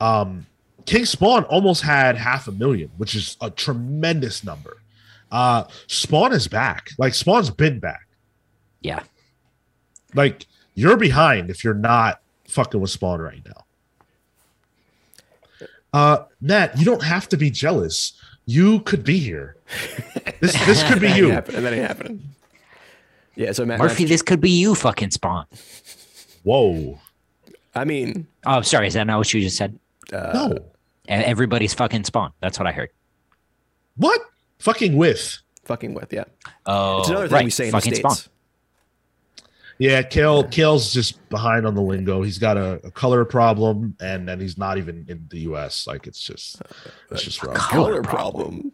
[0.00, 0.46] um
[0.84, 4.76] king spawn almost had half a million which is a tremendous number.
[5.30, 6.90] Uh spawn is back.
[6.98, 8.06] Like spawn's been back.
[8.80, 9.02] Yeah.
[10.14, 13.64] like you're behind if you're not fucking with spawn right now
[15.92, 18.12] uh Matt, you don't have to be jealous.
[18.46, 19.56] You could be here.
[20.40, 21.30] This this could be That ain't you.
[21.30, 22.22] happen- That ain't happening.
[23.36, 25.46] Yeah, so Matt, Murphy, Matt- this could be you fucking spawn.
[26.42, 26.98] Whoa.
[27.74, 28.88] I mean, Oh, sorry.
[28.88, 29.78] Is that not what you just said?
[30.10, 30.54] No.
[31.08, 32.32] E- Everybody's fucking spawn.
[32.40, 32.90] That's what I heard.
[33.96, 34.20] What?
[34.58, 35.38] Fucking with.
[35.64, 36.24] fucking with, yeah.
[36.66, 37.44] Oh, It's another thing right.
[37.44, 38.20] we say in fucking the States.
[38.22, 38.32] spawn.
[39.78, 42.22] Yeah, Cale Cale's just behind on the lingo.
[42.22, 45.86] He's got a, a color problem and then he's not even in the US.
[45.86, 46.60] Like it's just
[47.10, 47.54] it's just wrong.
[47.54, 48.72] Color problem.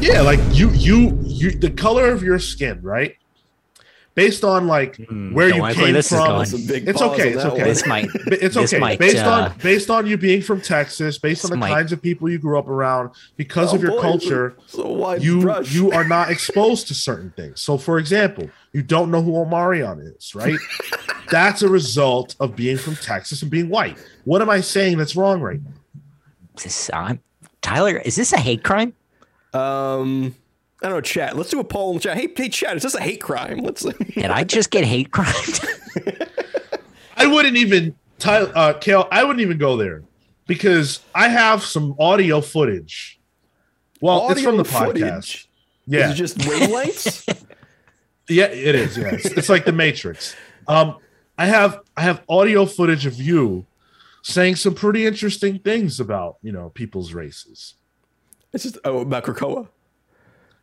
[0.00, 3.16] Yeah, like you you you the color of your skin, right?
[4.14, 4.96] Based on like
[5.32, 6.26] where you like came this is from.
[6.26, 6.38] going.
[6.38, 7.58] That's a It's okay, it's okay.
[7.58, 7.64] one.
[7.68, 8.08] This might.
[8.24, 8.80] But It's this okay.
[8.80, 11.92] might, based uh, on based on you being from Texas, based on the might- kinds
[11.92, 15.22] of people you grew up around, because Oh, of your boy, culture, it's a wide
[15.22, 15.70] you brush.
[15.70, 17.60] you are not exposed to certain things.
[17.60, 20.58] So, for example, you don't know who Omarion is, right?
[21.30, 23.96] That's a result of being from Texas and being white.
[24.24, 25.70] What am I saying that's wrong right now?
[26.62, 27.20] This, I'm,
[27.62, 28.92] Tyler, is this a hate crime?
[29.54, 30.36] Um,
[30.82, 31.36] I don't know, chat.
[31.36, 32.18] Let's do a poll in the chat.
[32.18, 32.76] Hey, hey, chat.
[32.76, 33.58] Is this a hate crime?
[33.60, 33.82] Let's.
[34.14, 35.60] Did I just get hate crimed?
[37.16, 40.02] I wouldn't even, Tyler, uh, Cale, I wouldn't even go there
[40.46, 43.18] because I have some audio footage.
[44.02, 45.46] Well, it's from the podcast.
[45.86, 47.46] Yeah, Is it just wavelengths?
[48.28, 48.96] Yeah, it is.
[48.96, 50.34] Yeah, it's, it's like the Matrix.
[50.68, 50.98] Um,
[51.38, 53.66] I have I have audio footage of you
[54.22, 57.74] saying some pretty interesting things about you know people's races.
[58.52, 59.68] it's just oh about Krakoa.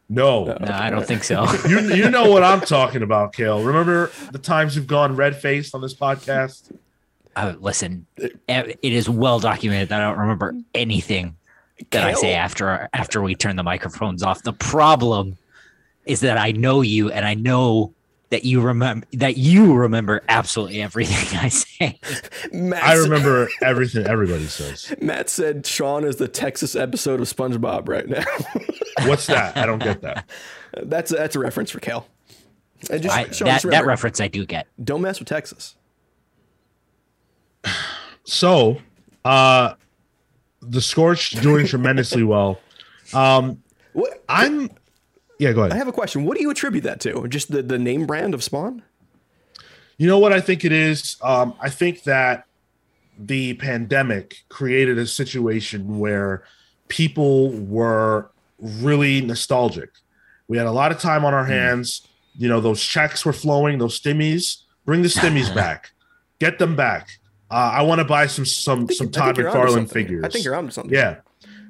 [0.09, 1.47] No, no, I don't think so.
[1.67, 3.63] you you know what I'm talking about, Cale.
[3.63, 6.75] Remember the times you've gone red faced on this podcast?
[7.35, 11.35] Uh, listen, it is well documented that I don't remember anything
[11.91, 14.43] that I say after after we turn the microphones off.
[14.43, 15.37] The problem
[16.05, 17.93] is that I know you and I know
[18.29, 21.99] that you remember that you remember absolutely everything I say.
[22.51, 24.93] Matt, I said- remember everything everybody says.
[25.01, 28.23] Matt said Sean is the Texas episode of SpongeBob right now.
[29.07, 29.55] What's that?
[29.55, 30.27] I don't get that.
[30.83, 32.07] that's a, that's a reference for Cal.
[32.89, 34.67] And just, I, Sean, that just that reference I do get.
[34.83, 35.75] Don't mess with Texas.
[38.25, 38.77] So,
[39.25, 39.73] uh,
[40.61, 42.57] the Scorched doing tremendously well.
[43.13, 43.61] Um,
[43.91, 44.69] What I'm.
[45.43, 45.73] Yeah, go ahead.
[45.73, 46.23] I have a question.
[46.23, 47.27] What do you attribute that to?
[47.27, 48.81] Just the, the name brand of Spawn?
[49.97, 51.17] You know what I think it is?
[51.21, 52.45] Um, I think that
[53.19, 56.45] the pandemic created a situation where
[56.87, 59.89] people were really nostalgic.
[60.47, 62.07] We had a lot of time on our hands.
[62.37, 64.61] You know, those checks were flowing, those stimmies.
[64.85, 65.91] Bring the stimmies back.
[66.39, 67.09] Get them back.
[67.51, 70.23] Uh, I want to buy some some some Todd McFarlane figures.
[70.23, 70.93] I think you're onto something.
[70.93, 71.17] Yeah.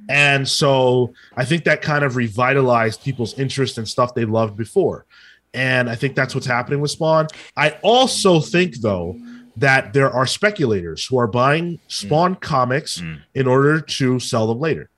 [0.10, 5.06] And so I think that kind of revitalized people's interest in stuff they loved before.
[5.54, 7.28] And I think that's what's happening with Spawn.
[7.56, 9.18] I also think, though,
[9.56, 13.22] that there are speculators who are buying Spawn comics Mm.
[13.36, 14.90] in order to sell them later.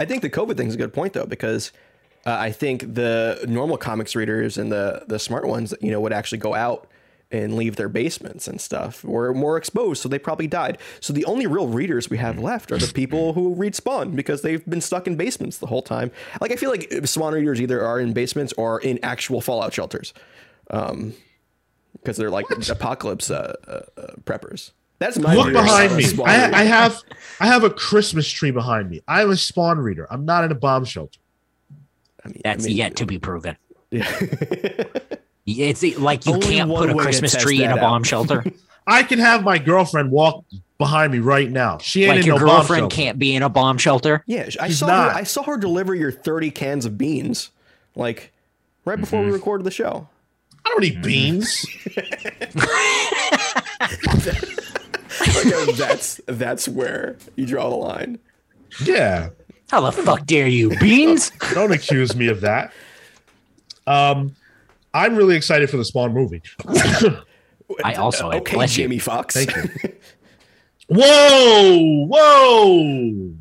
[0.00, 1.70] I think the COVID thing is a good point though, because
[2.26, 6.12] uh, I think the normal comics readers and the the smart ones, you know, would
[6.12, 6.88] actually go out
[7.32, 10.78] and leave their basements and stuff were more exposed, so they probably died.
[11.00, 14.42] So the only real readers we have left are the people who read Spawn because
[14.42, 16.12] they've been stuck in basements the whole time.
[16.40, 20.12] Like I feel like Spawn readers either are in basements or in actual fallout shelters,
[20.70, 21.14] um,
[21.94, 24.72] because they're like apocalypse uh, uh, uh, preppers.
[24.98, 26.04] That's my Look behind me.
[26.24, 26.60] I.
[26.60, 27.02] I have
[27.40, 29.00] I have a Christmas tree behind me.
[29.08, 30.06] I'm a Spawn reader.
[30.10, 31.18] I'm not in a bomb shelter.
[32.24, 33.56] I mean, That's I mean, yet to be proven.
[33.90, 34.08] Yeah.
[35.46, 37.88] It's like you Only can't put a Christmas tree in that a out.
[37.88, 38.44] bomb shelter.
[38.86, 40.44] I can have my girlfriend walk
[40.78, 41.78] behind me right now.
[41.78, 42.96] She ain't like in your no bomb girlfriend shelter.
[42.96, 44.22] can't be in a bomb shelter.
[44.26, 45.12] Yeah, I She's saw not.
[45.12, 45.18] her.
[45.18, 47.50] I saw her deliver your thirty cans of beans,
[47.94, 48.32] like
[48.84, 49.28] right before Mm-hmm.
[49.30, 50.08] we recorded the show.
[50.64, 51.66] I don't eat beans.
[55.44, 58.18] Like, that's that's where you draw the line.
[58.84, 59.30] Yeah.
[59.70, 61.30] How the fuck dare you, Beans?
[61.54, 62.72] Don't accuse me of that.
[63.86, 64.34] Um,
[64.94, 66.42] I'm really excited for the Spawn movie.
[67.84, 68.38] I also am.
[68.40, 68.72] okay, Bless.
[68.74, 69.34] Jamie Foxx.
[69.34, 69.92] Thank you.
[70.88, 73.32] Whoa, whoa,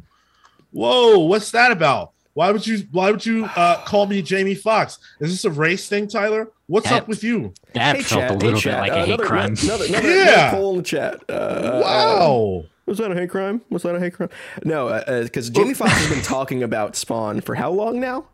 [0.71, 1.19] whoa!
[1.19, 2.13] What's that about?
[2.33, 2.87] Why would you?
[2.91, 4.99] Why would you uh, call me Jamie Foxx?
[5.19, 6.49] Is this a race thing, Tyler?
[6.67, 7.53] What's That- up with you?
[7.73, 8.79] That Hey, felt chat, a hey, little bit chat.
[8.79, 9.55] like Uh, a hate another, crime.
[9.63, 10.21] Another, another, Yeah.
[10.51, 11.23] another poll in the chat.
[11.27, 12.63] Uh, uh, Wow.
[12.85, 13.61] was that a hate crime?
[13.69, 14.29] Was that a hate crime?
[14.63, 18.27] No, because Jamie Foxx has been talking about Spawn for how long now?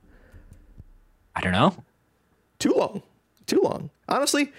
[1.36, 1.74] I don't know.
[2.60, 3.02] Too long.
[3.48, 3.90] Too long.
[4.08, 4.52] Honestly,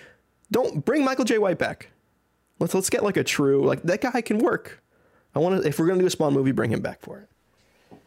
[0.51, 1.90] don't bring Michael Jai White back.
[2.59, 4.82] Let's let's get like a true like that guy can work.
[5.35, 7.28] I want to if we're gonna do a Spawn movie, bring him back for it.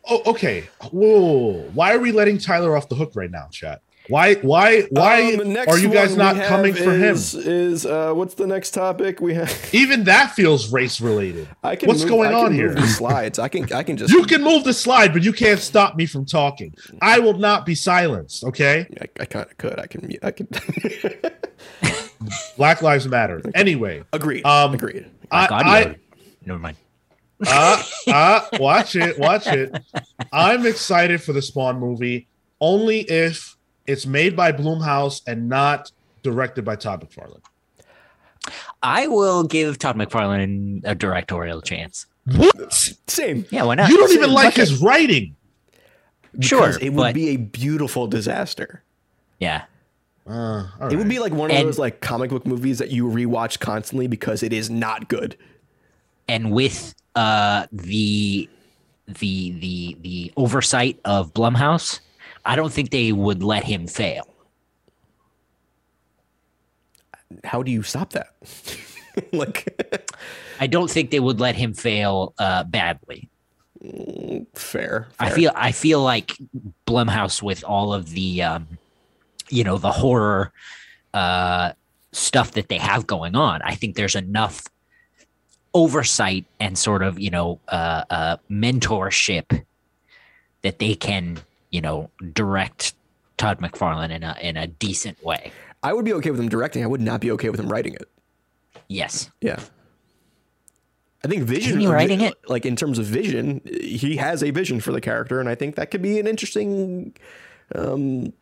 [0.09, 0.67] Oh, okay.
[0.91, 1.69] Whoa.
[1.73, 3.81] Why are we letting Tyler off the hook right now, chat?
[4.09, 4.35] Why?
[4.35, 4.81] Why?
[4.89, 7.13] Why Um, are you guys not we have coming for him?
[7.13, 9.69] is, Is uh, what's the next topic we have?
[9.73, 11.47] Even that feels race related.
[11.63, 12.73] I can What's move- going I can on move here?
[12.73, 13.39] The slides.
[13.39, 16.05] I can I can just You can move the slide, but you can't stop me
[16.05, 16.73] from talking.
[17.01, 18.43] I will not be silenced.
[18.43, 18.87] Okay.
[18.99, 19.79] I, I kind of could.
[19.79, 20.11] I can.
[20.23, 20.47] I can.
[22.57, 23.41] Black Lives Matter.
[23.55, 24.45] Anyway, agreed.
[24.45, 25.05] Um, agreed.
[25.31, 25.95] I, God, I, no.
[26.45, 26.77] Never mind.
[27.47, 29.75] uh, uh, watch it, watch it.
[30.33, 32.27] I'm excited for the Spawn movie
[32.59, 33.55] only if
[33.91, 35.91] it's made by Blumhouse and not
[36.23, 37.41] directed by Todd McFarlane.
[38.83, 42.05] I will give Todd McFarlane a directorial chance.
[42.25, 42.73] What?
[43.07, 43.45] Same.
[43.51, 43.89] Yeah, why not?
[43.89, 44.33] You don't even Same.
[44.33, 45.35] like Like his writing.
[46.39, 48.83] Sure, Because it would but- be a beautiful disaster.
[49.39, 49.63] Yeah.
[50.27, 52.91] Uh, all It would be like one of And- those like comic book movies that
[52.91, 55.35] you rewatch constantly because it is not good.
[56.27, 58.47] and with uh the
[59.07, 61.99] the the the oversight of Blumhouse,
[62.45, 64.27] I don't think they would let him fail.
[67.43, 68.33] How do you stop that?
[69.33, 69.67] like
[70.59, 73.29] I don't think they would let him fail uh badly.
[74.55, 76.37] fair, I feel I feel like
[76.85, 78.67] Blumhouse with all of the um
[79.49, 80.51] you know the horror
[81.13, 81.73] uh
[82.11, 83.61] stuff that they have going on.
[83.63, 84.63] I think there's enough
[85.73, 89.63] oversight and sort of, you know, uh uh mentorship
[90.61, 91.39] that they can,
[91.71, 92.93] you know, direct
[93.37, 95.51] Todd McFarlane in a in a decent way.
[95.83, 96.83] I would be okay with him directing.
[96.83, 98.07] I would not be okay with him writing it.
[98.87, 99.31] Yes.
[99.41, 99.59] Yeah.
[101.23, 102.33] I think vision, Isn't he writing it?
[102.49, 105.75] like in terms of vision, he has a vision for the character, and I think
[105.75, 107.15] that could be an interesting,
[107.75, 108.33] um,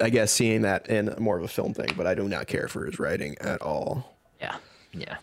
[0.00, 1.88] I guess, seeing that in more of a film thing.
[1.96, 4.16] But I do not care for his writing at all.
[4.40, 4.56] Yeah.
[4.92, 5.16] Yeah.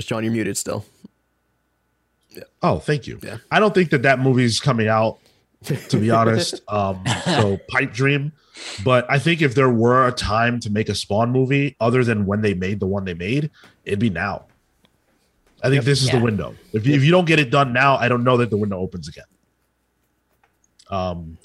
[0.00, 0.84] Sean, you're muted still.
[2.30, 2.42] Yeah.
[2.62, 3.20] Oh, thank you.
[3.22, 3.38] Yeah.
[3.52, 5.18] I don't think that that movie's coming out,
[5.64, 6.60] to be honest.
[6.68, 8.32] Um, so pipe dream.
[8.84, 12.24] But I think if there were a time to make a Spawn movie other than
[12.26, 13.50] when they made the one they made,
[13.84, 14.46] it'd be now.
[15.62, 16.18] I think this is Yeah.
[16.18, 16.54] the window.
[16.72, 18.78] If you, if you don't get it done now, I don't know that the window
[18.78, 19.24] opens again.
[20.90, 21.38] Um,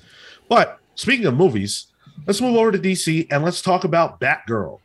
[0.48, 1.88] but speaking of movies,
[2.28, 4.80] let's move over to DC and let's talk about Batgirl.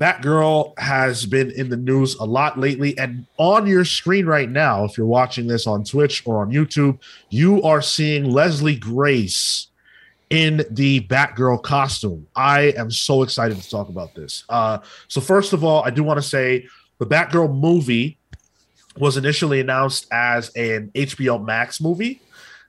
[0.00, 2.98] Batgirl has been in the news a lot lately.
[2.98, 6.98] And on your screen right now, if you're watching this on Twitch or on YouTube,
[7.30, 9.68] you are seeing Leslie Grace
[10.30, 12.26] in the Batgirl costume.
[12.34, 14.42] I am so excited to talk about this.
[14.48, 16.66] Uh, so, first of all, I do want to say
[16.98, 18.18] the Batgirl movie
[18.98, 22.20] was initially announced as an HBO Max movie.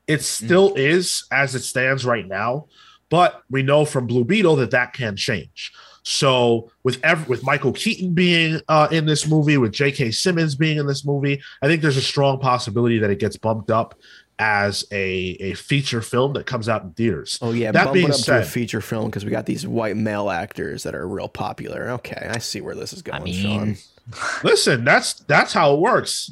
[0.08, 2.68] It still is as it stands right now,
[3.10, 5.74] but we know from Blue Beetle that that can change.
[6.08, 10.12] So with ev- with Michael Keaton being uh, in this movie, with J.K.
[10.12, 13.72] Simmons being in this movie, I think there's a strong possibility that it gets bumped
[13.72, 13.96] up
[14.38, 15.02] as a,
[15.40, 17.40] a feature film that comes out in theaters.
[17.42, 19.48] Oh yeah, That bump being it up to a said- feature film because we got
[19.48, 21.90] these white male actors that are real popular.
[21.92, 23.78] Okay, I see where this is going, I mean, Sean.
[24.44, 26.32] Listen, that's that's how it works.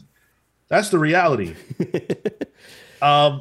[0.67, 1.55] That's the reality.
[3.01, 3.39] um,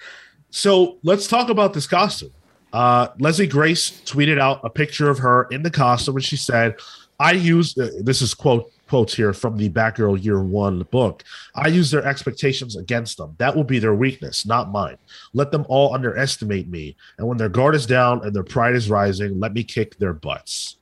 [0.50, 2.30] so let's talk about this costume.
[2.74, 6.74] Uh, Leslie Grace tweeted out a picture of her in the costume, and she said,
[7.20, 11.22] "I use uh, this is quote quotes here from the Batgirl Year One book.
[11.54, 13.36] I use their expectations against them.
[13.38, 14.98] That will be their weakness, not mine.
[15.34, 18.90] Let them all underestimate me, and when their guard is down and their pride is
[18.90, 20.76] rising, let me kick their butts."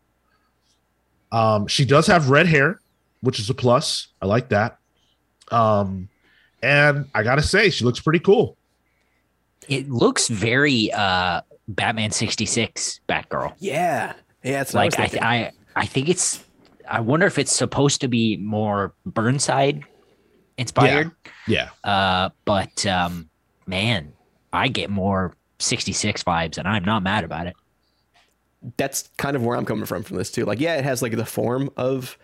[1.30, 2.80] Um, she does have red hair,
[3.20, 4.08] which is a plus.
[4.22, 4.78] I like that.
[5.50, 6.08] Um,
[6.62, 8.56] and I gotta say, she looks pretty cool.
[9.68, 11.42] it looks very uh
[11.74, 13.54] Batman 66 Batgirl.
[13.58, 16.42] Yeah, yeah, it's like I, th- I I think it's
[16.88, 19.84] I wonder if it's supposed to be more Burnside
[20.58, 21.10] inspired.
[21.46, 21.70] Yeah.
[21.84, 23.28] Uh but um
[23.66, 24.12] man,
[24.52, 27.54] I get more 66 vibes and I'm not mad about it.
[28.76, 30.44] that's kind of where I'm coming from from this too.
[30.44, 32.18] Like, yeah, it has like the form of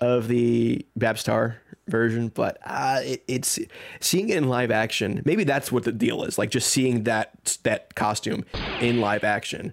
[0.00, 3.58] of the Babs Tarr version, but uh, it, it's
[4.00, 5.22] seeing it in live action.
[5.24, 6.38] Maybe that's what the deal is.
[6.38, 8.44] Like just seeing that that costume
[8.80, 9.72] in live action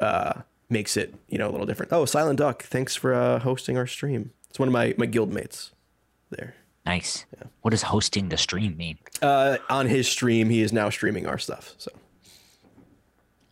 [0.00, 1.92] uh, makes it you know a little different.
[1.92, 4.32] Oh, Silent Duck, thanks for uh, hosting our stream.
[4.50, 5.72] It's one of my my guild mates
[6.30, 6.54] there.
[6.86, 7.26] Nice.
[7.36, 7.48] Yeah.
[7.62, 8.96] What does hosting the stream mean?
[9.20, 11.74] Uh, on his stream, he is now streaming our stuff.
[11.76, 11.90] So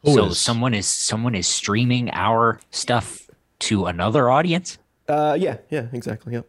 [0.05, 0.39] Who so is?
[0.39, 3.29] someone is someone is streaming our stuff
[3.61, 4.79] to another audience.
[5.09, 6.33] uh, yeah, yeah, exactly.
[6.35, 6.47] Yep.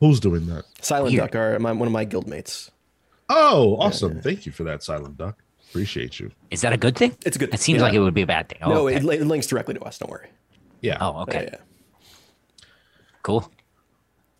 [0.00, 0.64] Who's doing that?
[0.80, 1.30] Silent Weird.
[1.30, 2.70] Duck are my, one of my guild mates.
[3.28, 4.20] Oh, awesome!
[4.22, 5.42] Thank you for that, Silent Duck.
[5.68, 6.32] Appreciate you.
[6.50, 7.16] Is that a good thing?
[7.24, 7.84] It's a good- It seems yeah.
[7.84, 8.58] like it would be a bad thing.
[8.62, 8.96] Oh, no, okay.
[8.96, 9.98] it, it links directly to us.
[9.98, 10.28] Don't worry.
[10.80, 10.96] Yeah.
[11.00, 11.44] oh okay.
[11.44, 12.66] Yeah, yeah.
[13.22, 13.50] Cool.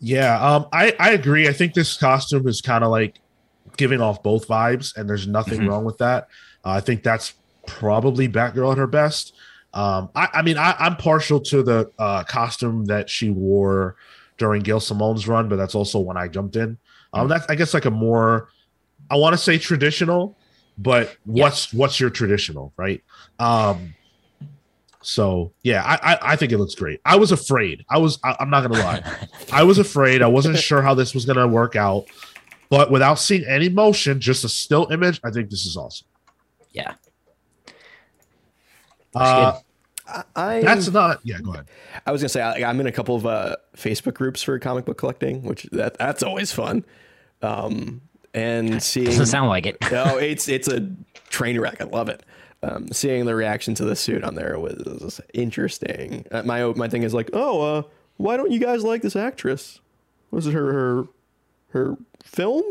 [0.01, 1.47] Yeah, um, I I agree.
[1.47, 3.21] I think this costume is kind of like
[3.77, 5.69] giving off both vibes, and there's nothing Mhm.
[5.69, 6.29] wrong with that.
[6.65, 7.35] Uh, I think that's
[7.67, 9.35] probably Batgirl at her best.
[9.73, 13.95] Um, I, I mean, I, I'm partial to the uh, costume that she wore
[14.41, 16.79] during Gail Simone's run, but that's also when I jumped in.
[17.13, 18.49] Um, that's I guess like a more,
[19.11, 20.37] I want to say traditional,
[20.79, 23.05] but what's what's your traditional, right?
[23.39, 23.95] Um,
[25.03, 27.01] so yeah, I, I I think it looks great.
[27.05, 27.85] I was afraid.
[27.91, 29.03] I was I, I'm not gonna lie.
[29.53, 30.23] I was afraid.
[30.23, 32.07] I wasn't sure how this was going to work out.
[32.71, 36.07] But without seeing any motion, just a still image, I think this is awesome.
[36.73, 36.95] Yeah.
[39.15, 39.59] Uh,
[40.37, 41.21] I, I that's not.
[41.25, 41.67] Yeah, go ahead.
[42.07, 44.85] I was gonna say I, I'm in a couple of uh, Facebook groups for comic
[44.85, 46.85] book collecting, which that that's always fun.
[47.43, 48.03] Um,
[48.35, 49.77] and seeing Doesn't sound like it.
[49.93, 50.89] no, it's it's a
[51.29, 51.81] train wreck.
[51.81, 52.23] I love it.
[52.63, 56.27] Um, seeing the reaction to the suit on there was interesting.
[56.31, 57.83] Uh, my my thing is like, oh, uh,
[58.19, 59.81] why don't you guys like this actress?
[60.31, 61.05] Was it her her
[61.71, 62.63] her film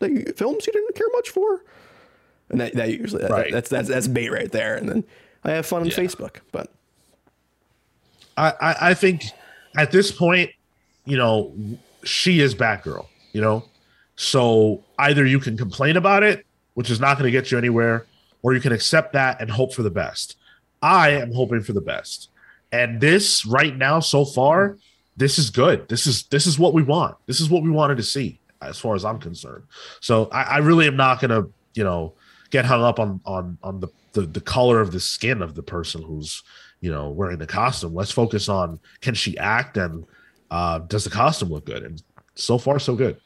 [0.00, 1.62] that you, films you didn't care much for?
[2.50, 3.52] And that, that usually that- Right.
[3.52, 4.76] that's that's that's bait right there.
[4.76, 5.04] And then
[5.44, 5.94] I have fun on Yeah.
[5.94, 6.72] Facebook, but
[8.36, 9.24] I, I, think
[9.76, 10.50] at this point,
[11.04, 11.54] you know,
[12.04, 13.64] she is Batgirl, you know?
[14.16, 18.06] So either you can complain about it, which is not going to get you anywhere,
[18.42, 20.36] or you can accept that and hope for the best.
[20.82, 22.28] I am hoping for the best.
[22.72, 24.76] And this right now, so far,
[25.16, 25.88] this is good.
[25.88, 27.16] This is this is what we want.
[27.26, 29.64] This is what we wanted to see, as far as I'm concerned.
[30.00, 32.14] So I, I really am not gonna, you know,
[32.50, 35.62] get hung up on on on the, the the color of the skin of the
[35.62, 36.42] person who's
[36.84, 37.94] you know wearing the costume.
[37.94, 40.04] Let's focus on can she act and
[40.50, 41.82] uh, does the costume look good?
[41.82, 42.02] And
[42.34, 43.18] so far, so good.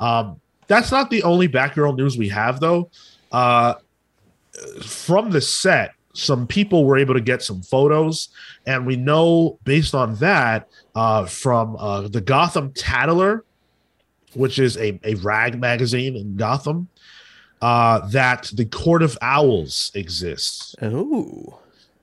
[0.00, 2.90] Um, that's not the only Batgirl news we have, though.
[3.32, 3.74] Uh,
[4.82, 8.28] from the set, some people were able to get some photos,
[8.66, 13.44] and we know based on that uh, from uh, the Gotham Tattler,
[14.34, 16.88] which is a, a rag magazine in Gotham,
[17.62, 20.76] uh, that the Court of Owls exists.
[20.82, 21.58] oh,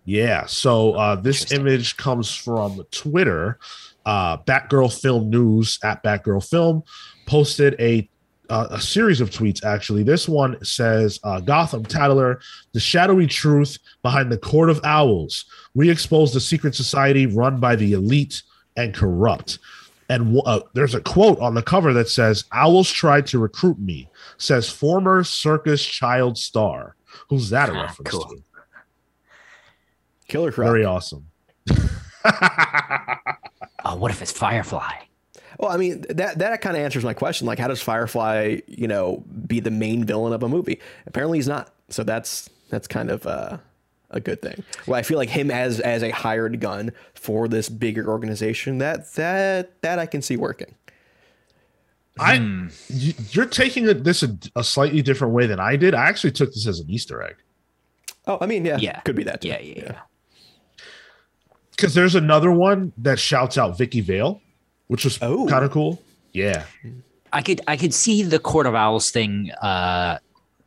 [0.06, 0.46] Yeah.
[0.48, 3.60] So uh, this image comes from Twitter.
[4.06, 6.84] Uh, Batgirl Film News at Batgirl Film
[7.28, 8.08] posted a
[8.50, 9.64] uh, a series of tweets.
[9.64, 12.42] Actually, this one says uh, Gotham Tattler,
[12.74, 15.46] the shadowy truth behind the Court of Owls.
[15.74, 18.42] We expose the secret society run by the elite
[18.76, 19.60] and corrupt.
[20.10, 24.10] And uh, there's a quote on the cover that says, "Owls tried to recruit me,"
[24.38, 26.98] says former circus child star.
[27.30, 28.26] Who's that a Ah, reference cool.
[28.26, 28.44] to?
[30.32, 30.68] Killer Croc.
[30.68, 31.28] Very awesome.
[33.84, 34.92] Oh, what if it's Firefly?
[35.58, 37.48] Well, I mean that that kind of answers my question.
[37.48, 40.80] Like, how does Firefly, you know, be the main villain of a movie?
[41.08, 41.74] Apparently, he's not.
[41.90, 43.58] So that's that's kind of uh,
[44.12, 44.64] a good thing.
[44.86, 48.78] Well, I feel like him as as a hired gun for this bigger organization.
[48.78, 50.76] That that that I can see working.
[52.20, 52.68] I Hmm.
[52.90, 55.96] you- you're taking it this a, a slightly different way than I did.
[55.96, 57.36] I actually took this as an Easter egg
[58.28, 59.00] Oh, I mean, yeah, Yeah.
[59.02, 59.42] could be that.
[59.42, 59.48] Too.
[59.48, 60.00] Yeah, yeah, yeah.
[61.82, 64.40] Because there's another one that shouts out Vicky Vale,
[64.88, 65.48] which was Oh.
[65.48, 66.02] kind of cool.
[66.34, 66.64] Yeah,
[67.34, 70.20] I could I could see the Court of Owls thing uh,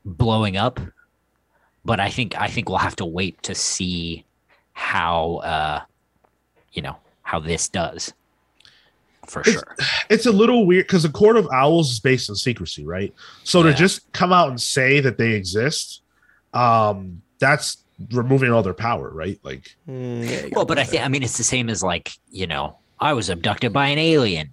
[0.04, 0.80] blowing up,
[1.84, 4.24] but I think I think we'll have to wait to see
[4.72, 5.80] how uh,
[6.72, 8.12] you know how this does
[9.26, 9.76] for It's- sure.
[10.10, 13.14] it's a little weird because the Court of Owls is based on secrecy, right?
[13.44, 16.02] So to just come out and say that they exist,
[16.52, 17.78] um, that's
[18.10, 19.38] removing all their power, right?
[19.42, 22.46] Like, Mm, yeah, Well, but I think I mean it's the same as like you
[22.46, 24.52] know I was abducted by an alien.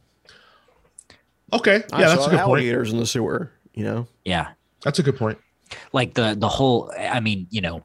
[1.53, 2.59] okay, I yeah, that's saw a good point.
[2.61, 3.51] alligators in the sewer.
[3.73, 4.49] You know, Yeah,
[4.83, 5.37] That's a good point.
[5.93, 7.81] like the the whole i mean you know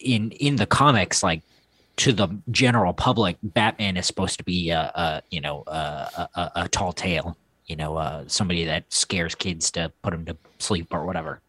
[0.00, 1.40] in in the comics like
[1.96, 6.50] to the general public batman is supposed to be a, a you know a, a,
[6.56, 10.88] a tall tale you know uh, somebody that scares kids to put them to sleep
[10.92, 11.40] or whatever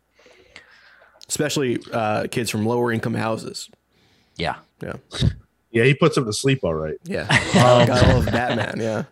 [1.30, 3.70] especially uh, kids from lower income houses.
[4.38, 4.94] yeah Yeah,
[5.72, 6.96] Yeah, he puts them to sleep all right.
[7.04, 7.28] yeah.
[7.56, 8.80] Um, I love Batman.
[8.80, 9.04] Yeah.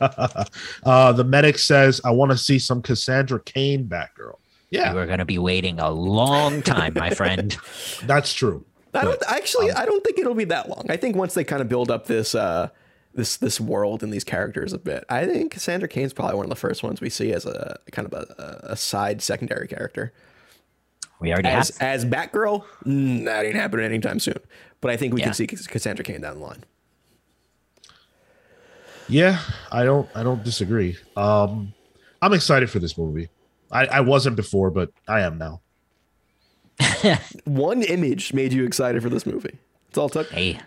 [0.84, 4.36] uh, the medic says, "I want to see some Cassandra Cain Batgirl."
[4.70, 7.56] Yeah, You are going to be waiting a long time, my friend.
[8.04, 8.64] that's true.
[8.94, 9.70] I don't actually.
[9.70, 10.86] um, I don't think it'll be that long.
[10.88, 12.68] I think once they kind of build up this uh,
[13.14, 16.50] this this world and these characters a bit, I think Cassandra Cain's probably one of
[16.50, 20.12] the first ones we see as a kind of a, a side secondary character.
[21.20, 22.04] We already As have.
[22.04, 24.38] as Batgirl, mm, that ain't happening anytime soon.
[24.80, 25.26] But I think we Yeah.
[25.26, 26.64] can see Cassandra Cain down the line.
[29.08, 29.40] Yeah,
[29.72, 30.08] I don't.
[30.14, 30.96] I don't disagree.
[31.16, 31.74] Um,
[32.22, 33.28] I'm excited for this movie.
[33.72, 35.60] I, I wasn't before, but I am now.
[37.44, 39.58] One image made you excited for this movie.
[39.88, 40.30] It's all it took.
[40.30, 40.60] Hey,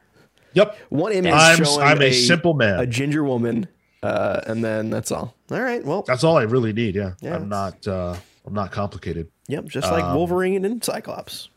[0.54, 0.78] Yep.
[0.90, 2.80] One image I'm showing I'm a, simple man.
[2.80, 3.68] a ginger woman,
[4.04, 5.36] uh, and then that's all.
[5.50, 5.84] All right.
[5.84, 6.94] Well, That's all I really need.
[6.96, 7.88] Yeah, Yeah, I'm not.
[7.88, 8.16] Uh,
[8.46, 9.30] I'm not complicated.
[9.48, 9.66] Yep.
[9.66, 11.50] Just like Um, Wolverine and Cyclops.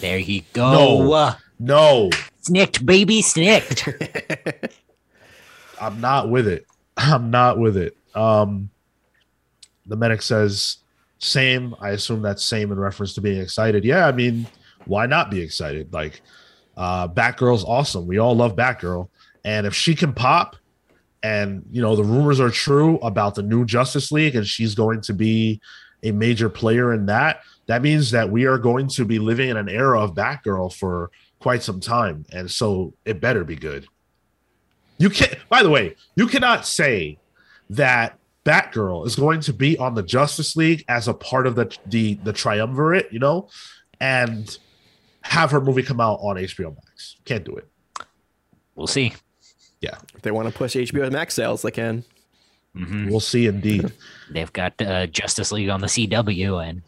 [0.00, 0.72] there you go.
[0.72, 1.12] No.
[1.12, 2.10] Uh, No,
[2.42, 3.88] snicked, baby, snicked.
[5.80, 6.66] I'm not with it.
[6.96, 7.96] I'm not with it.
[8.14, 8.70] Um,
[9.86, 10.78] the medic says
[11.18, 11.74] same.
[11.80, 13.84] I assume that's same in reference to being excited.
[13.84, 14.46] Yeah, I mean,
[14.86, 15.92] why not be excited?
[15.92, 16.20] Like,
[16.76, 18.06] uh, Batgirl's awesome.
[18.06, 19.08] We all love Batgirl,
[19.44, 20.56] and if she can pop,
[21.22, 25.00] and you know the rumors are true about the new Justice League, and she's going
[25.02, 25.60] to be
[26.02, 27.40] a major player in that.
[27.66, 31.10] That means that we are going to be living in an era of Batgirl for
[31.40, 33.86] quite some time, and so it better be good.
[34.98, 35.36] You can't.
[35.48, 37.18] By the way, you cannot say
[37.70, 41.76] that Batgirl is going to be on the Justice League as a part of the
[41.86, 43.48] the the triumvirate, you know,
[44.00, 44.56] and
[45.22, 47.16] have her movie come out on HBO Max.
[47.24, 47.68] Can't do it.
[48.76, 49.14] We'll see.
[49.80, 49.98] Yeah.
[50.14, 52.04] If they want to push HBO Max sales, they can.
[52.76, 53.46] Hmm We'll see.
[53.46, 53.92] Indeed.
[54.30, 56.82] They've got uh, Justice League on the CW, and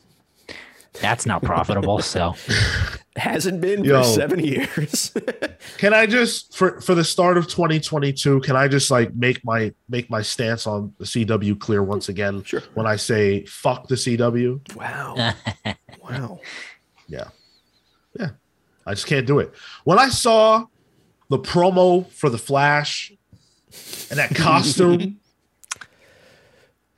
[1.01, 2.01] that's not profitable.
[2.01, 2.35] So
[3.19, 4.01] Hasn't been Yo.
[4.01, 5.13] for seven years.
[5.79, 8.41] can I just for for the start of 2022?
[8.41, 12.45] Can I just like make my make my stance on the CW clear once again?
[12.45, 12.63] Sure.
[12.75, 15.35] When I say fuck the CW, wow.
[16.01, 16.41] wow.
[17.09, 17.29] Yeah.
[18.19, 18.31] Yeah.
[18.87, 19.53] I just can't do it.
[19.83, 20.67] When I saw
[21.29, 23.13] the promo for the Flash
[24.11, 25.19] and that costume,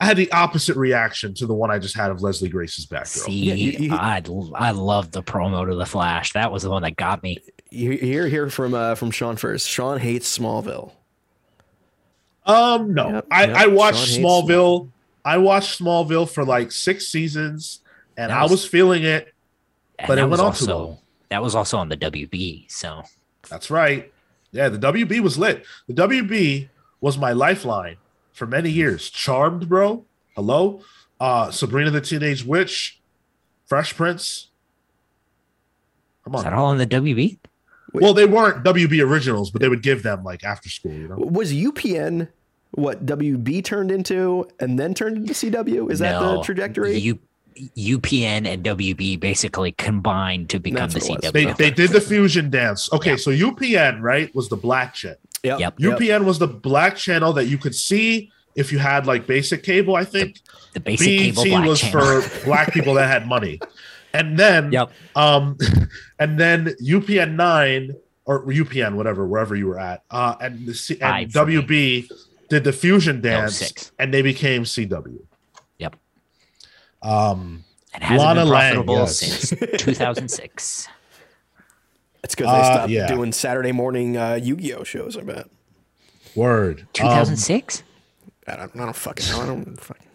[0.01, 3.05] I had the opposite reaction to the one I just had of Leslie Grace's Batgirl.
[3.25, 4.21] see, Yeah, you- you- I
[4.55, 6.33] I love the promo to the Flash.
[6.33, 7.37] That was the one that got me.
[7.69, 9.69] You hear hear from uh, from Sean first.
[9.69, 10.91] Sean hates Smallville.
[12.45, 14.89] Um, no, Yep, I, yep, I watched Sean Smallville.
[15.23, 17.81] I watched Smallville for like six seasons,
[18.17, 19.33] and That I was- was feeling it.
[20.07, 20.97] But it went on too also long.
[21.29, 22.65] that was also on the WB.
[22.71, 23.03] So
[23.49, 24.11] That's right.
[24.51, 25.63] Yeah, the WB was lit.
[25.87, 26.69] The WB
[27.01, 27.97] was my lifeline
[28.33, 29.09] for many years.
[29.09, 30.05] Charmed, bro.
[30.35, 30.81] Hello.
[31.19, 33.01] Uh Sabrina the Teenage Witch,
[33.67, 34.49] Fresh Prince.
[36.23, 37.39] Come is that all on the WB?
[37.93, 41.15] Well, they weren't WB originals, but they would give them like after school, you know.
[41.17, 42.29] Was UPN
[42.71, 45.91] what WB turned into and then turned into CW?
[45.91, 46.97] Is that the trajectory?
[46.97, 47.19] U,
[47.77, 51.43] UPN and WB basically combined to become That's the what it was.
[51.43, 51.57] CW.
[51.57, 52.91] They they did the fusion dance.
[52.93, 53.15] Okay, Yeah.
[53.17, 55.17] so UPN, right, was the black channel.
[55.43, 55.59] yep.
[55.59, 55.75] Yep.
[55.79, 55.97] yep.
[55.99, 59.95] UPN was the black channel that you could see if you had like basic cable,
[59.95, 60.39] I think.
[60.73, 62.21] the basic cable BT black was channel.
[62.21, 63.59] for black people that had money.
[64.13, 64.91] And then Yep.
[65.15, 65.57] um
[66.19, 67.95] and then UPN 9
[68.25, 71.47] or UPN whatever wherever you were at uh and the C- and Five.
[71.47, 72.09] WB
[72.49, 73.91] did the fusion dance six.
[73.99, 75.19] and they became CW.
[77.03, 77.11] Yep.
[77.11, 77.63] Um
[77.95, 79.17] It hasn't Lana been Lang, profitable yes.
[79.17, 79.49] since
[79.83, 80.87] 2006.
[82.23, 83.07] It's because they Uh, stopped yeah.
[83.07, 85.17] doing Saturday morning uh, Yu-Gi-Oh shows.
[85.17, 85.47] I bet.
[86.35, 86.81] word.
[86.81, 87.83] Um, 2006?
[88.47, 89.41] I don't, I don't fucking know.
[89.41, 90.07] I don't fucking.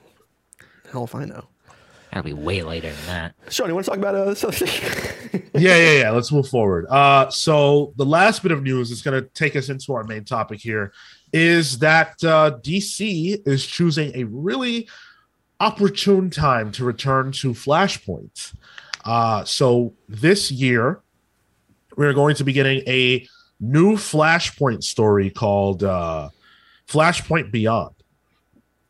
[0.93, 1.45] Hell if I know.
[2.13, 3.35] That'll be way later than that.
[3.51, 4.69] Sean, you want to talk about uh, something?
[5.55, 6.11] yeah, yeah, yeah.
[6.11, 6.87] Let's move forward.
[6.89, 10.25] Uh, so the last bit of news is going to take us into our main
[10.25, 10.93] topic here
[11.33, 14.89] is that uh, DC is choosing a really
[15.61, 18.55] opportune time to return to Flashpoint.
[19.05, 21.01] Uh, so this year,
[21.97, 23.27] we're going to be getting a
[23.61, 26.29] new Flashpoint story called uh,
[26.89, 27.95] Flashpoint Beyond.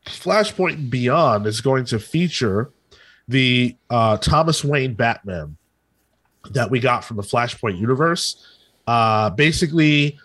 [0.05, 2.71] Flashpoint Beyond is going to feature
[3.27, 5.57] the uh, Thomas Wayne Batman
[6.51, 8.45] that we got from the Flashpoint universe,
[8.87, 10.17] uh, basically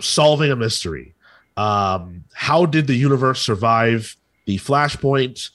[0.00, 1.14] solving a mystery.
[1.56, 5.50] Um, how did the universe survive the Flashpoint?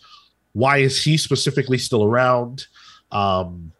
[0.57, 2.65] Why is he specifically still around?
[3.11, 3.71] Um,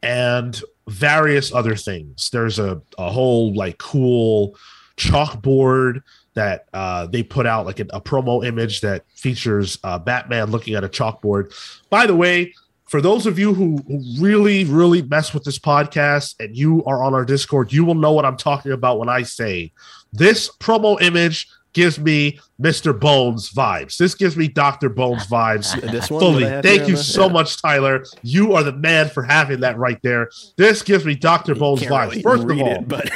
[0.00, 2.30] and various other things.
[2.30, 4.56] There's a, a whole like cool
[4.96, 6.02] chalkboard
[6.34, 10.74] that uh, they put out like a, a promo image that features uh, Batman looking
[10.76, 11.52] at a chalkboard.
[11.90, 12.54] By the way,
[12.86, 17.02] for those of you who, who really, really mess with this podcast and you are
[17.02, 19.72] on our Discord, you will know what I'm talking about when I say
[20.12, 21.48] this promo image
[21.78, 22.98] gives me Mr.
[22.98, 23.98] Bones vibes.
[23.98, 24.88] This gives me Dr.
[24.88, 25.80] Bones vibes.
[25.92, 26.42] This one Fully.
[26.42, 27.32] that I have Thank you so yeah.
[27.32, 28.04] much, Tyler.
[28.22, 30.28] You are the man for having that right there.
[30.56, 31.54] This gives me Dr.
[31.54, 32.10] Bones vibes.
[32.10, 33.10] really First of all, it, but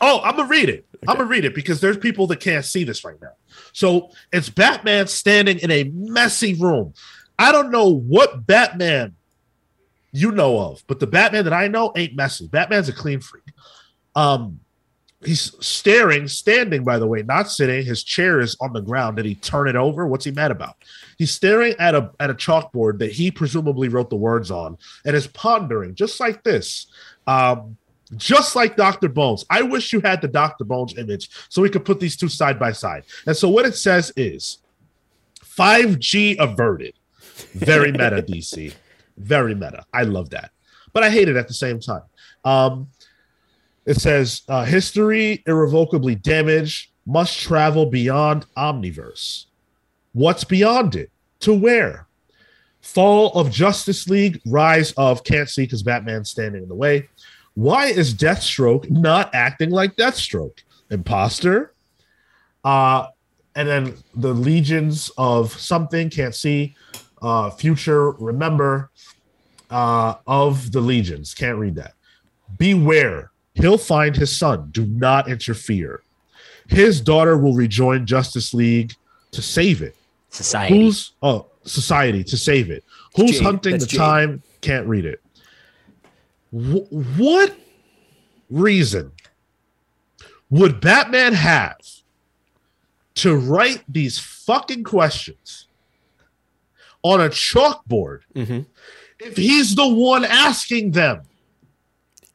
[0.00, 0.86] Oh, I'm gonna read it.
[1.08, 3.34] I'm gonna read it because there's people that can't see this right now.
[3.74, 6.94] So it's Batman standing in a messy room.
[7.38, 9.16] I don't know what Batman
[10.12, 12.48] you know of, but the Batman that I know ain't messy.
[12.48, 13.44] Batman's a clean freak.
[14.16, 14.60] Um,
[15.24, 17.84] he's staring, standing, by the way, not sitting.
[17.84, 19.16] His chair is on the ground.
[19.16, 20.06] Did he turn it over?
[20.06, 20.76] What's he mad about?
[21.18, 25.14] He's staring at a at a chalkboard that he presumably wrote the words on and
[25.14, 26.86] is pondering, just like this.
[27.26, 27.76] Um,
[28.16, 29.08] just like Dr.
[29.08, 29.44] Bones.
[29.50, 30.64] I wish you had the Dr.
[30.64, 33.04] Bones image so we could put these two side by side.
[33.26, 34.58] And so what it says is
[35.44, 36.94] 5G averted.
[37.52, 38.74] Very meta, DC.
[39.16, 39.84] Very meta.
[39.92, 40.50] I love that.
[40.92, 42.02] But I hate it at the same time.
[42.44, 42.88] Um,
[43.86, 49.46] it says uh, history irrevocably damaged, must travel beyond Omniverse.
[50.12, 51.10] What's beyond it?
[51.40, 52.06] To where?
[52.80, 57.08] Fall of Justice League, rise of can't see because Batman's standing in the way.
[57.54, 60.62] Why is Deathstroke not acting like Deathstroke?
[60.90, 61.72] Imposter.
[62.64, 63.08] Uh,
[63.54, 66.74] and then the legions of something can't see.
[67.20, 68.90] Uh, future, remember,
[69.70, 71.34] uh, of the legions.
[71.34, 71.94] Can't read that.
[72.56, 74.68] Beware, he'll find his son.
[74.72, 76.02] Do not interfere.
[76.68, 78.94] His daughter will rejoin Justice League
[79.32, 79.96] to save it.
[80.30, 80.74] Society.
[80.78, 82.84] Who's oh society to save it?
[83.16, 84.42] Who's hunting That's the time?
[84.60, 85.20] Can't read it.
[86.52, 87.56] Wh- what
[88.48, 89.12] reason
[90.48, 91.76] would Batman have
[93.16, 95.66] to write these fucking questions
[97.02, 98.66] on a chalkboard Mhm.
[99.18, 101.22] if he's the one asking them?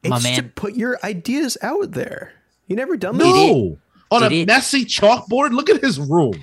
[0.10, 2.34] My it's to man- put your ideas out there.
[2.68, 3.24] You never done that?
[3.24, 3.78] No,
[4.12, 5.52] on a it- messy chalkboard.
[5.54, 6.34] Look at his room.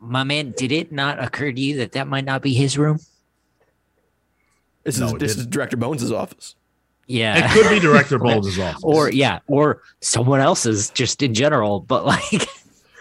[0.00, 2.98] My man, did it not occur to you that that might not be his room?
[4.84, 5.50] This No, is this is didn't.
[5.50, 6.54] Director Bones' office.
[7.06, 7.36] Yeah.
[7.38, 12.04] It could be Director Bones' office, or yeah, or someone else's just in general, but
[12.06, 12.48] like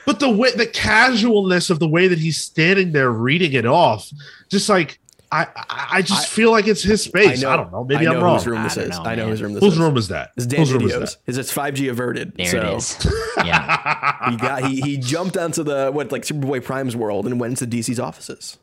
[0.06, 4.10] But the way the casualness of the way that he's standing there reading it off,
[4.50, 5.00] just like
[5.32, 7.44] I I, I just I- feel like it's his space.
[7.44, 7.84] I, don't know.
[7.84, 8.36] Maybe I I'm know wrong.
[8.38, 8.90] Whose room this don't is?
[8.98, 9.80] know, I know whose room this Whose is.
[9.80, 10.32] room is that?
[10.38, 11.18] It's Dan Whose room is DiDio's.
[11.28, 12.34] Is it's 5G averted.
[12.38, 13.08] there so it is.
[13.46, 14.30] Yeah.
[14.32, 17.68] he got he he jumped onto the what like Superboy Prime's world and went into
[17.78, 18.58] DC's offices.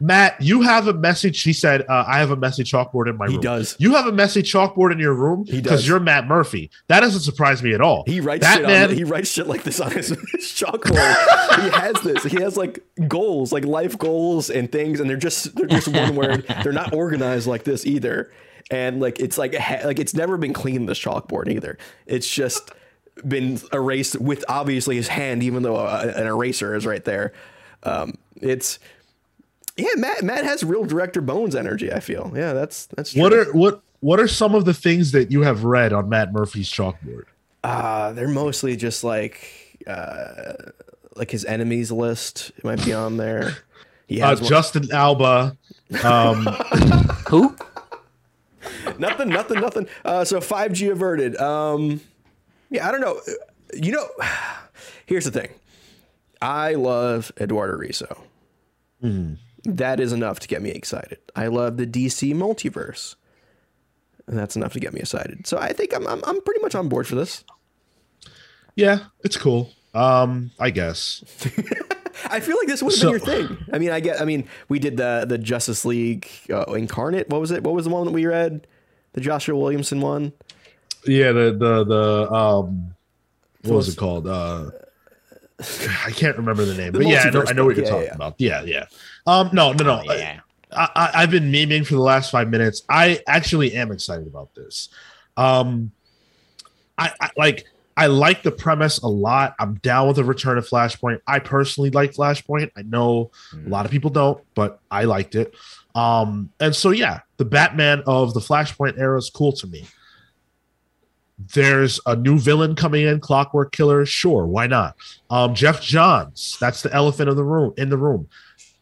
[0.00, 1.42] Matt, you have a message.
[1.42, 3.76] He said, uh, "I have a messy chalkboard in my He room." does.
[3.78, 6.70] You have a messy chalkboard in your room He because you're Matt Murphy.
[6.88, 8.04] That doesn't surprise me at all.
[8.06, 8.88] He writes Batman.
[8.88, 11.62] shit on, he writes shit like this on his, his chalkboard.
[11.62, 12.24] he has this.
[12.24, 16.14] He has like goals, like life goals and things, and they're just they're just one
[16.16, 16.44] word.
[16.62, 18.30] They're not organized like this either.
[18.70, 19.54] And like it's like
[19.84, 21.78] like it's never been clean this chalkboard either.
[22.06, 22.70] It's just
[23.26, 27.32] been erased with obviously his hand, even though a, an eraser is right there.
[27.82, 28.78] Um, it's
[29.76, 30.22] yeah, Matt.
[30.22, 31.92] Matt has real director bones energy.
[31.92, 33.22] I feel yeah, that's that's true.
[33.22, 36.32] what are what what are some of the things that you have read on Matt
[36.32, 37.24] Murphy's chalkboard?
[37.64, 40.52] Uh, they're mostly just like uh,
[41.16, 43.56] like his enemies list it might be on there.
[44.06, 45.56] He Uh, has one- Justin Alba.
[46.04, 46.44] Um,
[47.28, 47.56] Who?
[48.98, 49.88] nothing, nothing, nothing.
[50.04, 51.36] Uh, so 5G averted.
[51.40, 52.00] Um,
[52.70, 53.20] yeah, I don't know.
[53.74, 54.08] You know,
[55.06, 55.50] here's the thing.
[56.40, 58.16] I love Eduardo Risso.
[59.66, 61.18] That is enough to get me excited.
[61.34, 63.16] I love the DC multiverse.
[64.28, 65.46] And that's enough to get me excited.
[65.46, 67.44] So I think I'm, I'm, I'm pretty much on board for this.
[68.74, 69.70] yeah, it's cool.
[69.94, 71.22] Um, I guess.
[72.30, 73.64] I feel like this would have So- been your thing.
[73.72, 74.20] I mean, I get.
[74.20, 77.28] I mean, we did the the Justice League uh, Incarnate.
[77.28, 77.62] What was it?
[77.62, 78.66] What was the one that we read?
[79.12, 80.32] The Joshua Williamson one.
[81.06, 82.94] Yeah, the the the um,
[83.62, 84.26] what was it called?
[84.26, 84.70] Uh,
[86.04, 87.92] I can't remember the name, The but yeah, I know, I know what you're book.
[87.92, 88.34] talking Yeah, about.
[88.38, 88.86] Yeah, yeah.
[89.26, 90.02] Um, no, no, no.
[90.04, 90.40] Yeah.
[90.72, 92.82] I, I, I've been memeing for the last five minutes.
[92.88, 94.88] I actually am excited about this.
[95.36, 95.92] Um,
[96.98, 97.66] I, I like.
[97.98, 99.54] I like the premise a lot.
[99.58, 101.22] I'm down with the return of Flashpoint.
[101.26, 102.70] I personally like Flashpoint.
[102.76, 105.54] I know a lot of people don't, but I liked it.
[105.94, 109.86] Um, and so yeah, the Batman of the Flashpoint era is cool to me.
[111.54, 114.04] There's a new villain coming in, Clockwork Killer.
[114.04, 114.96] Sure, why not?
[115.30, 118.28] Um, Geoff Johns, that's the elephant of the room in the room.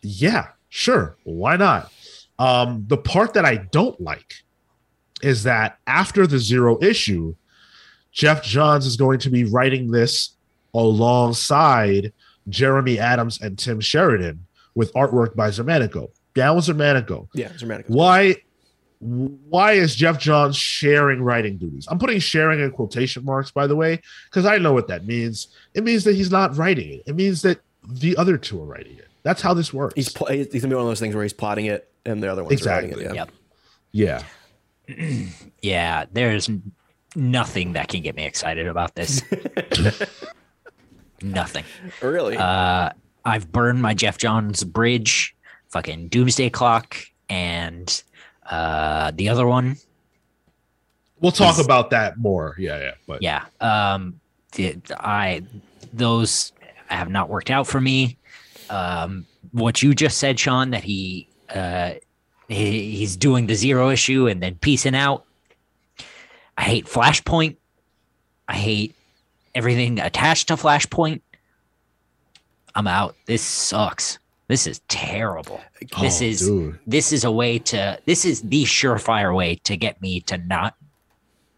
[0.04, 1.92] Yeah, sure, why not?
[2.38, 4.34] Um, the part that I don't like
[5.22, 7.34] is that after the zero issue,
[8.12, 10.36] Geoff Johns is going to be writing this
[10.74, 12.12] alongside
[12.48, 16.10] Jeremy Adams and Tim Sheridan with artwork by Xermanico.
[16.34, 17.28] Down with Xermanico.
[17.32, 17.86] Yeah, romantic.
[17.88, 18.36] Why
[19.00, 21.86] why is Geoff Johns sharing writing duties?
[21.90, 24.00] I'm putting sharing in quotation marks, by the way,
[24.30, 25.48] because I know what that means.
[25.74, 27.02] It means that he's not writing it.
[27.06, 29.08] It means that the other two are writing it.
[29.24, 29.94] That's how this works.
[29.96, 32.30] He's pl- he's gonna be one of those things where he's plotting it and the
[32.30, 32.90] other one's Exactly.
[32.92, 33.14] writing it.
[33.92, 34.22] Yeah.
[34.92, 35.22] Yep.
[35.26, 35.26] yeah.
[35.62, 36.50] Yeah, there's
[37.16, 39.22] nothing that can get me excited about this.
[41.22, 41.64] nothing.
[42.02, 42.36] Really?
[42.36, 42.90] Uh,
[43.24, 45.34] I've burned my Geoff Johns bridge,
[45.68, 46.96] fucking Doomsday Clock,
[47.30, 48.02] and
[48.46, 49.76] uh, the other one.
[51.20, 52.54] We'll talk He's- about that more.
[52.58, 52.90] Yeah, yeah.
[53.06, 54.20] But Yeah, um,
[54.52, 55.42] the, I
[55.94, 56.52] those
[56.88, 58.18] have not worked out for me.
[58.70, 61.94] Um, what you just said, Sean, that he uh,
[62.48, 65.24] he, he's doing the zero issue and then piecing out.
[66.56, 67.56] I hate Flashpoint.
[68.48, 68.94] I hate
[69.54, 71.20] everything attached to Flashpoint.
[72.74, 73.16] I'm out.
[73.26, 74.18] This sucks.
[74.48, 75.60] This is terrible.
[76.00, 76.78] This Oh, is dude.
[76.86, 80.74] this is a way to this is the surefire way to get me to not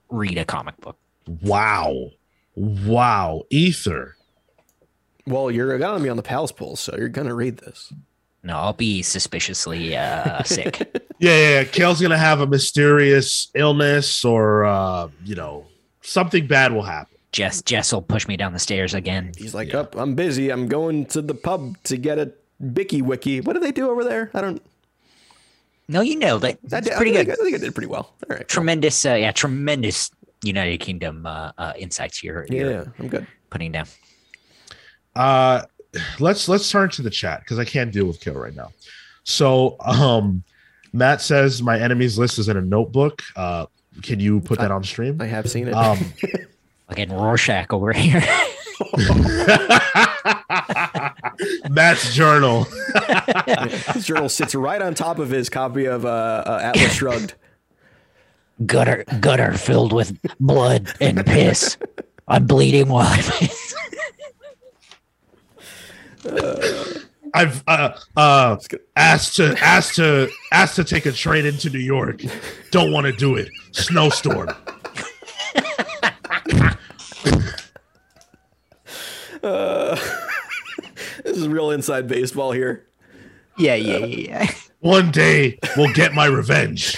[0.08, 0.96] read a comic book.
[1.42, 2.10] Wow.
[2.54, 3.42] Wow.
[3.50, 4.15] Ether.
[5.26, 7.92] Well, you're gonna be on the Pals pool, so you're gonna read this.
[8.42, 10.78] No, I'll be suspiciously uh, sick.
[11.18, 11.64] Yeah, yeah, yeah.
[11.64, 15.66] Cale's gonna have a mysterious illness or uh, you know,
[16.02, 17.16] something bad will happen.
[17.32, 19.32] Jess Jess will push me down the stairs again.
[19.36, 20.50] He's like, "Up, I'm busy.
[20.50, 22.32] I'm going to the pub to get a
[22.72, 23.40] Bicky Wiki.
[23.40, 24.30] What do they do over there?
[24.32, 24.62] I don't.
[25.88, 26.58] No, you know that.
[26.64, 27.32] That's pretty I good.
[27.32, 28.12] I think I did pretty well.
[28.22, 28.38] All right.
[28.38, 28.44] cool.
[28.46, 30.10] Tremendous, uh, yeah, tremendous
[30.42, 33.26] United Kingdom uh, uh, insights you're, Yeah, you're yeah, I'm good.
[33.50, 33.86] putting down.
[35.16, 35.62] Uh
[36.20, 38.70] let's let's turn to the chat because I can't deal with kill right now.
[39.24, 40.44] So um
[40.92, 43.22] Matt says my enemies list is in a notebook.
[43.34, 43.66] Uh
[44.02, 45.20] can you put that on stream?
[45.20, 45.74] I have seen it.
[45.74, 45.98] Um
[46.88, 48.22] Again, Rorschach over here.
[51.70, 52.64] Matt's journal.
[53.92, 56.08] his journal sits right on top of his copy of uh,
[56.46, 57.34] uh, Atlas Shrugged.
[58.66, 61.76] gutter, gutter filled with blood and piss.
[62.28, 63.74] I'm bleeding while I piss.
[67.34, 68.56] I've uh uh
[68.94, 72.22] asked to asked to asked to take a train into New York.
[72.70, 73.50] Don't want to do it.
[73.72, 74.48] Snowstorm.
[81.24, 82.86] This is real inside baseball here.
[83.58, 84.06] Yeah, yeah, yeah,
[84.44, 84.50] yeah.
[84.80, 86.96] One day we'll get my revenge.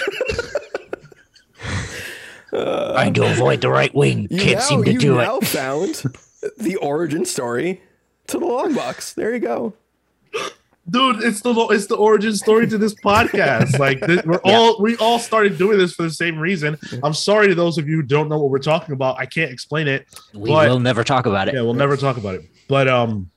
[2.51, 4.27] Trying to avoid the right wing.
[4.29, 5.23] You Can't now, seem to you do it.
[5.23, 6.03] now found
[6.57, 7.81] the origin story
[8.29, 9.13] to the long box.
[9.13, 9.73] There you go.
[10.89, 13.77] dude it's the it's the origin story to this podcast.
[13.79, 16.77] Like th- we're all we all started doing this for the same reason.
[17.03, 19.17] I'm sorry to those of you who don't know what we're talking about.
[19.19, 21.53] I can't explain it We but- will never talk about it.
[21.55, 22.43] yeah we'll never talk about it.
[22.67, 23.29] But um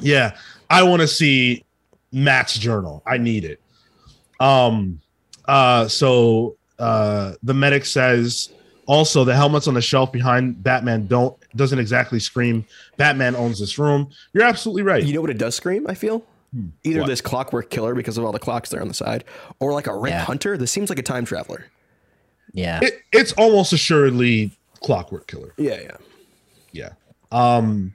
[0.00, 0.36] yeah
[0.70, 1.64] i want to see
[2.12, 3.02] matt's journal.
[3.06, 3.60] I need it.
[4.40, 5.00] Um
[5.46, 8.50] uh so uh the medic says
[8.86, 12.64] also the helmets on the shelf behind batman don't doesn't exactly scream
[12.98, 16.22] batman owns this room you're absolutely right You know what it does scream, I feel?
[16.84, 17.08] Either What?
[17.08, 19.22] this clockwork killer because of all the clocks there on the side,
[19.60, 20.24] or like a Rip Yeah.
[20.24, 20.56] Hunter.
[20.56, 21.66] This seems like a time traveler.
[22.54, 22.80] Yeah.
[22.82, 25.96] it, it's almost assuredly clockwork killer Yeah, yeah.
[26.72, 26.88] yeah
[27.32, 27.92] um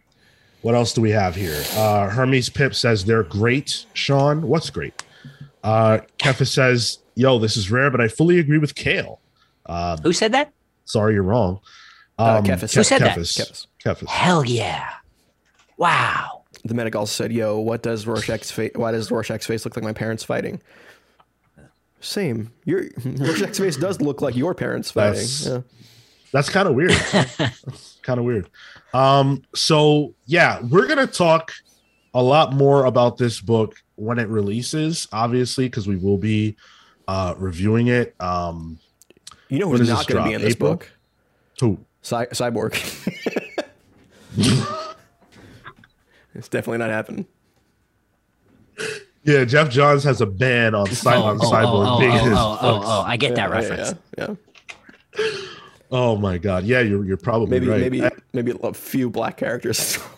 [0.62, 5.04] what else do we have here uh hermes pip says they're great sean what's great
[5.64, 9.20] uh kefa says yo this is rare but i fully agree with cale
[9.66, 10.52] uh Who said that?
[10.86, 11.60] sorry you're wrong
[12.20, 12.76] Uh, um Kefis.
[12.76, 13.18] Who said that?
[13.18, 13.66] Kefis.
[13.84, 14.00] Kefis.
[14.04, 14.08] Kefis.
[14.08, 14.90] Hell yeah.
[15.78, 16.44] Wow.
[16.66, 18.72] The medic also said, "Yo, what does Rorschach's face?
[18.76, 20.62] Why does Rorschach's face look like my parents fighting?"
[22.00, 22.52] Same.
[22.66, 25.14] Your Rorschach's face does look like your parents fighting.
[25.14, 25.62] That's- Yeah.
[26.32, 26.92] That's kind of weird.
[28.02, 28.50] kind of weird.
[28.92, 31.52] Um, so yeah, we're gonna talk
[32.16, 36.56] a lot more about this book when it releases, obviously, because we will be
[37.08, 38.16] uh reviewing it.
[38.20, 38.80] Um
[39.50, 40.36] You know When who's not going to be drop?
[40.36, 40.72] in this April?
[40.72, 40.92] book?
[41.60, 42.74] who Cy- Cyborg.
[46.36, 47.26] it's definitely not happening.
[49.24, 52.12] yeah, Geoff Johns has a ban on, oh, cy- on oh, oh, Cyborg oh, being
[52.12, 53.94] oh, his oh, oh, oh, I get that Yeah, reference.
[54.18, 54.36] Yeah,
[55.18, 55.26] yeah.
[55.92, 57.82] Oh my god, yeah, you're you're probably Maybe, right.
[57.82, 60.00] maybe, I- maybe a few black characters.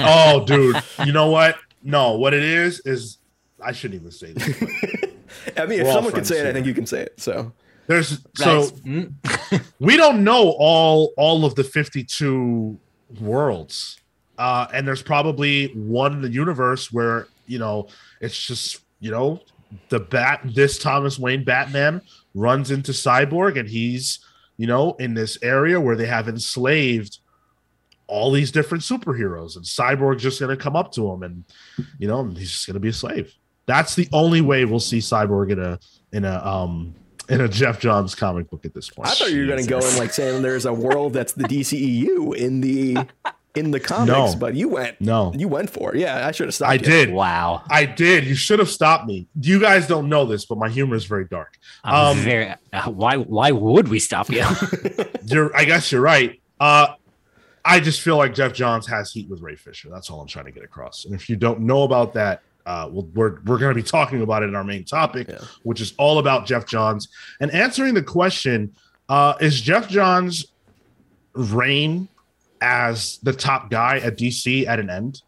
[0.00, 0.76] oh, dude,
[1.06, 1.56] you know what?
[1.82, 3.18] No, what it is is
[3.60, 4.62] I shouldn't even say this.
[5.56, 7.00] I mean, if We're all someone can friends say it, I think you can say
[7.00, 7.18] it.
[7.18, 7.52] So
[7.86, 8.68] There's so
[9.80, 12.78] we don't know all all of the 52
[13.20, 14.00] worlds.
[14.38, 17.88] Uh and there's probably one in the universe where you know
[18.20, 19.40] it's just you know
[19.88, 22.00] the bat this thomas wayne batman
[22.34, 24.20] runs into cyborg and he's
[24.58, 27.18] you know in this area where they have enslaved
[28.06, 31.44] all these different superheroes and cyborg's just gonna come up to him and
[31.98, 33.34] you know he's just gonna be a slave.
[33.66, 35.78] That's the only way we'll see Cyborg in a
[36.12, 36.94] in a um
[37.28, 39.08] in a Geoff Johns comic book at this point.
[39.08, 41.44] I thought you were going to go in like saying there's a world that's the
[41.44, 43.06] DCEU in the
[43.54, 44.34] in the comics, No.
[44.38, 45.30] but you went No.
[45.34, 46.00] you went for it.
[46.00, 46.70] Yeah, I should have stopped.
[46.70, 46.80] I you.
[46.80, 47.10] did.
[47.12, 47.62] Wow.
[47.70, 48.24] I did.
[48.24, 49.26] You should have stopped me.
[49.40, 51.58] You guys don't know this, but my humor is very dark.
[51.84, 52.54] I'm Um, very.
[52.72, 53.16] Uh, why?
[53.18, 54.44] Why would we stop you?
[55.26, 56.40] You're I guess you're right.
[56.60, 56.94] Uh
[57.64, 59.88] I just feel like Geoff Johns has heat with Ray Fisher.
[59.88, 61.04] That's all I'm trying to get across.
[61.04, 64.22] And if you don't know about that, uh, we'll, we're we're going to be talking
[64.22, 65.38] about it in our main topic, Yeah.
[65.64, 67.08] which is all about Geoff Johns
[67.40, 68.74] and answering the question:
[69.08, 70.46] uh, Is Geoff Johns'
[71.34, 72.08] reign
[72.60, 75.22] as the top guy at DC at an end?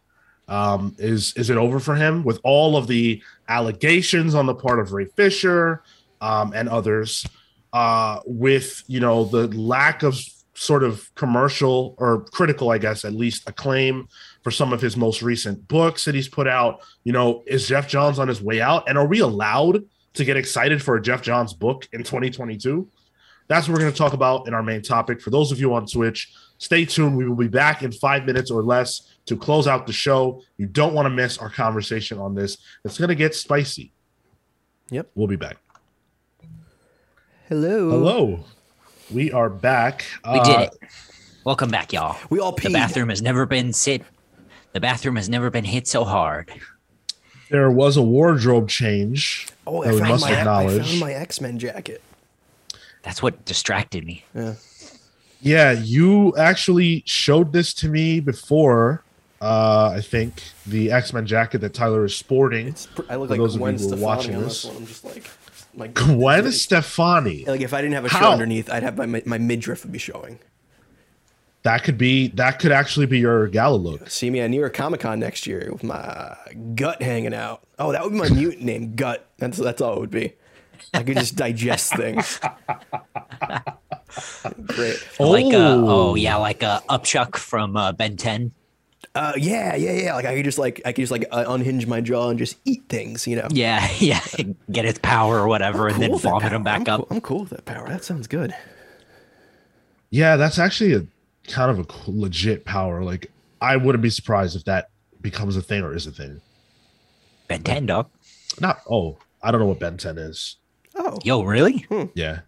[0.47, 4.79] Um, is is it over for him with all of the allegations on the part
[4.79, 5.81] of Ray Fisher
[6.21, 7.25] um, and others?
[7.73, 10.17] Uh, with you know the lack of
[10.53, 14.07] sort of commercial or critical, I guess, at least acclaim
[14.45, 16.85] for some of his most recent books that he's put out.
[17.03, 18.87] You know, is Geoff Johns on his way out?
[18.87, 22.87] And are we allowed to get excited for a Geoff Johns book in 2022?
[23.47, 25.19] That's what we're going to talk about in our main topic.
[25.19, 27.17] For those of you on Twitch, stay tuned.
[27.17, 30.43] We will be back in five minutes or less to close out the show.
[30.57, 32.59] You don't want to miss our conversation on this.
[32.83, 33.93] It's going to get spicy.
[34.91, 35.09] Yep.
[35.15, 35.57] We'll be back.
[37.49, 37.89] Hello.
[37.89, 38.45] Hello.
[39.11, 40.05] We are back.
[40.23, 40.89] we Uh, did it.
[41.45, 42.15] Welcome back, y'all.
[42.29, 44.03] We all The bathroom has never been sit.
[44.75, 46.51] The bathroom has never been hit so hard.
[47.49, 49.47] There was a wardrobe change.
[49.65, 52.01] Oh, that I we found, must my, I found my X Men jacket.
[53.01, 54.25] That's what distracted me.
[54.35, 54.55] Yeah.
[55.39, 59.01] Yeah, you actually showed this to me before.
[59.39, 62.67] Uh, I think the X Men jacket that Tyler is sporting.
[62.67, 64.43] It's pr- I look For like those of Gwen you who are Stefani watching on
[64.43, 64.63] this.
[64.63, 64.75] this one.
[64.75, 65.29] I'm just like,
[65.73, 67.45] like Gwen like, Stefani.
[67.45, 68.33] like if I didn't have a shirt How?
[68.33, 70.39] underneath, I'd have my my midriff would be showing.
[71.65, 72.27] That could be.
[72.27, 74.07] That could actually be your gala look.
[74.07, 76.37] See me at New York Comic Con next year with my
[76.75, 77.63] gut hanging out.
[77.79, 79.27] Oh, that would be my mutant name, Gut.
[79.39, 80.33] That's that's all it would be.
[80.93, 82.39] I could just digest things.
[84.67, 84.97] Great.
[85.19, 86.11] Like, uh, Oh.
[86.11, 88.51] oh yeah, like uh, Upchuck from uh, Ben 10.
[89.15, 90.13] Uh, yeah, yeah, yeah.
[90.13, 92.57] Like I could just like I could just like uh, unhinge my jaw and just
[92.65, 93.47] eat things, you know.
[93.49, 94.21] Yeah, yeah.
[94.71, 96.99] Get its power or whatever, and Cool then vomit them back I'm up.
[96.99, 97.87] Cool, I'm cool with that power.
[97.89, 98.53] That sounds good.
[100.11, 101.05] Yeah, that's actually a
[101.47, 103.03] kind of a legit power.
[103.03, 103.31] Like,
[103.61, 104.89] I wouldn't be surprised if that
[105.21, 106.41] becomes a thing or is a thing.
[107.47, 108.09] Ben 10, dog.
[108.59, 108.81] Not.
[108.89, 110.57] Oh, I don't know what Ben 10 is.
[110.95, 111.85] Oh, Yo, really?
[112.15, 112.39] Yeah.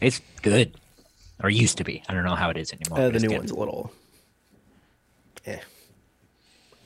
[0.00, 0.76] It's good,
[1.42, 2.02] or used to be.
[2.08, 3.06] I don't know how it is anymore.
[3.06, 3.38] uh, the new good.
[3.38, 3.92] one's a little.
[5.44, 5.58] Eh.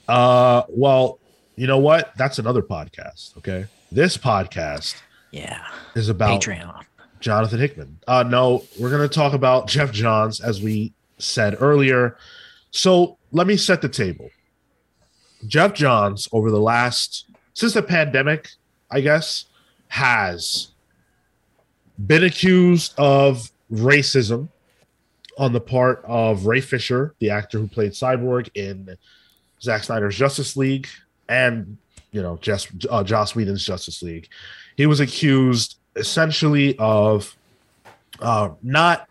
[0.08, 1.18] Uh, well,
[1.56, 2.12] you know what?
[2.16, 3.36] That's another podcast.
[3.38, 3.66] Okay.
[3.92, 4.96] This podcast
[5.30, 5.64] Yeah,
[5.94, 6.82] is about Patreon.
[7.20, 7.98] Jonathan Hickman.
[8.08, 12.16] Uh, no, we're going to talk about Geoff Johns, as we said earlier.
[12.70, 14.30] So let me set the table.
[15.46, 18.48] Geoff Johns, over the last, since the pandemic,
[18.90, 19.46] I guess,
[19.88, 20.68] has
[22.06, 24.48] been accused of racism
[25.38, 28.96] on the part of Ray Fisher, the actor who played Cyborg in
[29.60, 30.88] Zack Snyder's Justice League,
[31.28, 31.76] and
[32.12, 34.28] you know, Jess, uh, Joss Whedon's Justice League.
[34.76, 37.36] He was accused essentially of
[38.20, 39.08] uh, not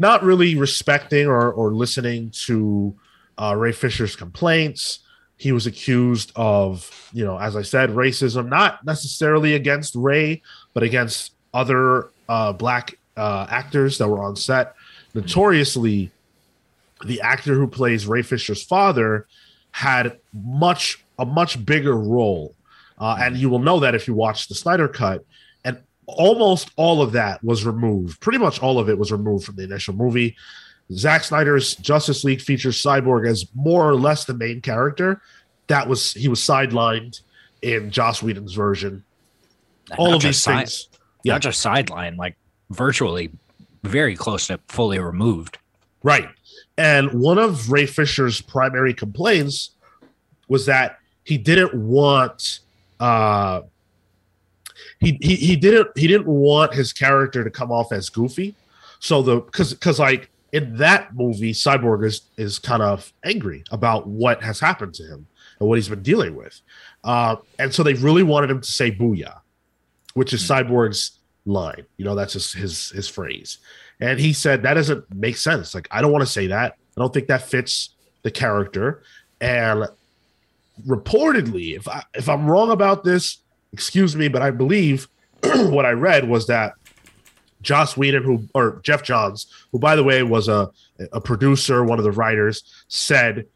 [0.00, 2.96] not really respecting or, or listening to
[3.36, 5.00] uh, Ray Fisher's complaints.
[5.36, 10.82] He was accused of, you know, as I said, racism, not necessarily against Ray, but
[10.82, 14.74] against other uh, black uh, actors that were on set.
[15.12, 16.10] Notoriously,
[17.04, 19.26] the actor who plays Ray Fisher's father
[19.72, 22.54] had much a much bigger role,
[22.98, 25.24] uh, and you will know that if you watch the Snyder cut.
[26.16, 28.20] Almost all of that was removed.
[28.20, 30.36] Pretty much all of it was removed from the initial movie.
[30.92, 35.22] Zack Snyder's Justice League features Cyborg as more or less the main character.
[35.68, 37.20] That was he was sidelined
[37.62, 39.04] in Joss Whedon's version.
[39.96, 40.88] All Not of these si- things.
[41.22, 41.34] Yeah.
[41.34, 42.36] Not just sidelined, like
[42.70, 43.30] virtually
[43.84, 45.58] very close to fully removed.
[46.02, 46.28] Right.
[46.76, 49.70] And one of Ray Fisher's primary complaints
[50.48, 52.60] was that he didn't want
[52.98, 53.62] uh
[55.00, 58.54] he, he he didn't he didn't want his character to come off as goofy.
[58.98, 64.06] So the cuz cuz like in that movie Cyborg is is kind of angry about
[64.06, 65.26] what has happened to him
[65.58, 66.60] and what he's been dealing with.
[67.02, 69.40] Uh and so they really wanted him to say booyah,
[70.14, 71.86] which is Cyborg's line.
[71.96, 73.58] You know, that's his his his phrase.
[74.00, 75.74] And he said that doesn't make sense.
[75.74, 76.76] Like I don't want to say that.
[76.96, 77.90] I don't think that fits
[78.22, 79.02] the character.
[79.40, 79.86] And
[80.86, 83.38] reportedly, if I if I'm wrong about this,
[83.72, 85.08] excuse me, but I believe
[85.42, 86.74] what I read was that
[87.62, 90.70] Joss Whedon, who or Geoff Johns, who by the way was a
[91.12, 93.46] a producer, one of the writers, said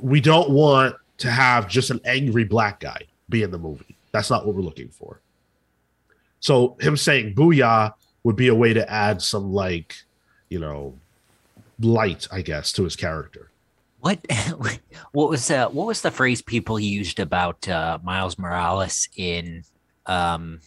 [0.00, 3.96] we don't want to have just an angry black guy be in the movie.
[4.12, 5.20] That's not what we're looking for.
[6.40, 7.92] So him saying booyah
[8.22, 9.96] would be a way to add some like,
[10.48, 10.94] you know,
[11.80, 13.47] light, I guess, to his character.
[14.08, 14.24] What
[15.12, 19.64] what was uh, what was the phrase people used about uh, Miles Morales in
[20.06, 20.60] um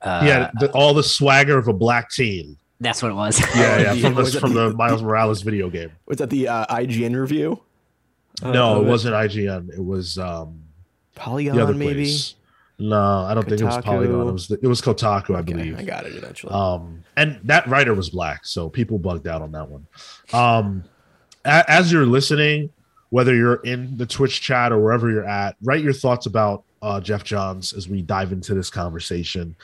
[0.00, 2.56] uh, yeah, the, all the swagger of a black teen.
[2.80, 3.38] That's what it was.
[3.54, 5.90] Yeah, yeah, from, the, from the- the Miles Morales video game.
[6.06, 7.60] Was that the uh, IGN review?
[8.42, 9.74] Uh, no, of it wasn't IGN.
[9.74, 10.62] It was um
[11.14, 12.04] Polygon, the other maybe.
[12.04, 12.36] place.
[12.78, 14.28] No, I don't think it was Polygon.
[14.28, 15.78] It was it was Kotaku, I Okay, believe.
[15.78, 16.54] I got it eventually.
[16.54, 19.86] Um, and that writer was black, so people bugged out on that one.
[20.32, 20.99] Um, a-
[21.44, 22.70] as you're listening,
[23.10, 27.00] whether you're in the Twitch chat or wherever you're at, write your thoughts about uh,
[27.00, 29.54] Geoff Johns as we dive into this conversation.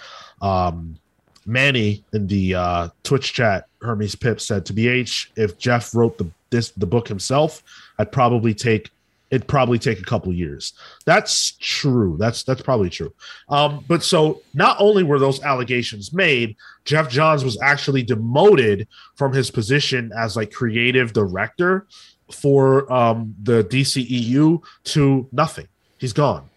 [0.43, 0.99] Um,
[1.47, 6.29] Manny in the uh, Twitch chat, Hermes Pip said to BH, if Geoff wrote the
[6.51, 7.63] this the book himself,
[7.99, 8.91] I'd probably take
[9.31, 10.75] it'd probably take a couple years.
[11.05, 12.17] That's true.
[12.19, 13.13] That's that's probably true.
[13.49, 19.33] Um, but so not only were those allegations made, Geoff Johns was actually demoted from
[19.33, 21.87] his position as like creative director
[22.33, 25.69] for um, the DCEU to nothing.
[25.99, 26.49] He's gone.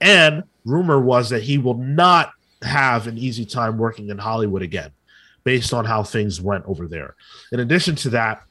[0.00, 2.32] And rumor was that he will not
[2.62, 4.90] have an easy time working in Hollywood again,
[5.44, 7.14] based on how things went over there.
[7.52, 8.42] In addition to that,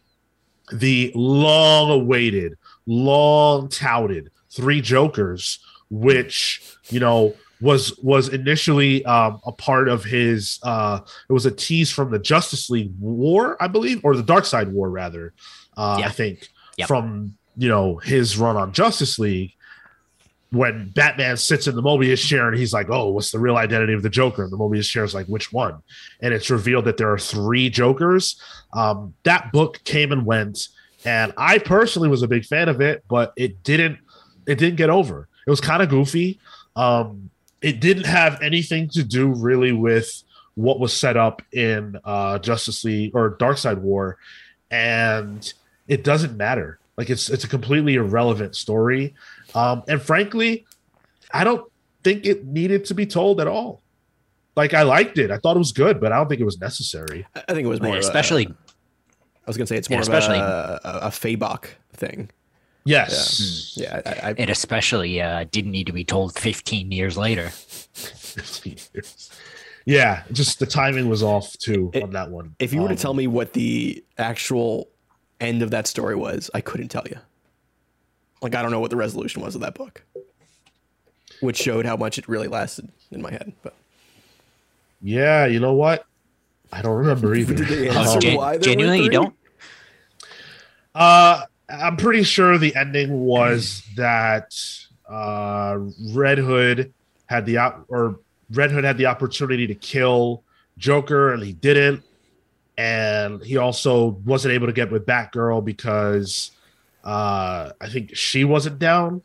[0.71, 5.59] the long awaited, long touted Three Jokers,
[5.89, 10.99] which, you know, was was initially um, a part of his uh
[11.29, 14.89] it was a tease from the Justice League War, I believe, or the Darkseid War
[14.89, 15.33] rather.
[15.75, 16.07] Uh Yeah.
[16.07, 16.87] I think Yep.
[16.89, 19.53] from you know his run on Justice League
[20.51, 23.93] when Batman sits in the Mobius chair and he's like, "Oh, what's the real identity
[23.93, 25.81] of the Joker?" And the Mobius chair is like, "Which one?"
[26.21, 28.39] And it's revealed that there are three Jokers.
[28.73, 30.67] Um, that book came and went,
[31.05, 33.99] and I personally was a big fan of it, but it didn't.
[34.47, 35.27] It didn't get over.
[35.47, 36.39] It was kind of goofy.
[36.75, 37.29] Um,
[37.61, 40.23] it didn't have anything to do really with
[40.55, 44.17] what was set up in uh, Justice League or Darkseid War,
[44.71, 45.51] and
[45.87, 46.79] it doesn't matter.
[46.97, 49.15] Like it's it's a completely irrelevant story.
[49.53, 50.65] Um, and frankly,
[51.31, 51.69] I don't
[52.03, 53.81] think it needed to be told at all.
[54.55, 55.31] Like I liked it.
[55.31, 57.25] I thought it was good, but I don't think it was necessary.
[57.35, 58.53] I I think it was more, of a- especially
[59.45, 62.29] I was gonna say it's more especially- of a, a, a Fabok thing.
[62.87, 63.73] Yes.
[63.75, 67.49] Yeah, I, I, it especially uh, didn't need to be told 15 years later.
[67.49, 69.31] 15 years.
[69.85, 72.55] Yeah, just the timing was off too It- on that one.
[72.59, 74.87] if you were to Um, tell me what the actual
[75.39, 77.17] end of that story was, I couldn't tell you.
[78.41, 80.03] Like I don't know what the resolution was of that book,
[81.39, 83.53] which showed how much it really lasted in my head.
[83.63, 83.73] But
[85.01, 86.05] Yeah, you know what?
[86.75, 87.53] I don't remember either.
[87.55, 89.33] Did they Oh, answer gen- why genuinely, you don't?
[90.93, 94.53] Uh, I'm pretty sure the ending was that
[95.09, 95.77] uh,
[96.13, 96.93] Red Hood
[97.27, 98.19] had the op- or
[98.51, 100.43] Red Hood had the opportunity to kill
[100.77, 102.03] Joker and he didn't,
[102.77, 106.51] and he also wasn't able to get with Batgirl because
[107.03, 109.21] uh, I think she wasn't down.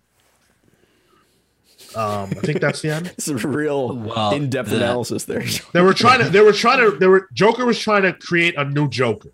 [1.96, 3.06] Um, I think that's the end.
[3.18, 5.44] it's a real Well, in-depth the- analysis there.
[5.72, 6.28] They were trying to.
[6.30, 6.96] They were trying to.
[6.96, 9.32] They were Joker was trying to create a new Joker.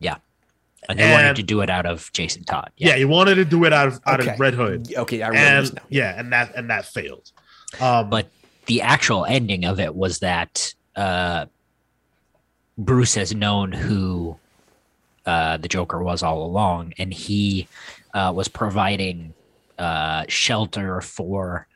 [0.00, 0.16] Yeah.
[0.88, 2.70] And they wanted to do it out of Jason Todd.
[2.76, 4.34] Yeah, he wanted to do it out of out Okay.
[4.34, 4.92] of Red Hood.
[4.94, 5.82] Okay, I remember this and now.
[5.88, 7.32] yeah, and that and that failed.
[7.80, 8.28] Um, But
[8.66, 11.46] the actual ending of it was that uh,
[12.76, 14.36] Bruce has known who
[15.26, 17.66] uh, the Joker was all along, and he
[18.12, 19.32] uh, was providing
[19.78, 21.66] uh, shelter for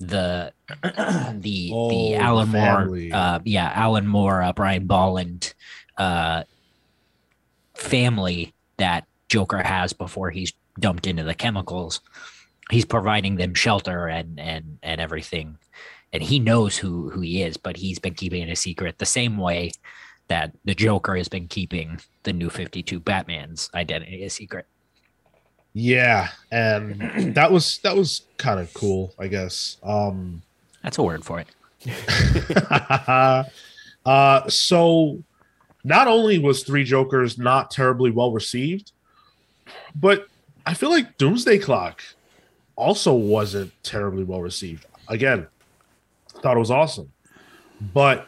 [0.00, 0.52] the
[0.82, 5.52] the Oh, the Alan Moore, uh, yeah, Alan Moore, uh, Brian Bolland
[5.98, 6.44] uh,
[7.74, 12.00] family that Joker has before he's dumped into the chemicals.
[12.70, 15.58] He's providing them shelter and and and everything,
[16.12, 19.06] and he knows who who he is, but he's been keeping it a secret the
[19.06, 19.72] same way
[20.28, 24.66] that the Joker has been keeping the new Fifty Two Batman's identity a secret.
[25.72, 27.00] Yeah, and
[27.34, 29.76] that was that was kind of cool, I guess.
[29.82, 30.42] Um,
[30.82, 31.48] That's a word for it.
[34.06, 35.22] uh, so
[35.84, 38.92] not only was Three Jokers not terribly well received,
[39.94, 40.26] but
[40.66, 42.02] I feel like Doomsday Clock
[42.76, 44.86] also wasn't terribly well received.
[45.08, 45.46] Again,
[46.28, 47.12] thought it was awesome,
[47.94, 48.26] but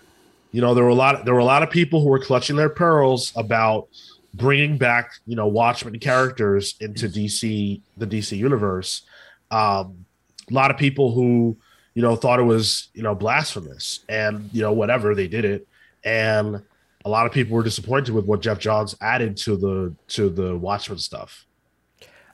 [0.52, 2.56] you know there were a lot there were a lot of people who were clutching
[2.56, 3.88] their pearls about
[4.34, 9.02] bringing back you know Watchmen characters into DC the DC universe.
[9.50, 10.06] Um,
[10.50, 11.56] a lot of people who
[11.94, 15.66] you know thought it was you know blasphemous and you know whatever they did it
[16.04, 16.62] and
[17.04, 20.56] a lot of people were disappointed with what Geoff Johns added to the to the
[20.56, 21.46] Watchmen stuff.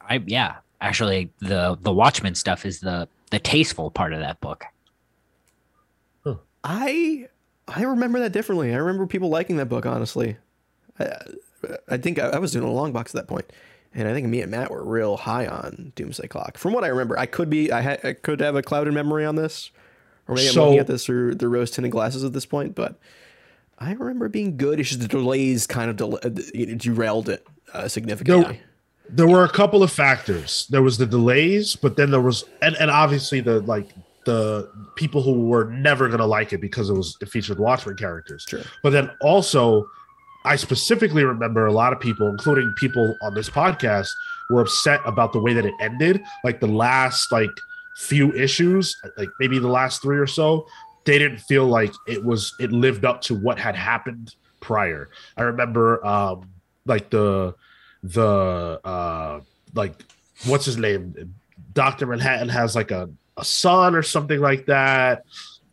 [0.01, 4.65] I yeah, actually the the Watchmen stuff is the the tasteful part of that book.
[6.65, 7.29] I
[7.66, 8.73] I remember that differently.
[8.73, 9.87] I remember people liking that book.
[9.87, 10.37] Honestly,
[10.99, 11.16] I,
[11.89, 13.51] I think I, I was doing a long box at that point,
[13.94, 16.59] and I think me and Matt were real high on Doomsday Clock.
[16.59, 19.24] From what I remember, I could be I, ha- I could have a clouded memory
[19.24, 19.70] on this,
[20.26, 22.74] or maybe So- I'm looking at this through the rose tinted glasses at this point.
[22.74, 22.98] But
[23.78, 24.80] I remember being good.
[24.80, 26.28] It's just the delays kind of del- uh,
[26.76, 28.60] derailed it uh, significantly.
[29.09, 30.66] there were a couple of factors.
[30.70, 33.89] There was the delays, but then there was and, and obviously the like
[34.26, 38.44] the people who were never gonna like it because it was it featured Watchmen characters.
[38.48, 38.60] Sure.
[38.82, 39.89] But then also
[40.49, 44.09] I specifically remember a lot of people, including people on this podcast,
[44.51, 46.23] were upset about the way that it ended.
[46.43, 47.51] Like the last like
[47.97, 50.66] few issues, like maybe the last three or so,
[51.05, 55.11] they didn't feel like it was it lived up to what had happened prior.
[55.37, 56.51] I remember um
[56.87, 57.55] like the
[58.03, 59.41] the uh
[59.75, 60.05] like
[60.47, 61.35] what's his name
[61.73, 65.25] dr manhattan has like a, a son or something like that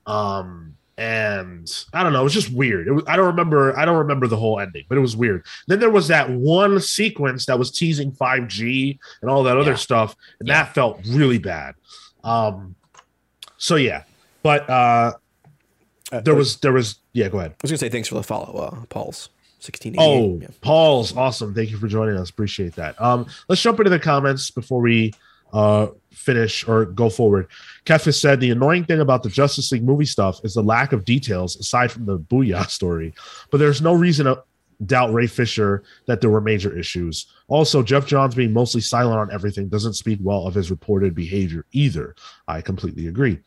[0.08, 3.84] um and i don't know it was just weird it was, i don't remember i
[3.84, 7.46] don't remember the whole ending but it was weird then there was that one sequence
[7.46, 9.78] that was teasing 5g and all that other Yeah.
[9.78, 10.64] stuff and Yeah.
[10.64, 11.76] that felt really bad
[12.24, 12.76] um
[13.58, 14.04] so yeah
[14.42, 15.14] but uh
[16.12, 18.24] Uh, there was there was yeah go ahead I was gonna say thanks for the
[18.24, 19.96] follow, uh, Paul's sixteen.
[19.98, 20.50] Oh, yeah.
[20.62, 21.56] Paul's awesome.
[21.56, 22.30] Thank you for joining us.
[22.30, 23.00] Appreciate that.
[23.02, 25.12] Um, let's jump into the comments before we
[25.54, 27.48] uh finish or go forward.
[27.86, 31.06] Kefis said the annoying thing about the Justice League movie stuff is the lack of
[31.06, 33.14] details aside from the Booyah story.
[33.52, 34.44] But there's no reason to
[34.86, 37.28] doubt Ray Fisher that there were major issues.
[37.48, 41.66] Also, Geoff Johns being mostly silent on everything doesn't speak well of his reported behavior
[41.72, 42.16] either.
[42.48, 43.40] I completely agree.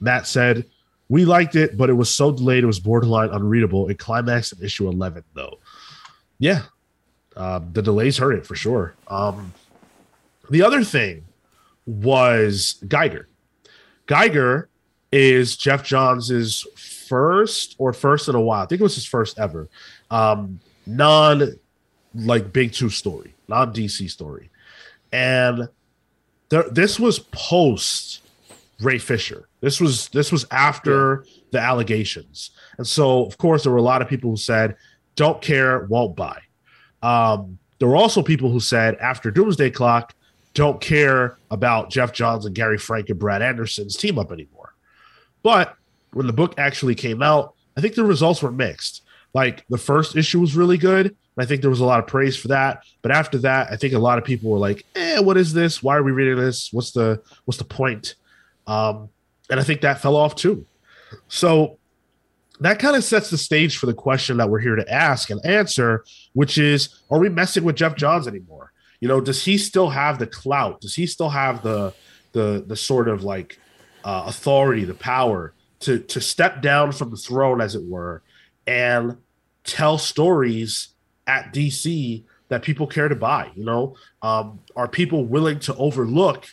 [0.00, 0.66] Matt said,
[1.08, 3.88] we liked it, but it was so delayed it was borderline unreadable.
[3.88, 5.58] It climaxed in issue 11, though.
[6.38, 6.62] Yeah,
[7.36, 8.94] um, the delays hurt it for sure.
[9.08, 9.54] Um,
[10.50, 11.24] the other thing
[11.86, 13.28] was Geiger.
[14.06, 14.68] Geiger
[15.12, 16.66] is Geoff Johns'
[17.06, 18.64] first or first in a while.
[18.64, 19.68] I think it was his first ever
[20.10, 21.58] um, non
[22.14, 24.50] like big two story, non DC story,
[25.12, 25.68] and
[26.48, 28.20] there, this was post
[28.80, 29.48] Ray Fisher.
[29.60, 34.02] This was this was after the allegations, and so of course there were a lot
[34.02, 34.76] of people who said,
[35.14, 36.40] "Don't care, won't buy."
[37.02, 40.14] Um, there were also people who said after Doomsday Clock,
[40.56, 44.74] "Don't care about Geoff Johns and Gary Frank and Brad Anderson's team up anymore."
[45.42, 45.76] But
[46.12, 49.02] when the book actually came out, I think the results were mixed.
[49.34, 51.06] Like the first issue was really good.
[51.06, 52.82] And I think there was a lot of praise for that.
[53.02, 55.82] But after that, I think a lot of people were like, "Eh, what is this?
[55.82, 56.72] Why are we reading this?
[56.72, 58.14] What's the what's the point?"
[58.66, 59.10] Um,
[59.50, 60.66] and I think that fell off too.
[61.28, 61.78] So
[62.60, 65.44] that kind of sets the stage for the question that we're here to ask and
[65.44, 68.72] answer, which is, are we messing with Geoff Johns anymore?
[69.00, 70.80] You know, does he still have the clout?
[70.80, 71.94] Does he still have the
[72.32, 73.58] the the sort of like
[74.04, 78.22] uh, authority, the power to to step down from the throne, as it were,
[78.66, 79.16] and
[79.64, 80.88] tell stories
[81.26, 83.50] at DC that people care to buy?
[83.54, 86.46] You know, um, are people willing to overlook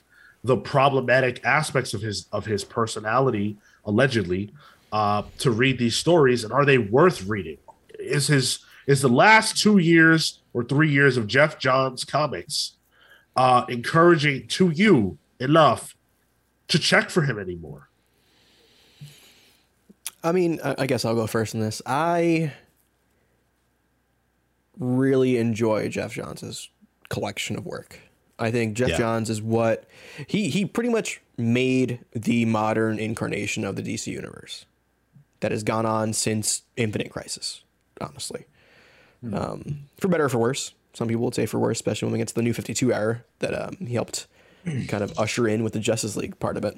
[0.43, 4.51] the problematic aspects of his of his personality, allegedly,
[4.91, 7.57] uh, to read these stories, and are they worth reading?
[7.99, 12.73] Is his is the last two years or three years of Geoff Johns comics
[13.35, 15.95] uh, encouraging to you enough
[16.67, 17.89] to check for him anymore?
[20.23, 21.81] I mean, I guess I'll go first in this.
[21.85, 22.53] I
[24.79, 26.69] really enjoy Geoff Johns'
[27.09, 27.99] collection of work.
[28.39, 28.97] I think Geoff Yeah.
[28.97, 29.85] Johns is what
[30.27, 34.65] he he pretty much made the modern incarnation of the DC universe
[35.41, 37.63] that has gone on since Infinite Crisis.
[38.01, 38.45] Honestly,
[39.31, 40.73] um, for better or for worse.
[40.93, 42.93] Some people would say for worse, especially when we get to the New Fifty Two
[42.93, 44.27] era that um, he helped
[44.87, 46.77] kind of usher in with the Justice League part of it.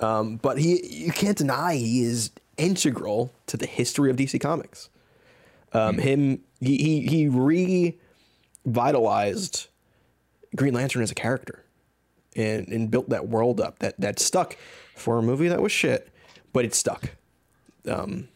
[0.00, 4.88] Um, but he, you can't deny he is integral to the history of DC Comics.
[5.72, 7.94] Um, Him, he, he he
[8.64, 9.68] revitalized
[10.56, 11.64] Green Lantern as a character,
[12.34, 14.56] and and built that world up that that stuck
[14.96, 16.08] for a movie that was shit,
[16.52, 17.10] but it stuck.
[17.86, 18.28] Um,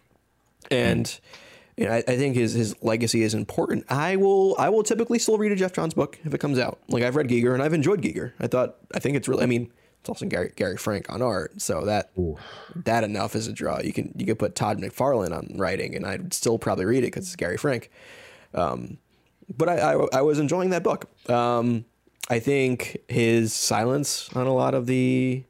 [0.71, 1.44] and you
[1.79, 3.85] know, I, I think his his legacy is important.
[3.89, 6.79] I will I will typically still read a Geoff Johns book if it comes out.
[6.89, 8.35] Like I've read Geiger and I've enjoyed Geiger.
[8.39, 9.43] I thought I think it's really.
[9.43, 12.11] I mean, it's also Gary Gary Frank on art, so that
[12.77, 13.81] that enough is a draw.
[13.81, 17.09] You can you could put Todd McFarlane on writing, and I'd still probably read it
[17.09, 17.91] because it's Gary Frank.
[18.53, 18.99] Um,
[19.57, 21.09] but I, I I was enjoying that book.
[21.29, 21.87] Um,
[22.29, 25.45] I think his silence on a lot of the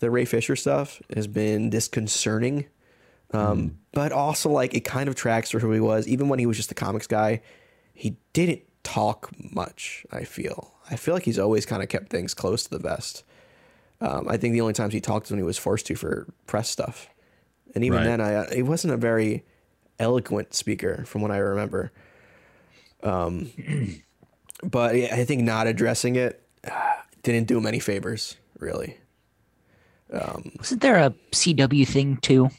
[0.00, 2.66] the Ray Fisher stuff has been disconcerting.
[3.32, 6.06] Um, But also, like, it kind of tracks for who he was.
[6.08, 7.40] Even when he was just a comics guy,
[7.92, 10.72] he didn't talk much, I feel.
[10.90, 13.24] I feel like he's always kind of kept things close to the vest.
[14.00, 16.26] Um, I think the only times he talked was when he was forced to for
[16.46, 17.08] press stuff.
[17.74, 18.04] and even Right.
[18.04, 19.44] then, I he wasn't a very
[19.98, 21.92] eloquent speaker from what I remember.
[23.02, 23.50] Um,
[24.62, 26.70] but I think not addressing it uh,
[27.22, 28.96] didn't do him any favors, really.
[30.58, 32.50] Wasn't there a CW thing too?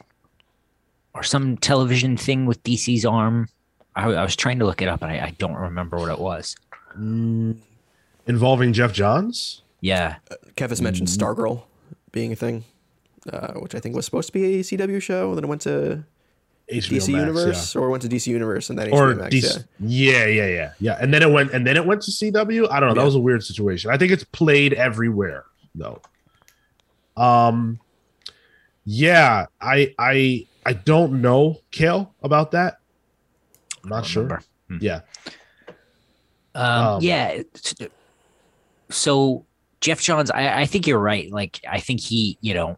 [1.14, 3.50] Or some television thing with DC's arm?
[3.96, 6.20] I, I was trying to look it up and I, I don't remember what it
[6.20, 6.56] was.
[8.28, 9.62] Involving Geoff Johns?
[9.82, 10.16] Yeah.
[10.56, 11.64] Kev has mentioned Stargirl
[12.12, 12.64] being a thing,
[13.32, 15.30] uh, which I think was supposed to be a CW show.
[15.30, 16.04] And then it went to
[16.72, 18.96] HBO DC Max, Universe, or went to DC Universe and then yeah.
[18.96, 19.36] Or Max.
[19.36, 20.26] DC, yeah.
[20.26, 20.98] yeah, yeah, yeah, yeah.
[21.02, 22.70] And then it went and then it went to CW.
[22.72, 22.96] I don't know.
[22.96, 23.92] That was a weird situation.
[23.92, 26.02] I think it's played everywhere though.
[27.18, 27.80] Um
[28.86, 32.80] yeah, I I I don't know, Cale, about that.
[33.84, 34.42] I'm not sure.
[34.68, 34.78] Hmm.
[34.80, 35.02] Yeah.
[36.54, 37.42] Um, Um, yeah.
[38.90, 39.46] So
[39.80, 41.32] Geoff Johns, I, I think you're right.
[41.32, 42.78] Like, I think he, you know,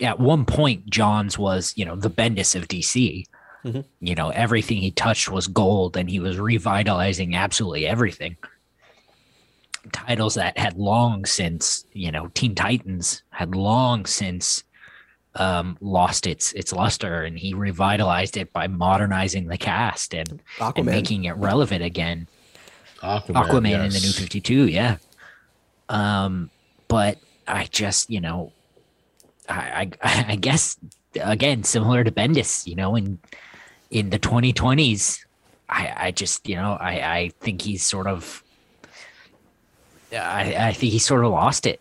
[0.00, 3.24] at one point, Johns was, you know, the Bendis of DC.
[3.64, 3.84] Mhm.
[4.00, 8.36] You know, everything he touched was gold and he was revitalizing absolutely everything.
[9.92, 14.64] Titles that had long since, you know, Teen Titans had long since
[15.36, 20.40] um, lost its its luster and he revitalized it by modernizing the cast and,
[20.76, 22.28] and making it relevant again.
[23.02, 24.96] Aquaman, Aquaman in the new 52, yeah.
[25.88, 26.50] Um,
[26.88, 28.52] but I just, you know,
[29.48, 30.78] I, I, I guess
[31.20, 33.18] again, similar to Bendis, you know, in
[33.90, 35.24] in the 2020s,
[35.68, 38.42] I, I just, you know, I, I think he's sort of,
[40.12, 41.80] I, I think he sort of lost it.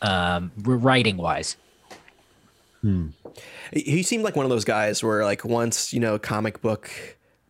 [0.00, 1.56] Um, writing wise,
[2.82, 3.12] He-
[3.72, 6.90] he seemed like one of those guys where like once you know comic book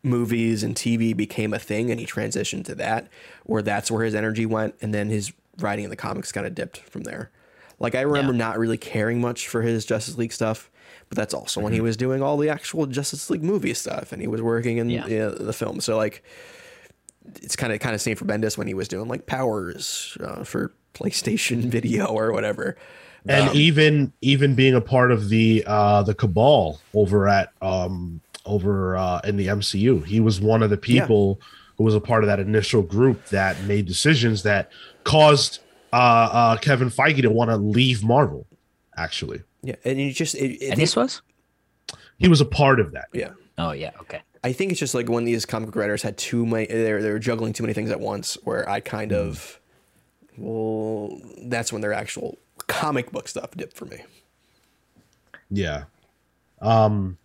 [0.05, 3.09] movies and tv became a thing and he transitioned to that
[3.45, 6.55] where that's where his energy went and then his writing in the comics kind of
[6.55, 7.31] dipped from there.
[7.79, 10.71] Like i remember not really caring much for his justice league stuff
[11.09, 14.21] but that's also when he was doing all the actual justice league movie stuff and
[14.23, 15.29] he was working in Yeah.
[15.29, 15.81] the film.
[15.81, 16.23] So like
[17.41, 20.43] it's kind of kind of same for bendis when he was doing like powers uh,
[20.45, 22.77] for playstation video or whatever
[23.29, 28.21] and Um, even even being a part of the uh the cabal over at um
[28.47, 31.41] over uh in the MCU he was one of the people
[31.77, 34.71] who was a part of that initial group that made decisions that
[35.05, 35.61] caused
[35.93, 38.47] uh uh Kevin Feige to want to leave Marvel
[38.97, 39.43] actually.
[39.63, 41.23] Yeah and you just it, it, and this was,
[42.19, 43.07] he was a part of that.
[43.13, 43.31] Yeah.
[43.59, 46.67] Oh yeah, okay, I think it's just like when these comic writers had too many,
[46.67, 48.39] they're they're juggling too many things at once.
[48.45, 49.61] Where I kind of,
[50.39, 52.39] well, that's when their actual
[52.73, 54.03] comic book stuff dipped for me.
[55.51, 55.85] Yeah.
[56.61, 57.19] Um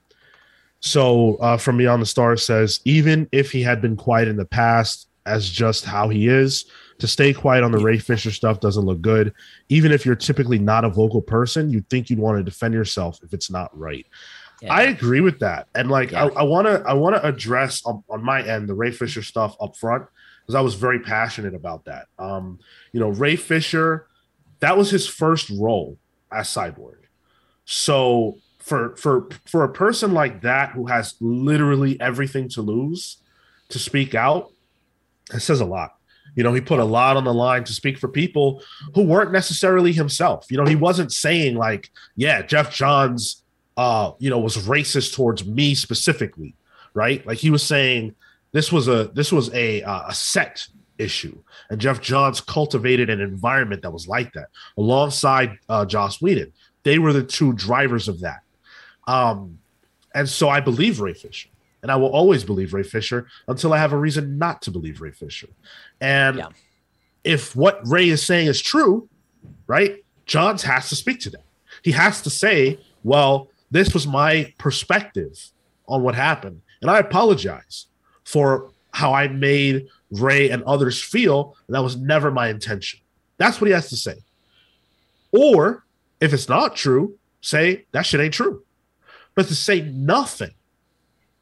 [0.80, 4.46] so uh from Beyond the Stars says even if he had been quiet in the
[4.46, 6.66] past as just how he is,
[7.00, 9.34] to stay quiet on the Ray Fisher stuff doesn't look good.
[9.70, 13.20] Even if you're typically not a vocal person, you'd think you'd want to defend yourself
[13.24, 14.06] if it's not right.
[14.62, 14.74] yeah.
[14.74, 15.68] I agree with that.
[15.76, 16.26] And like Yeah.
[16.26, 19.76] I, I wanna I wanna address on, on my end the Ray Fisher stuff up
[19.78, 20.06] front
[20.42, 22.08] because I was very passionate about that.
[22.18, 22.60] Um,
[22.94, 24.08] you know, Ray Fisher,
[24.60, 25.98] that was his first role
[26.32, 26.98] as cyborg.
[27.66, 33.18] So for for for a person like that who has literally everything to lose
[33.70, 34.52] to speak out,
[35.34, 35.96] it says a lot.
[36.36, 38.62] You know, he put a lot on the line to speak for people
[38.94, 40.46] who weren't necessarily himself.
[40.52, 43.42] You know, he wasn't saying like, yeah, Geoff Johns
[43.78, 46.56] uh, you know, was racist towards me specifically,
[46.94, 47.26] right?
[47.26, 48.16] Like he was saying
[48.52, 50.68] this was a this was a uh, a set
[50.98, 51.38] issue,
[51.70, 54.48] and Geoff Johns cultivated an environment that was like that
[54.78, 56.52] alongside uh, Joss Whedon.
[56.84, 58.42] They were the two drivers of that,
[59.08, 59.60] um,
[60.14, 61.50] and so I believe Ray Fisher,
[61.82, 65.02] and I will always believe Ray Fisher until I have a reason not to believe
[65.02, 65.50] Ray Fisher.
[66.02, 66.50] And Yeah.
[67.24, 69.10] if what Ray is saying is true,
[69.68, 70.04] right?
[70.26, 71.44] Johns has to speak to that.
[71.84, 75.52] He has to say, well, this was my perspective
[75.88, 76.62] on what happened.
[76.82, 77.86] And I apologize
[78.24, 81.56] for how I made Ray and others feel.
[81.70, 83.00] That was never my intention.
[83.38, 84.16] That's what he has to say.
[85.32, 85.84] Or
[86.22, 88.64] if it's not true, say that shit ain't true.
[89.36, 90.52] But to say nothing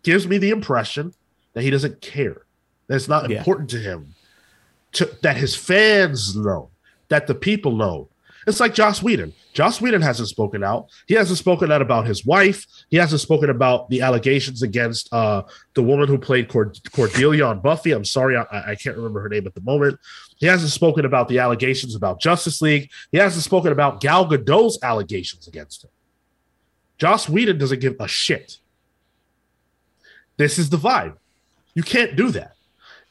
[0.04, 1.14] gives me the impression
[1.54, 2.46] that he doesn't care,
[2.88, 3.38] that it's not Yeah.
[3.38, 4.14] important to him,
[4.94, 6.70] to, that his fans know,
[7.10, 8.10] that the people know.
[8.48, 9.34] It's like Joss Whedon.
[9.54, 10.90] Joss Whedon hasn't spoken out.
[11.08, 12.66] He hasn't spoken out about his wife.
[12.90, 15.44] He hasn't spoken about the allegations against uh,
[15.74, 17.92] the woman who played Cord- Cordelia on Buffy.
[17.92, 20.00] I'm sorry, I, I can't remember her name at the moment.
[20.38, 22.92] He hasn't spoken about the allegations about Justice League.
[23.12, 25.90] He hasn't spoken about Gal Gadot's allegations against him.
[26.98, 28.60] Joss Whedon doesn't give a shit.
[30.38, 31.16] This is the vibe.
[31.74, 32.56] You can't do that.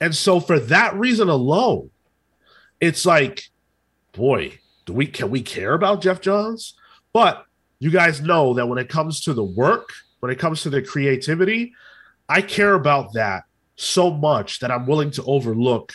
[0.00, 1.90] And so for that reason alone,
[2.80, 3.48] it's like,
[4.12, 6.74] boy, do we can we care about Geoff Johns?
[7.12, 7.46] But
[7.78, 9.90] you guys know that when it comes to the work,
[10.20, 11.72] when it comes to the creativity,
[12.28, 13.44] I care about that
[13.76, 15.92] so much that I'm willing to overlook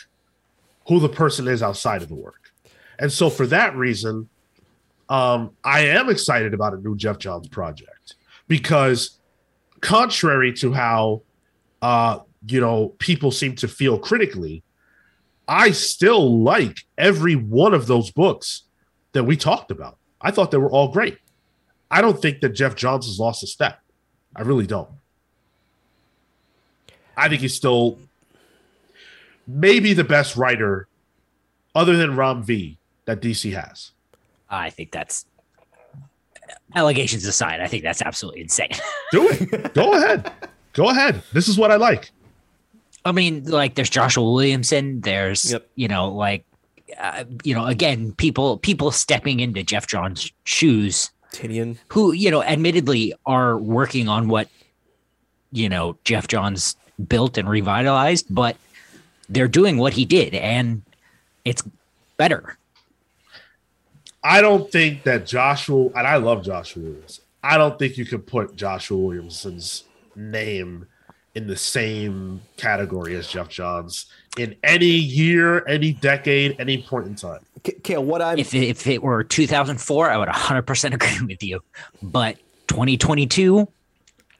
[0.86, 2.52] who the person is outside of the work.
[2.98, 4.28] And so for that reason,
[5.08, 8.14] um, I am excited about a new Geoff Johns project
[8.46, 9.18] because
[9.80, 11.22] contrary to how
[11.82, 14.62] uh, you know people seem to feel critically,
[15.48, 18.62] I still like every one of those books
[19.12, 19.96] that we talked about.
[20.20, 21.18] I thought they were all great.
[21.90, 23.80] I don't think that Geoff Johns has lost a step.
[24.36, 24.88] I really don't.
[27.16, 27.98] I think he's still
[29.46, 30.86] maybe the best writer
[31.74, 33.92] other than Ram V that DC has.
[34.48, 35.26] I think that's
[36.74, 37.60] allegations aside.
[37.60, 38.70] I think that's absolutely insane.
[39.12, 39.74] Do it.
[39.74, 40.32] Go ahead.
[40.72, 41.22] Go ahead.
[41.32, 42.10] This is what I like.
[43.04, 45.00] I mean, like there's Joshua Williamson.
[45.00, 45.68] There's Yep.
[45.74, 46.44] you know like
[46.98, 51.78] uh, you know again people people stepping into Geoff John's shoes Tynion.
[51.88, 54.48] who you know admittedly are working on what
[55.52, 56.76] you know Geoff Johns
[57.08, 58.56] built and revitalized, but
[59.28, 60.82] they're doing what he did and
[61.44, 61.62] it's
[62.16, 62.56] better.
[64.22, 67.20] I don't think that Joshua, and I love Joshua Williams.
[67.42, 69.84] I don't think you could put Joshua Williamson's
[70.14, 70.86] name
[71.34, 74.06] in the same category as Geoff Johns
[74.40, 77.40] in any year, any decade, any point in time.
[77.62, 81.42] K- Cale, what I'm If it, if it were 2004, I would 100% agree with
[81.42, 81.60] you.
[82.02, 82.36] But
[82.68, 83.68] 2022,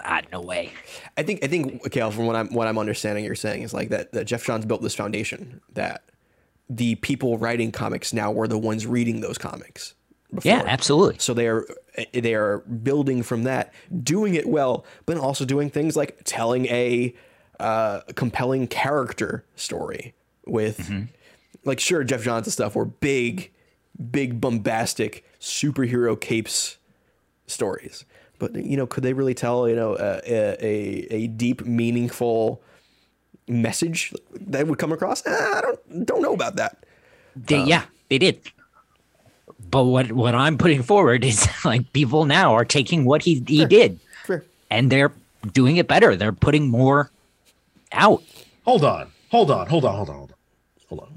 [0.04, 0.72] ah, no way.
[1.16, 3.90] I think I think Cale, from what I'm what I'm understanding, you're saying is like
[3.90, 6.02] that that Geoff Johns built this foundation that
[6.70, 9.94] the people writing comics now were the ones reading those comics.
[10.32, 10.48] Before.
[10.52, 11.18] Yeah, absolutely.
[11.18, 11.66] So they are
[12.12, 17.12] they are building from that, doing it well, but also doing things like telling a
[17.60, 20.14] uh, compelling character story
[20.46, 20.90] with,
[21.64, 23.50] like, sure, Geoff Johns stuff were big,
[24.10, 26.78] big bombastic superhero capes
[27.46, 28.04] stories,
[28.38, 32.62] but you know, could they really tell you know a a, a deep, meaningful
[33.46, 35.26] message that would come across?
[35.26, 36.84] Eh, I don't don't know about that.
[37.36, 38.40] They, yeah, they did.
[39.70, 43.64] But what what I'm putting forward is like people now are taking what he he
[43.66, 44.00] did
[44.70, 45.12] and they're
[45.52, 46.16] doing it better.
[46.16, 47.10] They're putting more
[47.92, 48.22] out.
[48.64, 50.36] Hold on, hold on, hold on, hold on, hold on,
[50.88, 51.12] hold on.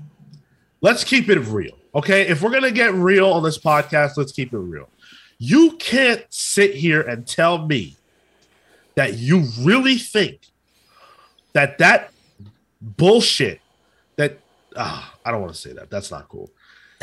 [0.81, 2.27] Let's keep it real, okay?
[2.27, 4.89] If we're gonna get real on this podcast, let's keep it real.
[5.37, 7.95] You can't sit here and tell me
[8.95, 10.47] that you really think
[11.53, 12.11] that that
[12.81, 13.61] bullshit
[14.17, 14.39] that
[14.75, 15.89] ah, I don't want to say that.
[15.89, 16.49] That's not cool.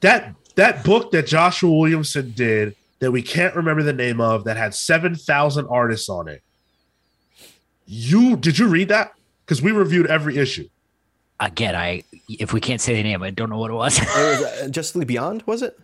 [0.00, 4.56] that that book that Joshua Williamson did that we can't remember the name of that
[4.56, 6.42] had 7,000 artists on it.
[7.86, 9.12] You did you read that?
[9.44, 10.68] Because we reviewed every issue.
[11.40, 13.98] Again, I if we can't say the name, I don't know what it was.
[13.98, 15.78] It was uh, Justice League Beyond, was it?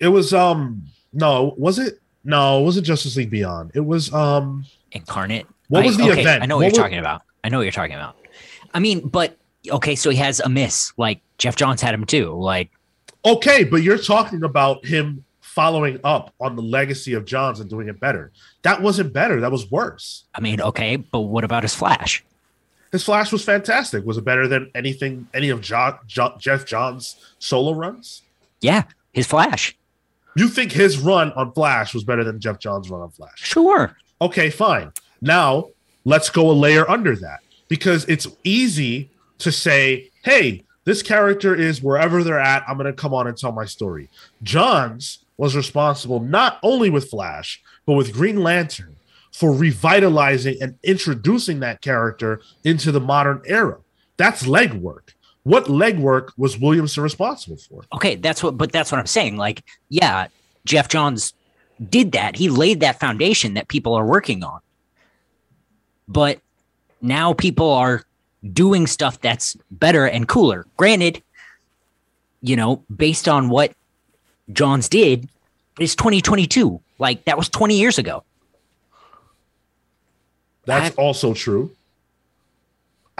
[0.00, 2.00] It was um no, was it?
[2.24, 3.70] No, it wasn't Justice League Beyond.
[3.74, 5.46] It was um Incarnate.
[5.68, 6.42] What was I- the okay, event?
[6.42, 7.22] I know what, What you're was- talking about.
[7.44, 8.16] I know what you're talking about.
[8.74, 9.36] I mean, but
[9.70, 10.92] okay, so he has a miss.
[10.98, 12.32] Like Geoff Johns had him too.
[12.34, 12.70] Like
[13.24, 15.24] okay, but you're talking about him
[15.58, 18.30] following up on the legacy of Johns and doing it better.
[18.62, 19.40] That wasn't better.
[19.40, 20.22] That was worse.
[20.32, 22.24] I mean, okay, but what about his Flash?
[22.92, 24.06] His Flash was fantastic.
[24.06, 28.22] Was it better than anything any of jo- Jo- Geoff Johns' solo runs?
[28.60, 29.76] Yeah, his Flash.
[30.36, 33.40] You think his run on Flash was better than Geoff Johns' run on Flash?
[33.40, 33.96] Sure.
[34.20, 34.92] Okay, fine.
[35.20, 35.70] Now
[36.04, 41.82] let's go a layer under that because it's easy to say, hey, this character is
[41.82, 42.62] wherever they're at.
[42.68, 44.08] I'm going to come on and tell my story.
[44.44, 48.96] Johns was responsible not only with Flash, but with Green Lantern
[49.32, 53.78] for revitalizing and introducing that character into the modern era.
[54.16, 55.12] That's legwork.
[55.44, 57.84] What legwork was Williamson responsible for?
[57.94, 59.36] Okay, that's what but that's what I'm saying.
[59.36, 60.26] Like, yeah,
[60.66, 61.32] Geoff Johns
[61.88, 62.36] did that.
[62.36, 64.60] He laid that foundation that people are working on.
[66.08, 66.40] But
[67.00, 68.04] now people are
[68.52, 70.66] doing stuff that's better and cooler.
[70.76, 71.22] Granted,
[72.42, 73.72] you know, based on what
[74.52, 75.28] Johns did,
[75.78, 76.80] it's 2022.
[76.98, 78.24] Like that was 20 years ago.
[80.64, 81.72] That's I- also true.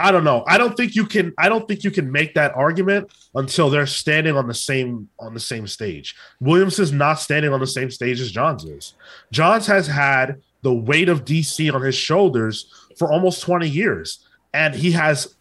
[0.01, 0.45] I don't know.
[0.47, 1.33] I don't think you can.
[1.37, 5.33] I don't think you can make that argument until they're standing on the same on
[5.33, 6.15] the same stage.
[6.39, 8.93] Williams is not standing on the same stage as Johns is.
[9.33, 14.73] Johns has had the weight of DC on his shoulders for almost twenty years, and
[14.73, 15.35] he has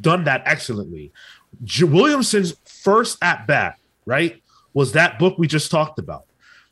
[0.00, 1.12] done that excellently.
[1.62, 4.42] J- Williamson's first at bat, right,
[4.76, 6.26] was that book we just talked about,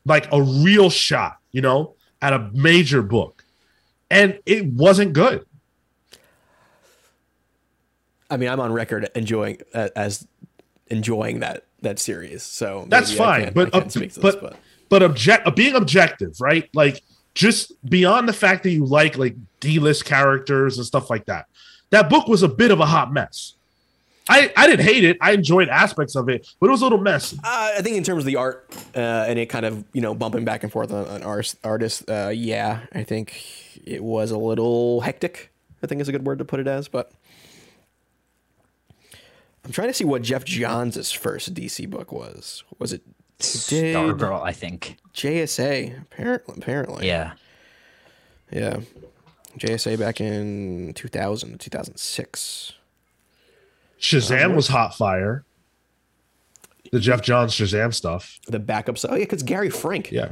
[0.05, 3.43] like a real shot, you know, at a major book,
[4.11, 5.43] and it wasn't good.
[8.29, 10.27] I mean, I'm on record enjoying uh, as
[10.85, 12.43] enjoying that that series.
[12.43, 14.55] So That's fine, but to but this, but
[14.87, 16.69] but object being objective, right?
[16.75, 17.01] Like
[17.33, 21.47] just beyond the fact that you like like D-list characters and stuff like that.
[21.89, 23.55] That book was a bit of a hot mess.
[24.27, 25.17] I, I didn't hate it.
[25.21, 27.37] I enjoyed aspects of it, but it was a little messy.
[27.43, 30.15] Uh, I think in terms of the art uh, and it kind of you know
[30.15, 33.39] bumping back and forth on, on art, artists, uh, yeah, I think
[33.85, 35.51] it was a little hectic.
[35.83, 37.11] I think is a good word to put it as, but
[39.63, 42.63] I'm trying to see what Geoff Johns' first DC book was.
[42.79, 43.01] Was it
[43.37, 44.97] did Stargirl, I think.
[45.13, 46.01] JSA?
[46.01, 47.33] Apparently, apparently, Yeah.
[48.51, 48.77] yeah.
[49.57, 52.73] JSA back in 2000 2006.
[53.99, 55.43] Shazam was hot fire.
[56.91, 58.39] The Geoff Johns Shazam stuff.
[58.47, 59.11] The backup stuff.
[59.11, 60.11] Oh yeah, because Gary Frank.
[60.11, 60.31] Yeah.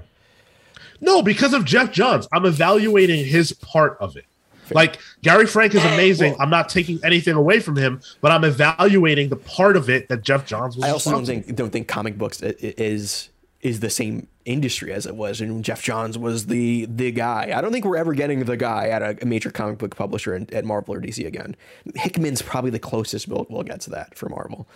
[1.01, 2.27] No, because of Geoff Johns.
[2.31, 4.25] I'm evaluating his part of it.
[4.71, 6.35] Like Gary Frank is amazing.
[6.39, 10.21] I'm not taking anything away from him, but I'm evaluating the part of it that
[10.23, 10.85] Geoff Johns was.
[10.85, 13.29] I also don't think don't think comic books is
[13.63, 17.53] is the same industry as it was, and Geoff Johns was the the guy.
[17.55, 20.35] I don't think we're ever getting the guy at a, a major comic book publisher
[20.35, 21.55] in, at Marvel or DC again.
[21.95, 24.67] Hickman's probably the closest we'll, we'll get to that for Marvel,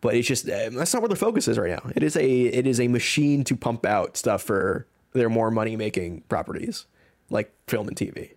[0.00, 1.90] but it's just uh, that's not where the focus is right now.
[1.94, 5.76] It is a it is a machine to pump out stuff for their more money
[5.76, 6.86] making properties
[7.30, 8.32] like film and TV.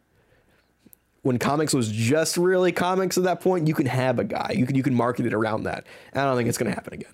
[1.24, 4.54] When comics was just really comics at that point, you can have a guy.
[4.56, 5.88] You can you can market it around that.
[6.14, 7.14] I don't think it's going to happen again.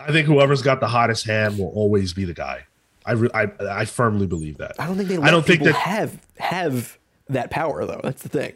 [0.00, 2.64] I think whoever's got the hottest hand will always be the guy.
[3.04, 4.76] I re- I, I firmly believe that.
[4.78, 5.16] I don't think they.
[5.18, 6.98] Let I don't think people that have have
[7.28, 8.00] that power though.
[8.02, 8.52] That's the thing.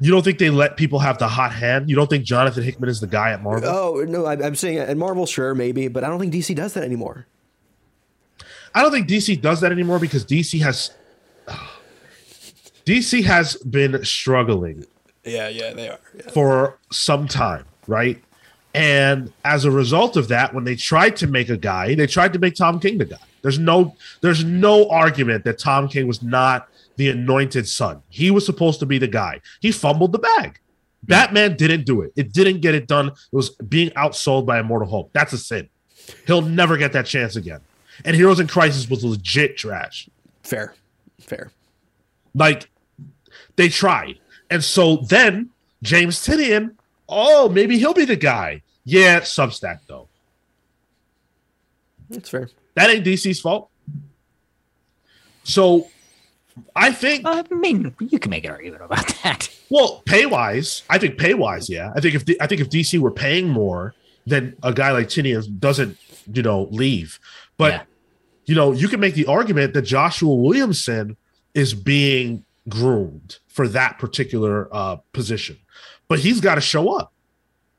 [0.00, 1.88] you don't think they let people have the hot hand.
[1.90, 3.68] You don't think Jonathan Hickman is the guy at Marvel.
[3.68, 6.74] Oh no, I, I'm saying at Marvel, sure, maybe, but I don't think DC does
[6.74, 7.26] that anymore.
[8.74, 10.90] I don't think DC does that anymore because DC has
[12.84, 14.84] DC has been struggling
[15.24, 15.98] Yeah, yeah, they are.
[16.14, 16.30] Yeah.
[16.30, 18.22] for some time, right?
[18.78, 22.32] And as a result of that, when they tried to make a guy, they tried
[22.34, 23.18] to make Tom King the guy.
[23.42, 28.02] There's no there's no argument that Tom King was not the anointed son.
[28.08, 29.40] He was supposed to be the guy.
[29.60, 30.60] He fumbled the bag.
[31.02, 32.12] Batman didn't do it.
[32.14, 33.08] It didn't get it done.
[33.08, 35.10] It was being outsold by Immortal Hulk.
[35.12, 35.68] That's a sin.
[36.26, 37.60] He'll never get that chance again.
[38.04, 40.08] And Heroes in Crisis was legit trash.
[40.44, 40.74] Fair,
[41.20, 41.50] fair.
[42.32, 42.70] Like
[43.56, 44.20] they tried.
[44.50, 45.50] And so then
[45.82, 46.74] James Tynion,
[47.08, 48.62] oh, maybe he'll be the guy.
[48.90, 50.08] Yeah, Substack though.
[52.08, 52.48] That's fair.
[52.74, 53.68] That ain't DC's fault.
[55.44, 55.88] So
[56.74, 59.50] I think I mean, you can make an argument about that.
[59.68, 61.92] well, pay wise, I think pay wise, yeah.
[61.94, 63.94] I think if I think if DC were paying more,
[64.26, 65.98] then a guy like Tynion doesn't,
[66.32, 67.20] you know, leave.
[67.58, 67.82] But Yeah.
[68.46, 71.18] you know, you can make the argument that Joshua Williamson
[71.52, 75.58] is being groomed for that particular uh, position,
[76.08, 77.12] but he's got to show up.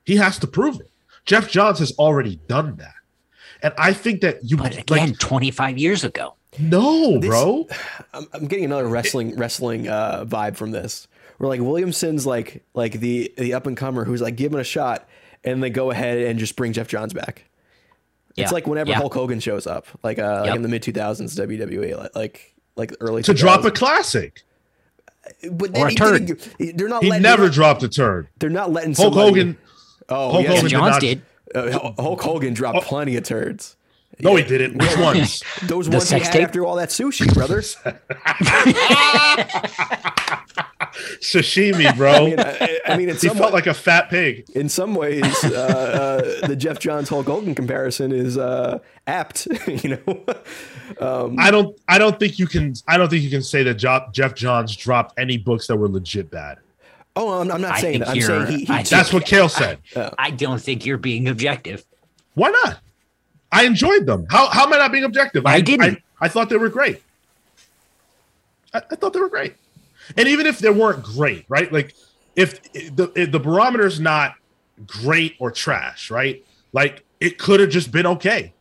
[0.06, 0.90] He has to prove it.
[1.26, 2.96] Geoff Johns has already done that,
[3.62, 6.36] and I think that you But again, like 25 years ago.
[6.60, 7.68] no, bro.
[8.14, 11.08] I'm, I'm getting another wrestling wrestling uh, vibe from this.
[11.38, 15.08] Where like Williamson's like like the the up and comer who's like given a shot,
[15.44, 17.46] and they go ahead and just bring Geoff Johns back.
[18.36, 18.98] It's like whenever Yeah.
[18.98, 22.94] Hulk Hogan shows up, like uh, like in the mid 2000s WWE, like like, like
[23.02, 24.44] early To drop a classic,
[25.52, 26.26] but or a he turd.
[26.26, 27.04] didn't- They're not.
[27.04, 28.28] he letting, never they're dropped a turn.
[28.40, 29.58] they're not letting Hulk somebody- Hogan.
[30.10, 30.50] Oh, Hulk yeah.
[30.50, 31.22] Hogan did Johns not- did.
[31.56, 33.76] Uh, Hulk Hogan dropped plenty of turds.
[34.22, 34.78] No, he didn't.
[34.78, 35.42] Which ones?
[35.64, 36.44] Those The ones he sex had tape?
[36.44, 37.78] after all that sushi, brothers.
[41.22, 42.12] Sashimi, bro.
[42.14, 44.46] I mean, I, I mean, in he felt wa- like a fat pig.
[44.54, 49.48] in some ways, uh, uh, the Geoff Johns Hulk Hogan comparison is uh, apt.
[49.68, 50.26] you know,
[51.38, 51.78] I don't.
[51.88, 52.74] I don't think you can.
[52.88, 56.30] I don't think you can say that Geoff Johns dropped any books that were legit
[56.32, 56.58] bad.
[57.20, 58.10] Oh, I'm, I'm not I saying that.
[58.10, 58.64] I'm saying he.
[58.64, 59.80] he I That's what Cale said.
[59.94, 60.10] Oh.
[60.18, 61.86] I don't think you're being objective.
[62.34, 62.80] Why not?
[63.52, 64.26] I enjoyed them.
[64.30, 65.46] How how am I not being objective?
[65.46, 66.02] I didn't.
[66.22, 67.04] I, I thought they were great.
[68.74, 69.56] I, I thought they were great.
[70.16, 71.70] And even if they weren't great, right?
[71.74, 71.94] Like
[72.38, 74.36] if the if the barometer's not
[74.88, 76.46] great or trash, right?
[76.72, 78.54] Like it could have just been okay.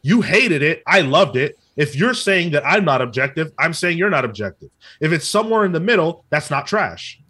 [0.00, 0.82] You hated it.
[0.86, 1.58] I loved it.
[1.76, 4.70] If you're saying that I'm not objective, I'm saying you're not objective.
[5.00, 7.20] If it's somewhere in the middle, that's not trash.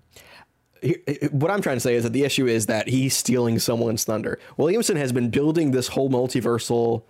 [1.30, 4.38] What I'm trying to say is that the issue is that he's stealing someone's thunder.
[4.56, 7.02] Williamson has been building this whole multiversal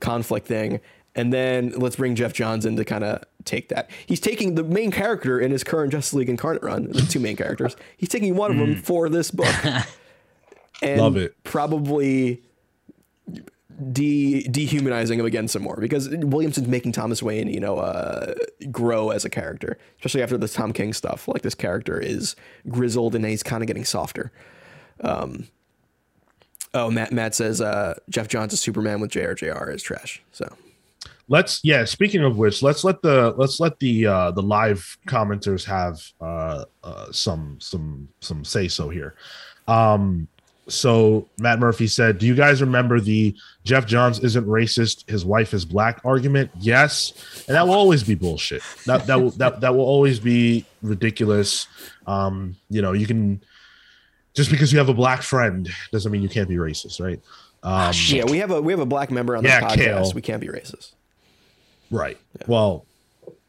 [0.00, 0.80] conflict thing,
[1.14, 3.90] and then let's bring Geoff Johns in to kind of take that.
[4.06, 7.36] He's taking the main character in his current Justice League Incarnate run, the two main
[7.36, 7.76] characters.
[7.96, 8.80] He's taking one of them hmm.
[8.80, 9.54] for this book,
[10.82, 11.34] and Love it.
[11.44, 12.42] Probably
[13.90, 18.34] de dehumanizing him again some more because Williamson's making Thomas Wayne, you know, uh,
[18.70, 21.28] grow as a character, especially after the Tom King stuff.
[21.28, 22.36] Like this character is
[22.68, 24.32] grizzled and he's kind of getting softer.
[25.00, 25.48] Um,
[26.74, 30.22] oh, Matt Matt says uh, Geoff Johns' Superman with JRJR is trash.
[30.32, 30.54] So
[31.28, 31.84] let's yeah.
[31.84, 36.64] Speaking of which, let's let the let's let the uh the live commenters have uh,
[36.84, 39.14] uh some some some say so here.
[39.68, 40.28] Um,
[40.68, 43.34] so Matt Murphy said, "Do you guys remember the
[43.64, 47.12] Geoff Johns isn't racist, his wife is black argument?" Yes,
[47.48, 48.62] and that will always be bullshit.
[48.86, 51.66] That that will that that will always be ridiculous.
[52.06, 53.42] Um, you know, you can
[54.34, 57.20] just because you have a black friend doesn't mean you can't be racist, right?
[57.62, 59.74] Um, Yeah, we have a we have a black member on the Yeah, podcast.
[59.74, 60.12] Cale.
[60.14, 60.92] We can't be racist.
[61.90, 62.18] Right.
[62.46, 62.86] Well,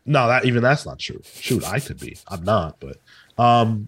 [0.06, 1.22] no, that even that's not true.
[1.24, 2.18] Shoot, I could be.
[2.28, 2.98] I'm not, but
[3.38, 3.88] um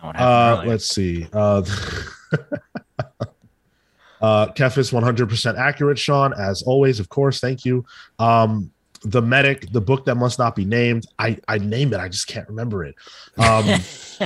[0.00, 1.26] what happened uh let's see.
[1.32, 1.62] Uh
[4.20, 7.40] uh Kef is 100% accurate, Sean, as always, of course.
[7.40, 7.84] Thank you.
[8.18, 8.70] Um
[9.06, 11.06] the medic, the book that must not be named.
[11.18, 12.00] I I named it.
[12.00, 12.94] I just can't remember it.
[13.38, 13.80] Um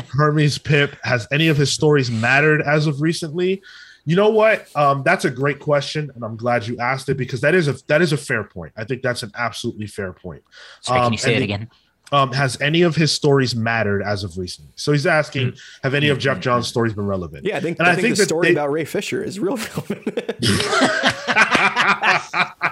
[0.10, 3.62] Hermes Pip has any of his stories mattered as of recently?
[4.04, 4.74] You know what?
[4.74, 7.74] Um, that's a great question, and I'm glad you asked it because that is a
[7.88, 8.72] that is a fair point.
[8.74, 10.42] I think that's an absolutely fair point.
[10.80, 11.68] Sorry, um, can you say it the- again?
[12.10, 14.72] Um, has any of his stories mattered as of recently?
[14.76, 15.58] So he's asking, Mm-hmm.
[15.82, 17.44] have any of Geoff John's stories been relevant?
[17.44, 19.38] Yeah, I think And I, I think, think the story they- about Ray Fisher is
[19.38, 20.08] real relevant.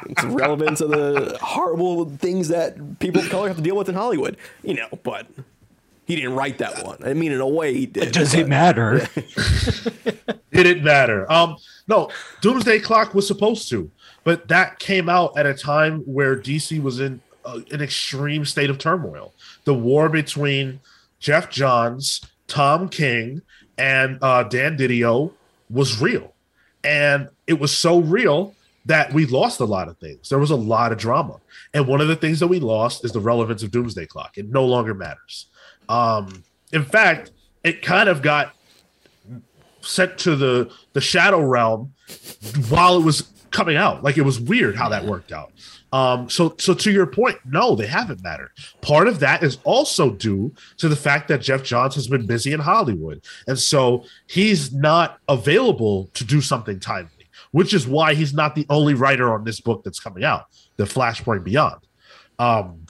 [0.09, 3.95] it's relevant to the horrible things that people of color have to deal with in
[3.95, 4.37] Hollywood.
[4.63, 5.27] You know, but
[6.07, 6.99] he didn't write that one.
[7.05, 8.13] I mean, in a way, he did.
[8.13, 9.07] Does but- it matter?
[10.53, 11.31] Did it matter?
[11.31, 11.57] Um,
[11.87, 12.09] no,
[12.41, 13.91] Doomsday Clock was supposed to,
[14.25, 18.79] but that came out at a time where DC was in an extreme state of
[18.79, 19.35] turmoil.
[19.65, 20.81] The war between
[21.21, 23.43] Geoff Johns, Tom King,
[23.79, 25.33] and uh, Dan DiDio
[25.71, 26.35] was real,
[26.85, 28.55] and it was so real
[28.85, 30.29] that we lost a lot of things.
[30.29, 31.41] There was a lot of drama,
[31.75, 34.39] and one of the things that we lost is the relevance of Doomsday Clock.
[34.39, 35.47] It no longer matters.
[35.89, 37.33] Um, in fact,
[37.65, 38.55] it kind of got
[39.81, 41.93] sent to the the shadow realm
[42.69, 45.53] while it was coming out like it was weird how that worked out
[45.93, 48.51] um so so to your point no they haven't mattered
[48.81, 52.53] part of that is also due to the fact that geoff johns has been busy
[52.53, 57.11] in hollywood and so he's not available to do something timely
[57.53, 60.47] which is why he's not the only writer on this book that's coming out
[60.77, 61.81] the flashpoint beyond
[62.39, 62.87] um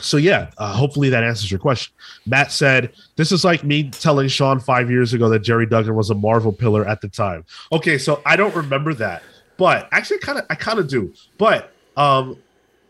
[0.00, 1.92] so yeah, uh, hopefully that answers your question.
[2.26, 6.10] Matt said, "This is like me telling Sean five years ago that Gerry Duggan was
[6.10, 9.22] a Marvel pillar at the time." Okay, so I don't remember that,
[9.56, 11.12] but actually, kind of, I kind of do.
[11.36, 12.36] But um,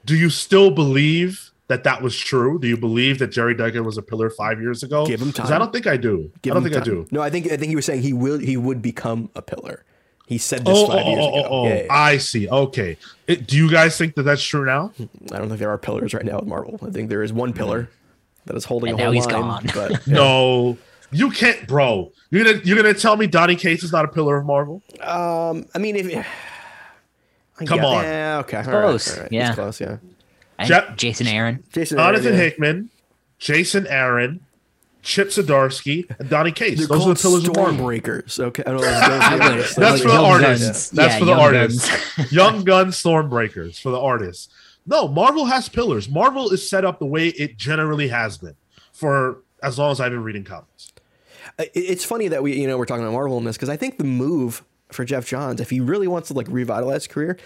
[0.04, 2.58] do you still believe that that was true?
[2.58, 5.06] Do you believe that Gerry Duggan was a pillar five years ago?
[5.06, 5.56] Give him 'Cause time.
[5.56, 6.30] I don't think I do.
[6.42, 7.06] Give I don't him think I do.
[7.10, 9.84] No, I think I think he was saying he will he would become a pillar.
[10.26, 11.48] He said this Oh, five oh, years oh, ago.
[11.50, 11.92] oh, oh, Yeah, yeah, yeah.
[11.94, 12.48] I see.
[12.48, 14.92] Okay, It- do you guys think that that's true now?
[15.32, 16.78] I don't think there are pillars right now with Marvel.
[16.86, 17.88] I think there is one pillar
[18.46, 19.34] that is holding And a now whole he's line.
[19.42, 19.66] gone.
[19.74, 20.76] But No,
[21.12, 22.12] you can't, bro.
[22.30, 24.82] You're gonna you're gonna tell me Donny Cates is not a pillar of Marvel?
[25.02, 26.26] um, I mean, if I
[27.66, 28.04] Come guess- on.
[28.04, 29.32] yeah, okay, all right, close, all right.
[29.32, 29.46] yeah.
[29.48, 29.96] It's close, yeah.
[30.58, 31.64] And Jeff- Jason Aaron.
[31.72, 32.40] Jason, Aaron, Jonathan yeah.
[32.44, 32.90] Hickman,
[33.38, 34.40] Jason Aaron,
[35.02, 36.78] Chip Zdarsky, and Donny Cates.
[36.80, 37.86] They're Those are called the pillars of Marvel.
[37.86, 38.40] Stormbreakers.
[38.40, 38.86] Okay, I don't know.
[38.90, 40.90] That's That's for the artists.
[40.90, 41.88] That's for the artists.
[42.32, 44.48] Young Gun Stormbreakers for the artists.
[44.86, 46.08] No, Marvel has pillars.
[46.08, 48.56] Marvel is set up the way it generally has been
[48.92, 50.92] for as long as I've been reading comics.
[51.58, 53.98] It's funny that we, you know, we're talking about Marvel in this because I think
[53.98, 57.36] the move for Geoff Johns, if he really wants to like revitalize his career,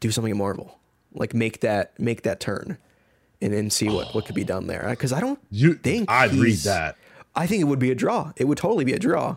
[0.00, 0.78] do something at Marvel,
[1.12, 2.78] like make that make that turn,
[3.42, 4.86] and then see what what could be done there.
[4.90, 6.96] Because I don't You, think I'd read that.
[7.34, 8.32] I think it would be a draw.
[8.36, 9.36] It would totally be a draw.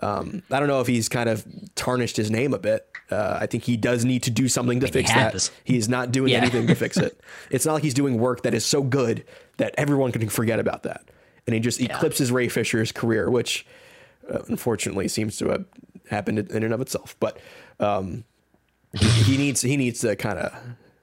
[0.00, 2.86] Um, I don't know if he's kind of tarnished his name a bit.
[3.10, 5.32] Uh, I think he does need to do something to think he fix that.
[5.32, 5.50] has.
[5.64, 6.38] He's not doing Yeah.
[6.38, 7.18] anything to fix it.
[7.50, 9.24] It's not like he's doing work that is so good
[9.56, 11.04] that everyone can forget about that.
[11.46, 13.64] And he just eclipses Ray Fisher's career, which
[14.30, 15.64] uh, unfortunately seems to have
[16.08, 17.16] happened in and of itself.
[17.20, 17.38] But
[17.80, 18.24] um,
[18.92, 20.52] he, needs he needs to kind of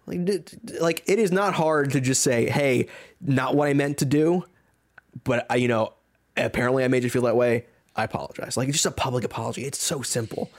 [0.06, 2.88] like, it is not hard to just say, "Hey,
[3.22, 4.46] not what I meant to do,"
[5.24, 5.94] but I, you know,
[6.36, 7.66] apparently I made you feel that way.
[7.96, 8.58] I apologize.
[8.58, 9.64] Like it's just a public apology.
[9.66, 10.50] It's so simple.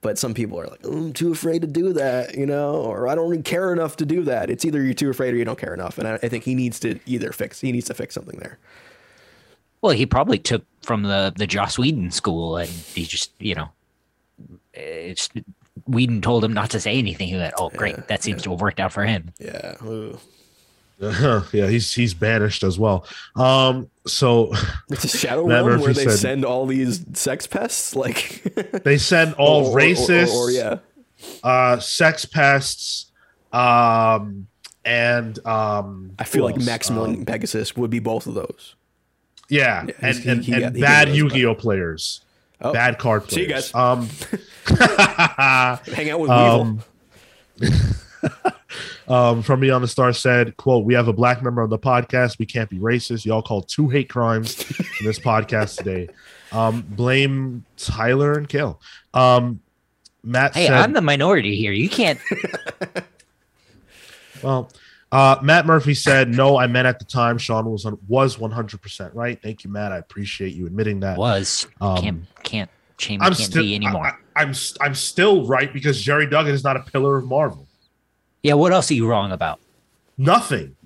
[0.00, 3.08] But some people are like, "Oh, I'm too afraid to do that, you know, or
[3.08, 4.48] I don't really care enough to do that.
[4.48, 5.98] It's either you're too afraid or you don't care enough.
[5.98, 8.58] And I, I think he needs to either fix, he needs to fix something there.
[9.80, 13.70] Well, he probably took from the the Joss Whedon school, and he just you know,
[14.78, 15.28] it's
[15.86, 17.28] Whedon told him not to say anything.
[17.28, 19.74] He went, "Oh, great, that seems to have worked out for him." Yeah.
[19.84, 20.18] Ooh.
[21.00, 23.06] yeah, he's he's banished as well.
[23.36, 24.52] Um, so
[24.90, 28.42] It's a shadow Matt realm Murphy where they said- send all these sex pests, like
[28.84, 30.78] they send all or- or- or- racists, or, yeah.
[31.44, 33.12] uh, sex pests,
[33.52, 34.48] um,
[34.84, 36.66] and um, I feel like else?
[36.66, 38.74] Maximilian Um, Pegasus would be both of those.
[39.48, 42.22] yeah, Yeah, and he- and, he and he bad Yu-Gi-Oh players,
[42.60, 43.34] Oh, bad card players.
[43.34, 43.74] See you guys.
[43.74, 44.08] Um,
[45.94, 46.60] hang out with Weevil.
[46.60, 46.82] um,
[49.08, 52.38] Um, from Beyond the Star said, "quote We have a black member on the podcast.
[52.38, 53.24] We can't be racist.
[53.24, 54.62] Y'all called two hate crimes
[55.00, 56.08] in this podcast today.
[56.50, 58.80] Um, blame Tyler and Cale.
[59.12, 59.60] Um,
[60.24, 61.72] Matt Hey, said, I'm the minority here.
[61.72, 62.18] You can't.
[64.42, 64.70] Well,
[65.12, 68.80] uh, Matt Murphy said, "No, I meant at the time Sean was on, was 100
[68.82, 69.40] percent right.
[69.40, 69.92] Thank you, Matt.
[69.92, 71.16] I appreciate you admitting that.
[71.18, 74.18] Was Um, can't can't shame I'm can't still be anymore.
[74.36, 77.66] I, am I'm still right because Gerry Duggan is not a pillar of Marvel.
[78.42, 79.60] yeah, what else are you wrong about?
[80.16, 80.76] Nothing.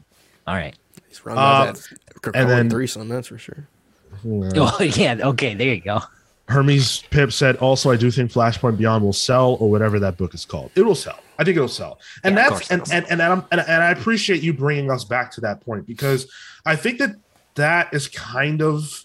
[0.47, 0.77] All right.
[1.09, 1.89] He's wrong about Uh, that.
[2.23, 3.66] Krakoan and then- threesome, that's for sure.
[4.24, 5.16] Oh yeah.
[5.20, 5.55] Okay.
[5.55, 6.01] There you go.
[6.48, 10.35] Hermes Pip said, "Also, I do think Flashpoint Beyond will sell, or whatever that book
[10.35, 10.70] is called.
[10.74, 11.19] It will sell.
[11.39, 14.43] I think it'll sell, and Yeah, that's and and and, I'm, and and I appreciate
[14.43, 16.31] you bringing us back to that point because
[16.66, 17.16] I think that
[17.55, 19.05] that is kind of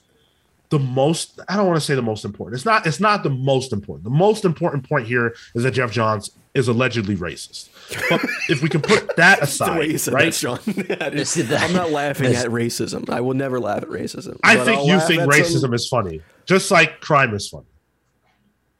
[0.69, 1.39] the most.
[1.47, 2.55] I don't want to say the most important.
[2.55, 2.85] It's not.
[2.85, 4.03] It's not the most important.
[4.03, 7.69] The most important point here is that Geoff Johns is allegedly racist.
[8.09, 10.25] But if we can put that the way you aside, said right?
[10.33, 10.59] that, Sean.
[10.75, 11.19] Yeah, dude.
[11.19, 13.09] This is the- I'm not laughing this- at racism.
[13.09, 14.39] I will never laugh at racism.
[14.43, 17.65] I but think I'll you think racism some- is funny, just like crime is funny.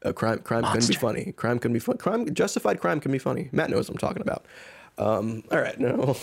[0.04, 1.32] Uh, crime, crime can be funny.
[1.32, 1.96] Crime can be fun.
[1.96, 3.48] Crime, justified crime can be funny.
[3.50, 4.44] Matt knows what I'm talking about.
[4.96, 6.16] Um, all right, no.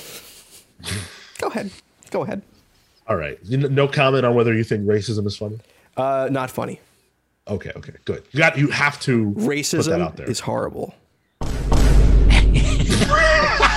[1.39, 1.71] Go ahead.
[2.11, 2.41] Go ahead.
[3.07, 5.59] All right, no comment on whether you think racism is funny.
[5.97, 6.79] Uh, not funny.
[7.47, 8.23] Okay, okay, good.
[8.31, 10.29] You got you have to put that Racism out there.
[10.29, 10.95] is horrible.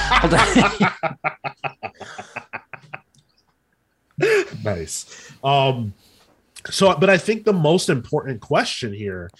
[4.65, 5.33] Nice.
[5.45, 5.95] Um
[6.71, 9.31] so but I think the most important question here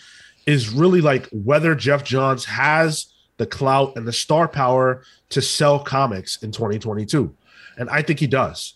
[0.47, 5.79] is really like whether Geoff Johns has the clout and the star power to sell
[5.79, 7.35] comics in 2022.
[7.77, 8.75] And I think he does.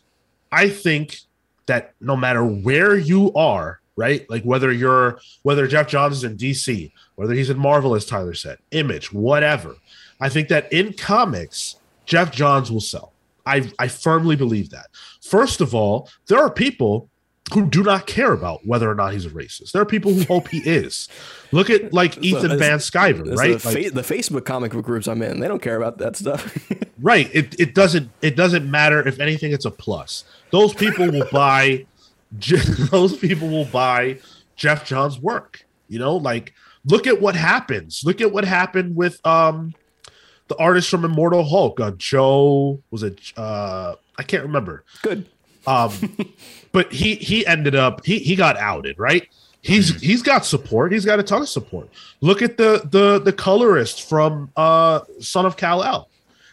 [0.51, 1.19] I think
[1.67, 4.29] that no matter where you are, right?
[4.29, 8.35] Like whether you're whether Geoff Johns is in DC, whether he's in Marvel, as Tyler
[8.35, 9.77] said, Image, whatever.
[10.21, 13.13] I think that in comics, Geoff Johns will sell.
[13.47, 14.87] I I firmly believe that.
[15.23, 17.09] First of all, there are people
[17.53, 19.73] who do not care about whether or not he's a racist.
[19.73, 21.09] There are people who hope he is.
[21.51, 23.59] Look at like Ethan Van Sciver, It's right?
[23.61, 26.17] The, Like- fa- the Facebook comic book groups I'm in, they don't care about that
[26.17, 26.57] stuff.
[27.03, 31.27] right it, it doesn't it doesn't matter if anything it's a plus those people will
[31.33, 31.85] buy
[32.91, 34.17] those people will buy
[34.57, 36.53] geoff john's work you know like
[36.87, 39.75] look at what happens look at what happened with um
[40.53, 44.85] the artist from immortal hulk uh, joe was it uh i can't remember.
[45.03, 45.27] Good.
[45.67, 45.93] um
[46.73, 49.29] but he he ended up he he got outed right?
[49.63, 50.91] He's he's got support.
[50.93, 51.89] He's got a ton of support.
[52.21, 56.09] Look at the the the colorist from uh son of kal-el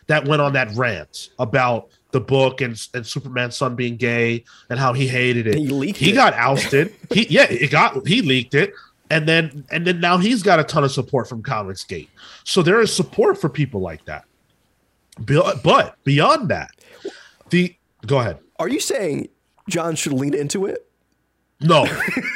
[0.08, 4.80] that went on that rant about the book and and superman's son being gay and
[4.80, 5.56] how he hated it.
[5.58, 6.16] He leaked he it.
[6.16, 6.94] got ousted.
[7.12, 8.74] He yeah it got he leaked it
[9.10, 12.08] and then and then now he's got a ton of support from comicsgate
[12.44, 14.26] so there is support for people like that
[15.26, 16.72] Be- but beyond that
[17.50, 19.30] the go ahead Are you saying
[19.70, 20.86] John should lean into it?
[21.62, 21.84] no,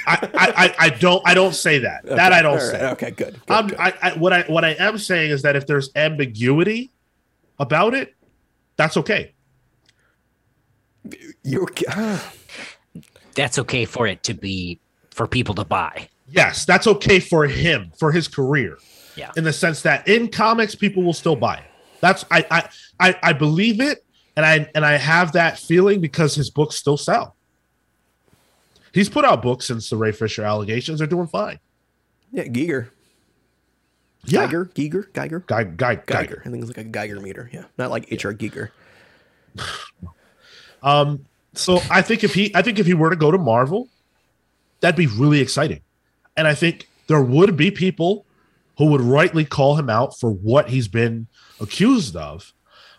[0.05, 2.05] I, I, I, I don't, I don't say that.
[2.07, 2.89] that I don't All right, say.
[2.91, 3.33] Okay, good.
[3.33, 3.79] good, I'm, good.
[3.79, 6.91] I, I, what I, what I am saying is that if there's ambiguity
[7.57, 8.15] about it,
[8.75, 9.33] that's okay.
[11.43, 11.67] You're,
[13.35, 14.79] That's okay for it to be
[15.09, 16.07] for people to buy.
[16.29, 18.77] Yes, that's okay for him for his career.
[19.15, 19.31] Yeah.
[19.37, 21.63] in the sense that in comics, people will still buy it.
[22.01, 22.69] That's I, I,
[22.99, 24.03] I, I believe it,
[24.35, 27.35] and I, and I have that feeling because his books still sell.
[28.91, 31.59] He's put out books since the Ray Fisher allegations are doing fine.
[32.31, 32.89] yeah, Giger.
[34.25, 34.65] Yeah, Geiger?
[34.73, 35.13] Giger?
[35.13, 35.39] Geiger?
[35.45, 36.05] Guy, guy, Geiger.
[36.05, 36.41] Geiger.
[36.45, 37.49] I think it's like a Geiger meter.
[37.53, 37.65] Yeah.
[37.77, 38.33] Not like H.R.
[38.33, 38.69] Giger.
[40.81, 43.87] Um, so I think if he, I think if he were to go to Marvel,
[44.81, 45.79] that'd be really exciting,
[46.37, 48.25] and I think there would be people
[48.77, 51.27] who would rightly call him out for what he's been
[51.61, 52.53] accused of,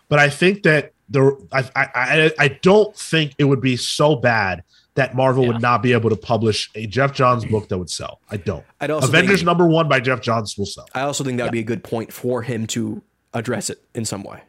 [0.09, 4.15] but I think that there, I, I, I, I don't think it would be so
[4.15, 4.63] bad
[4.95, 5.49] that Marvel Yeah.
[5.53, 8.21] would not be able to publish a Geoff Johns book that would sell.
[8.31, 8.63] I don't.
[8.79, 10.87] I'd also Avengers think, number one by Geoff Johns will sell.
[10.95, 13.01] I also think that would be a good point for him to
[13.33, 14.41] address it in some way.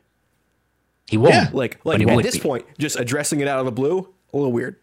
[1.09, 1.35] He won't.
[1.35, 1.51] Yeah.
[1.53, 2.41] Like, like he at would this be.
[2.43, 4.77] point, just addressing it out of the blue, a little weird.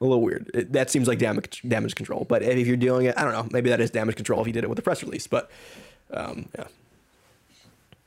[0.00, 0.50] A little weird.
[0.54, 2.24] It, that seems like damage damage control.
[2.28, 3.46] But if you're doing it, I don't know.
[3.52, 5.26] Maybe that is damage control if he did it with a press release.
[5.26, 5.50] But
[6.12, 6.66] um, yeah, I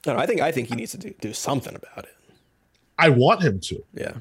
[0.03, 0.21] don't know.
[0.21, 2.15] I think I think he needs to do, do something about it.
[2.97, 3.83] I want him to.
[3.93, 4.13] Yeah,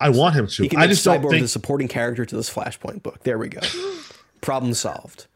[0.00, 0.62] I want him to.
[0.64, 3.22] he can I just don't Cyborg think the supporting character to this Flashpoint book.
[3.22, 3.60] There we go.
[4.40, 5.26] Problem solved.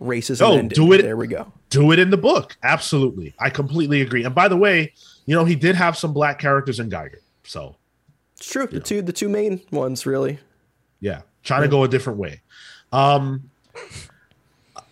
[0.00, 0.74] Racism Oh, ended.
[0.76, 1.52] do it- There we go.
[1.70, 2.56] do it in the book.
[2.62, 3.34] Absolutely.
[3.38, 4.24] I completely agree.
[4.24, 4.92] And by the way,
[5.24, 7.20] you know, he did have some black characters in Geiger.
[7.44, 7.76] So
[8.36, 8.66] It's true.
[8.66, 10.38] The two the two main ones really.
[11.00, 12.40] Yeah, trying to go a different way.
[12.92, 13.50] Um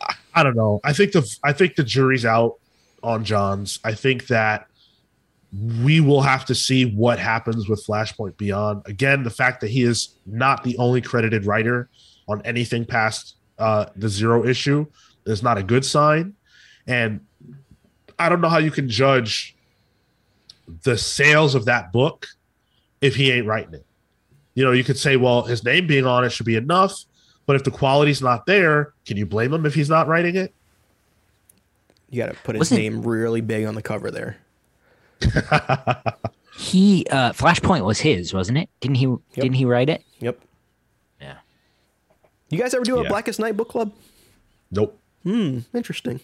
[0.01, 0.81] I, I don't know.
[0.85, 2.59] I think the I think the jury's out
[3.03, 3.79] on Johns.
[3.85, 4.67] I think that
[5.85, 8.83] we will have to see what happens with Flashpoint Beyond.
[8.87, 11.91] Again, the fact that he is not the only credited writer
[12.27, 14.87] on anything past uh, the zero issue
[15.27, 16.35] is not a good sign.
[16.87, 17.21] And
[18.19, 19.55] I don't know how you can judge
[20.85, 22.27] the sales of that book
[23.01, 23.87] if he ain't writing it.
[24.55, 27.05] You know, you could say, well, his name being on it should be enough.
[27.47, 30.55] But if the quality's not there, can you blame him if he's not writing it?
[32.11, 34.37] You got to put his Wasn't- name really big on the cover there.
[36.55, 38.69] He uh Flashpoint was his, wasn't it?
[38.81, 40.05] Didn't he didn't he write it?
[40.21, 40.39] Yep.
[41.21, 41.37] Yeah.
[42.51, 43.09] You guys ever do a Yeah.
[43.09, 43.91] Blackest Night book club?
[44.71, 44.99] Nope.
[45.23, 45.61] Hmm.
[45.75, 46.21] Interesting.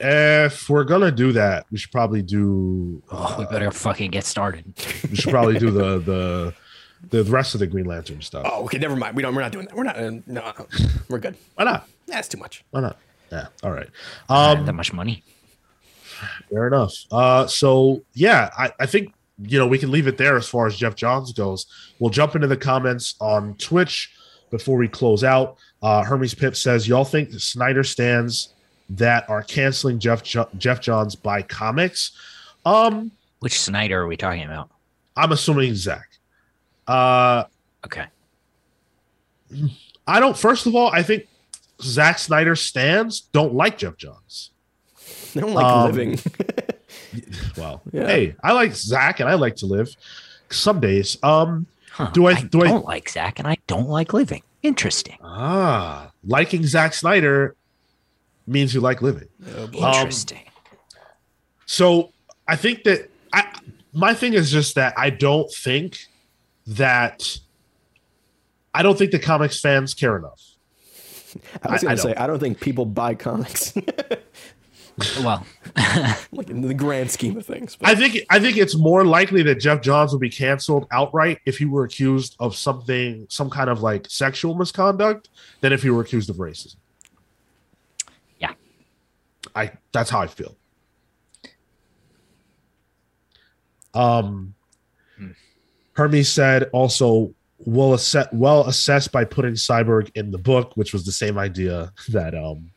[0.00, 3.02] If we're gonna do that, we should probably do.
[3.10, 4.64] uh, we better fucking get started.
[5.10, 6.54] we should probably do the the
[7.10, 8.46] the rest of the Green Lantern stuff.
[8.50, 8.78] Oh, okay.
[8.78, 9.14] Never mind.
[9.16, 9.34] We don't.
[9.34, 9.76] We're not doing that.
[9.76, 9.96] We're not.
[9.96, 10.52] Uh, no, no,
[11.08, 11.36] we're good.
[11.54, 11.88] Why not?
[12.06, 12.64] That's too much.
[12.70, 12.96] Why not?
[13.30, 13.48] Yeah.
[13.62, 13.88] All right.
[14.28, 14.66] Um, Um.
[14.66, 15.22] that much money.
[16.50, 16.94] Fair enough.
[17.10, 17.46] Uh.
[17.46, 20.76] So yeah, I I think you know we can leave it there as far as
[20.76, 21.66] Geoff Johns goes.
[21.98, 24.10] We'll jump into the comments on Twitch
[24.50, 25.58] before we close out.
[25.82, 28.54] Uh, Hermes Pip says, "Y'all think Snyder stands
[28.90, 32.12] that are canceling Geoff jo- Geoff Johns by comics?"
[32.64, 33.10] Um.
[33.40, 34.70] Which Snyder are we talking about?
[35.16, 36.08] I'm assuming Zack.
[36.86, 37.44] Uh.
[37.84, 38.06] Okay.
[40.06, 40.36] I don't.
[40.36, 41.26] First of all, I think
[41.82, 44.50] Zack Snyder stands don't like Geoff Johns.
[45.34, 46.18] They don't like Um, living.
[47.56, 48.06] Well, Yeah.
[48.06, 49.94] hey, I like Zack and I like to live.
[50.50, 51.16] Some days.
[51.22, 51.66] Um.
[51.92, 52.10] Huh.
[52.12, 54.42] Do I- I do I- don't like Zack and I don't like living.
[54.62, 55.16] Interesting.
[55.22, 57.54] Ah, liking Zack Snyder
[58.48, 59.28] means you like living.
[59.38, 59.82] Boy.
[59.82, 60.40] Um, Interesting.
[61.66, 62.12] So
[62.46, 63.46] I think that I
[63.92, 66.06] my thing is just that I don't think
[66.66, 67.38] that
[68.74, 70.40] I don't think the comics fans care enough.
[71.62, 72.14] I was I- I gonna say.
[72.14, 73.74] I don't think people buy comics,
[75.20, 75.44] well,
[76.32, 77.76] like in the grand scheme of things.
[77.76, 81.38] But I think I think it's more likely that Geoff Johns would be canceled outright
[81.44, 85.28] if he were accused of something, some kind of like sexual misconduct,
[85.60, 86.76] than if he were accused of racism.
[89.62, 89.70] Yeah.
[89.70, 90.56] I that's how I feel.
[93.94, 94.54] Um,
[95.18, 95.30] Hmm.
[95.94, 101.04] Hermes said also well assess well assessed by putting Cyborg in the book, which was
[101.04, 102.70] the same idea that um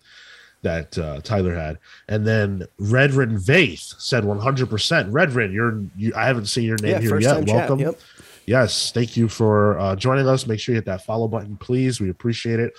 [0.63, 1.79] that uh, Tyler had.
[2.07, 5.11] And then Redrin Vaith said 100%.
[5.11, 7.47] Redrin, you're you, I haven't seen your name yeah, here yet.
[7.47, 7.79] Welcome.
[7.79, 7.87] chat.
[7.87, 7.99] Yep.
[8.45, 10.45] Yes, thank you for uh, joining us.
[10.45, 11.99] Make sure you hit that follow button, please.
[11.99, 12.73] We appreciate it.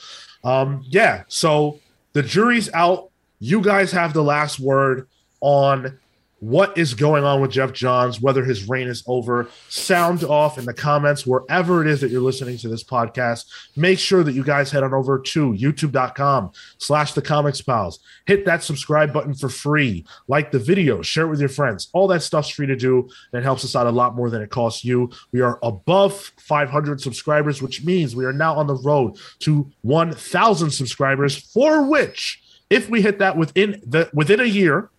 [0.44, 1.80] Um, yeah, so
[2.12, 3.10] the jury's out.
[3.44, 5.08] You guys have the last word
[5.40, 5.98] on
[6.38, 9.48] what is going on with Geoff Johns, whether his reign is over.
[9.68, 13.46] Sound off in the comments wherever it is that you're listening to this podcast.
[13.74, 17.98] Make sure that you guys head on over to youtube.com slash the comics pals.
[18.26, 20.04] Hit that subscribe button for free.
[20.28, 21.88] Like the video, share it with your friends.
[21.92, 23.08] All that stuff's free to do.
[23.32, 25.10] And it helps us out a lot more than it costs you.
[25.32, 30.70] We are above 500 subscribers, which means we are now on the road to 1,000
[30.70, 32.41] subscribers, for which,
[32.72, 34.90] if we hit that within the within a year,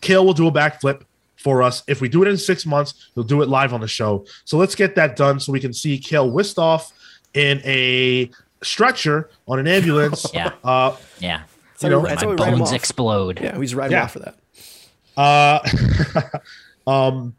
[0.00, 1.02] Cale will do a backflip
[1.36, 1.82] for us.
[1.86, 4.26] If we do it in six months, he'll do it live on the show.
[4.44, 6.92] So let's get that done so we can see Cale whisked off
[7.34, 8.30] in a
[8.62, 10.26] stretcher on an ambulance.
[10.34, 10.52] Yeah.
[10.64, 11.42] Uh, yeah.
[11.82, 13.38] You know, that's My we write him bones explode.
[13.40, 14.04] Yeah, he's riding Yeah.
[14.04, 14.36] off for that.
[15.16, 15.60] Uh,
[16.90, 17.34] um,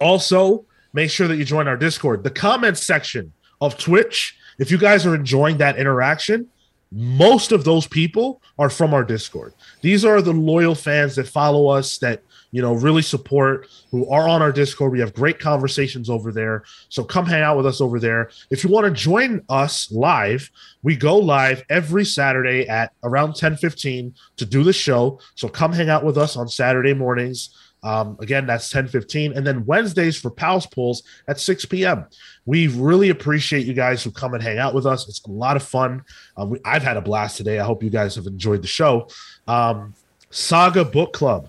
[0.00, 2.24] also, make sure that you join our Discord.
[2.24, 6.48] The comments section of Twitch, if you guys are enjoying that interaction,
[6.92, 9.54] most of those people are from our Discord.
[9.80, 14.28] These are the loyal fans that follow us, that you know really support, who are
[14.28, 14.92] on our Discord.
[14.92, 16.64] We have great conversations over there.
[16.90, 18.30] So come hang out with us over there.
[18.50, 20.50] If you want to join us live,
[20.82, 25.18] we go live every Saturday at around 10 15 to do the show.
[25.34, 27.56] So come hang out with us on Saturday mornings.
[27.82, 29.32] Um, again, that's 10 15.
[29.32, 32.06] And then Wednesdays for Pals Pulls at 6 p.m.
[32.46, 35.08] We really appreciate you guys who come and hang out with us.
[35.08, 36.04] It's a lot of fun.
[36.36, 37.58] Um, we, I've had a blast today.
[37.58, 39.08] I hope you guys have enjoyed the show.
[39.48, 39.94] Um,
[40.30, 41.48] Saga Book Club.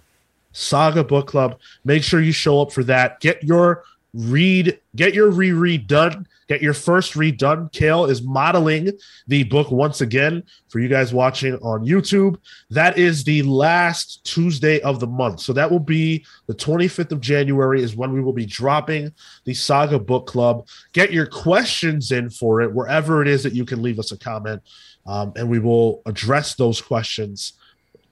[0.52, 1.60] Saga Book Club.
[1.84, 3.20] Make sure you show up for that.
[3.20, 6.28] Get your read, get your reread done.
[6.54, 7.68] Get your first read done.
[7.70, 8.92] Cale is modeling
[9.26, 12.36] the book once again for you guys watching on YouTube.
[12.70, 15.40] That is the last Tuesday of the month.
[15.40, 19.12] So that will be the 25th of January, is when we will be dropping
[19.46, 20.68] the Saga Book Club.
[20.92, 24.18] Get your questions in for it, wherever it is that you can leave us a
[24.20, 24.62] comment,
[25.08, 27.54] um, and we will address those questions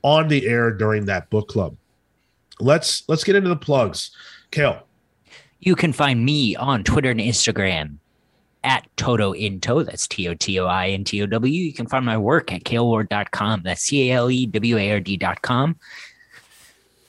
[0.01, 1.77] on the air during that book club.
[2.59, 4.09] Let's let's get into the plugs.
[4.49, 4.81] Cale,
[5.59, 7.99] You can find me on Twitter and Instagram
[8.63, 9.83] at Toto Into.
[9.83, 11.65] That's T O T O I N T O W.
[11.65, 13.63] You can find my work at caleward.com.
[13.63, 15.75] That's C A L E W A R D.com.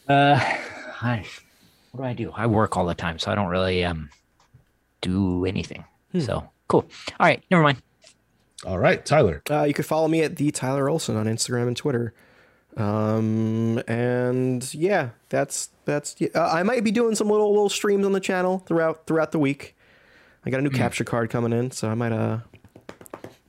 [0.09, 0.41] Uh,
[1.03, 1.25] I,
[1.93, 2.33] what do I do?
[2.35, 4.11] I work all the time, so I don't really um
[5.01, 5.85] do anything.
[6.19, 6.85] So cool.
[7.19, 7.83] All right, never mind.
[8.65, 9.43] All right, Tyler.
[9.51, 12.15] Uh, you could follow me at the Tyler Olson on Instagram and Twitter.
[12.77, 16.17] Um, and yeah, that's that's.
[16.35, 19.39] Uh, I might be doing some little little streams on the channel throughout throughout the
[19.39, 19.75] week.
[20.45, 22.39] I got a new capture card coming in, so I might uh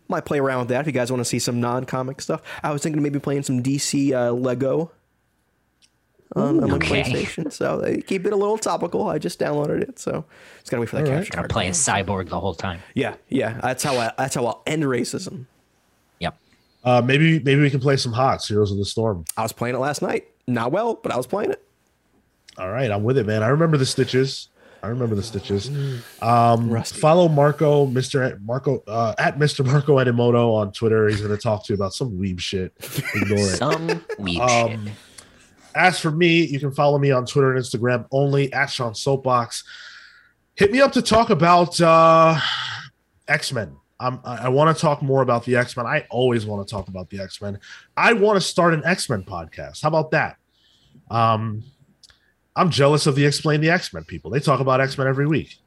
[0.08, 2.42] might play around with that if you guys want to see some non comic stuff.
[2.62, 4.92] I was thinking of maybe playing some DC uh, Lego
[6.36, 7.02] on, on my Okay.
[7.04, 7.52] PlayStation.
[7.52, 9.08] So uh, keep it a little topical.
[9.08, 10.26] I just downloaded it, so
[10.60, 11.18] just gotta wait for that All right.
[11.18, 11.50] capture Gonna card.
[11.52, 12.80] play as cyborg the whole time.
[12.94, 13.60] Yeah, yeah.
[13.62, 15.46] That's how I that's how I'll end racism.
[16.20, 16.38] Yep.
[16.84, 19.26] Uh, maybe maybe we can play some HOTS, Heroes of the Storm.
[19.38, 20.28] I was playing it last night.
[20.48, 21.64] Not well, but I was playing it.
[22.58, 23.42] All right, I'm with it, man.
[23.42, 24.50] I remember the stitches.
[24.84, 25.70] I remember the stitches.
[26.22, 27.00] Um, Rusty.
[27.00, 28.40] follow Marco, Mr.
[28.42, 29.66] Marco uh, at Mr.
[29.66, 31.08] Marco Edimoto on Twitter.
[31.08, 32.74] He's going to talk to you about some weeb shit.
[33.16, 33.58] Ignore it.
[33.58, 34.94] Some weep Um, shit.
[35.74, 39.64] as for me, you can follow me on Twitter and Instagram only at Sean Soapbox.
[40.56, 42.38] Hit me up to talk about uh,
[43.30, 43.78] X Men.
[44.00, 45.86] I'm, I want to talk more about the X Men.
[45.86, 47.58] I always want to talk about the X Men.
[47.96, 49.82] I want to start an X Men podcast.
[49.82, 50.36] How about that?
[51.10, 51.64] Um,
[52.56, 54.32] I'm jealous of the Explain the X Men people.
[54.32, 55.58] They talk about X Men every week.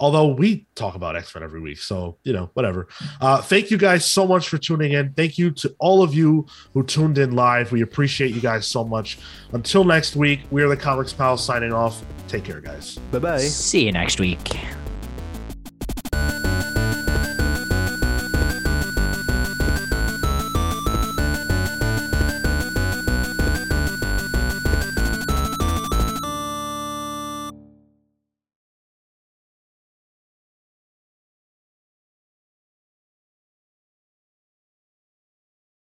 [0.00, 1.78] Although we talk about X Men every week.
[1.78, 2.88] So, you know, whatever.
[3.20, 5.12] Uh, thank you guys so much for tuning in.
[5.14, 7.72] Thank you to all of you who tuned in live.
[7.72, 9.18] We appreciate you guys so much.
[9.52, 12.02] Until next week, we are the Comics Pals signing off.
[12.28, 12.98] Take care, guys.
[13.12, 13.38] Bye bye.
[13.38, 14.56] See you next week.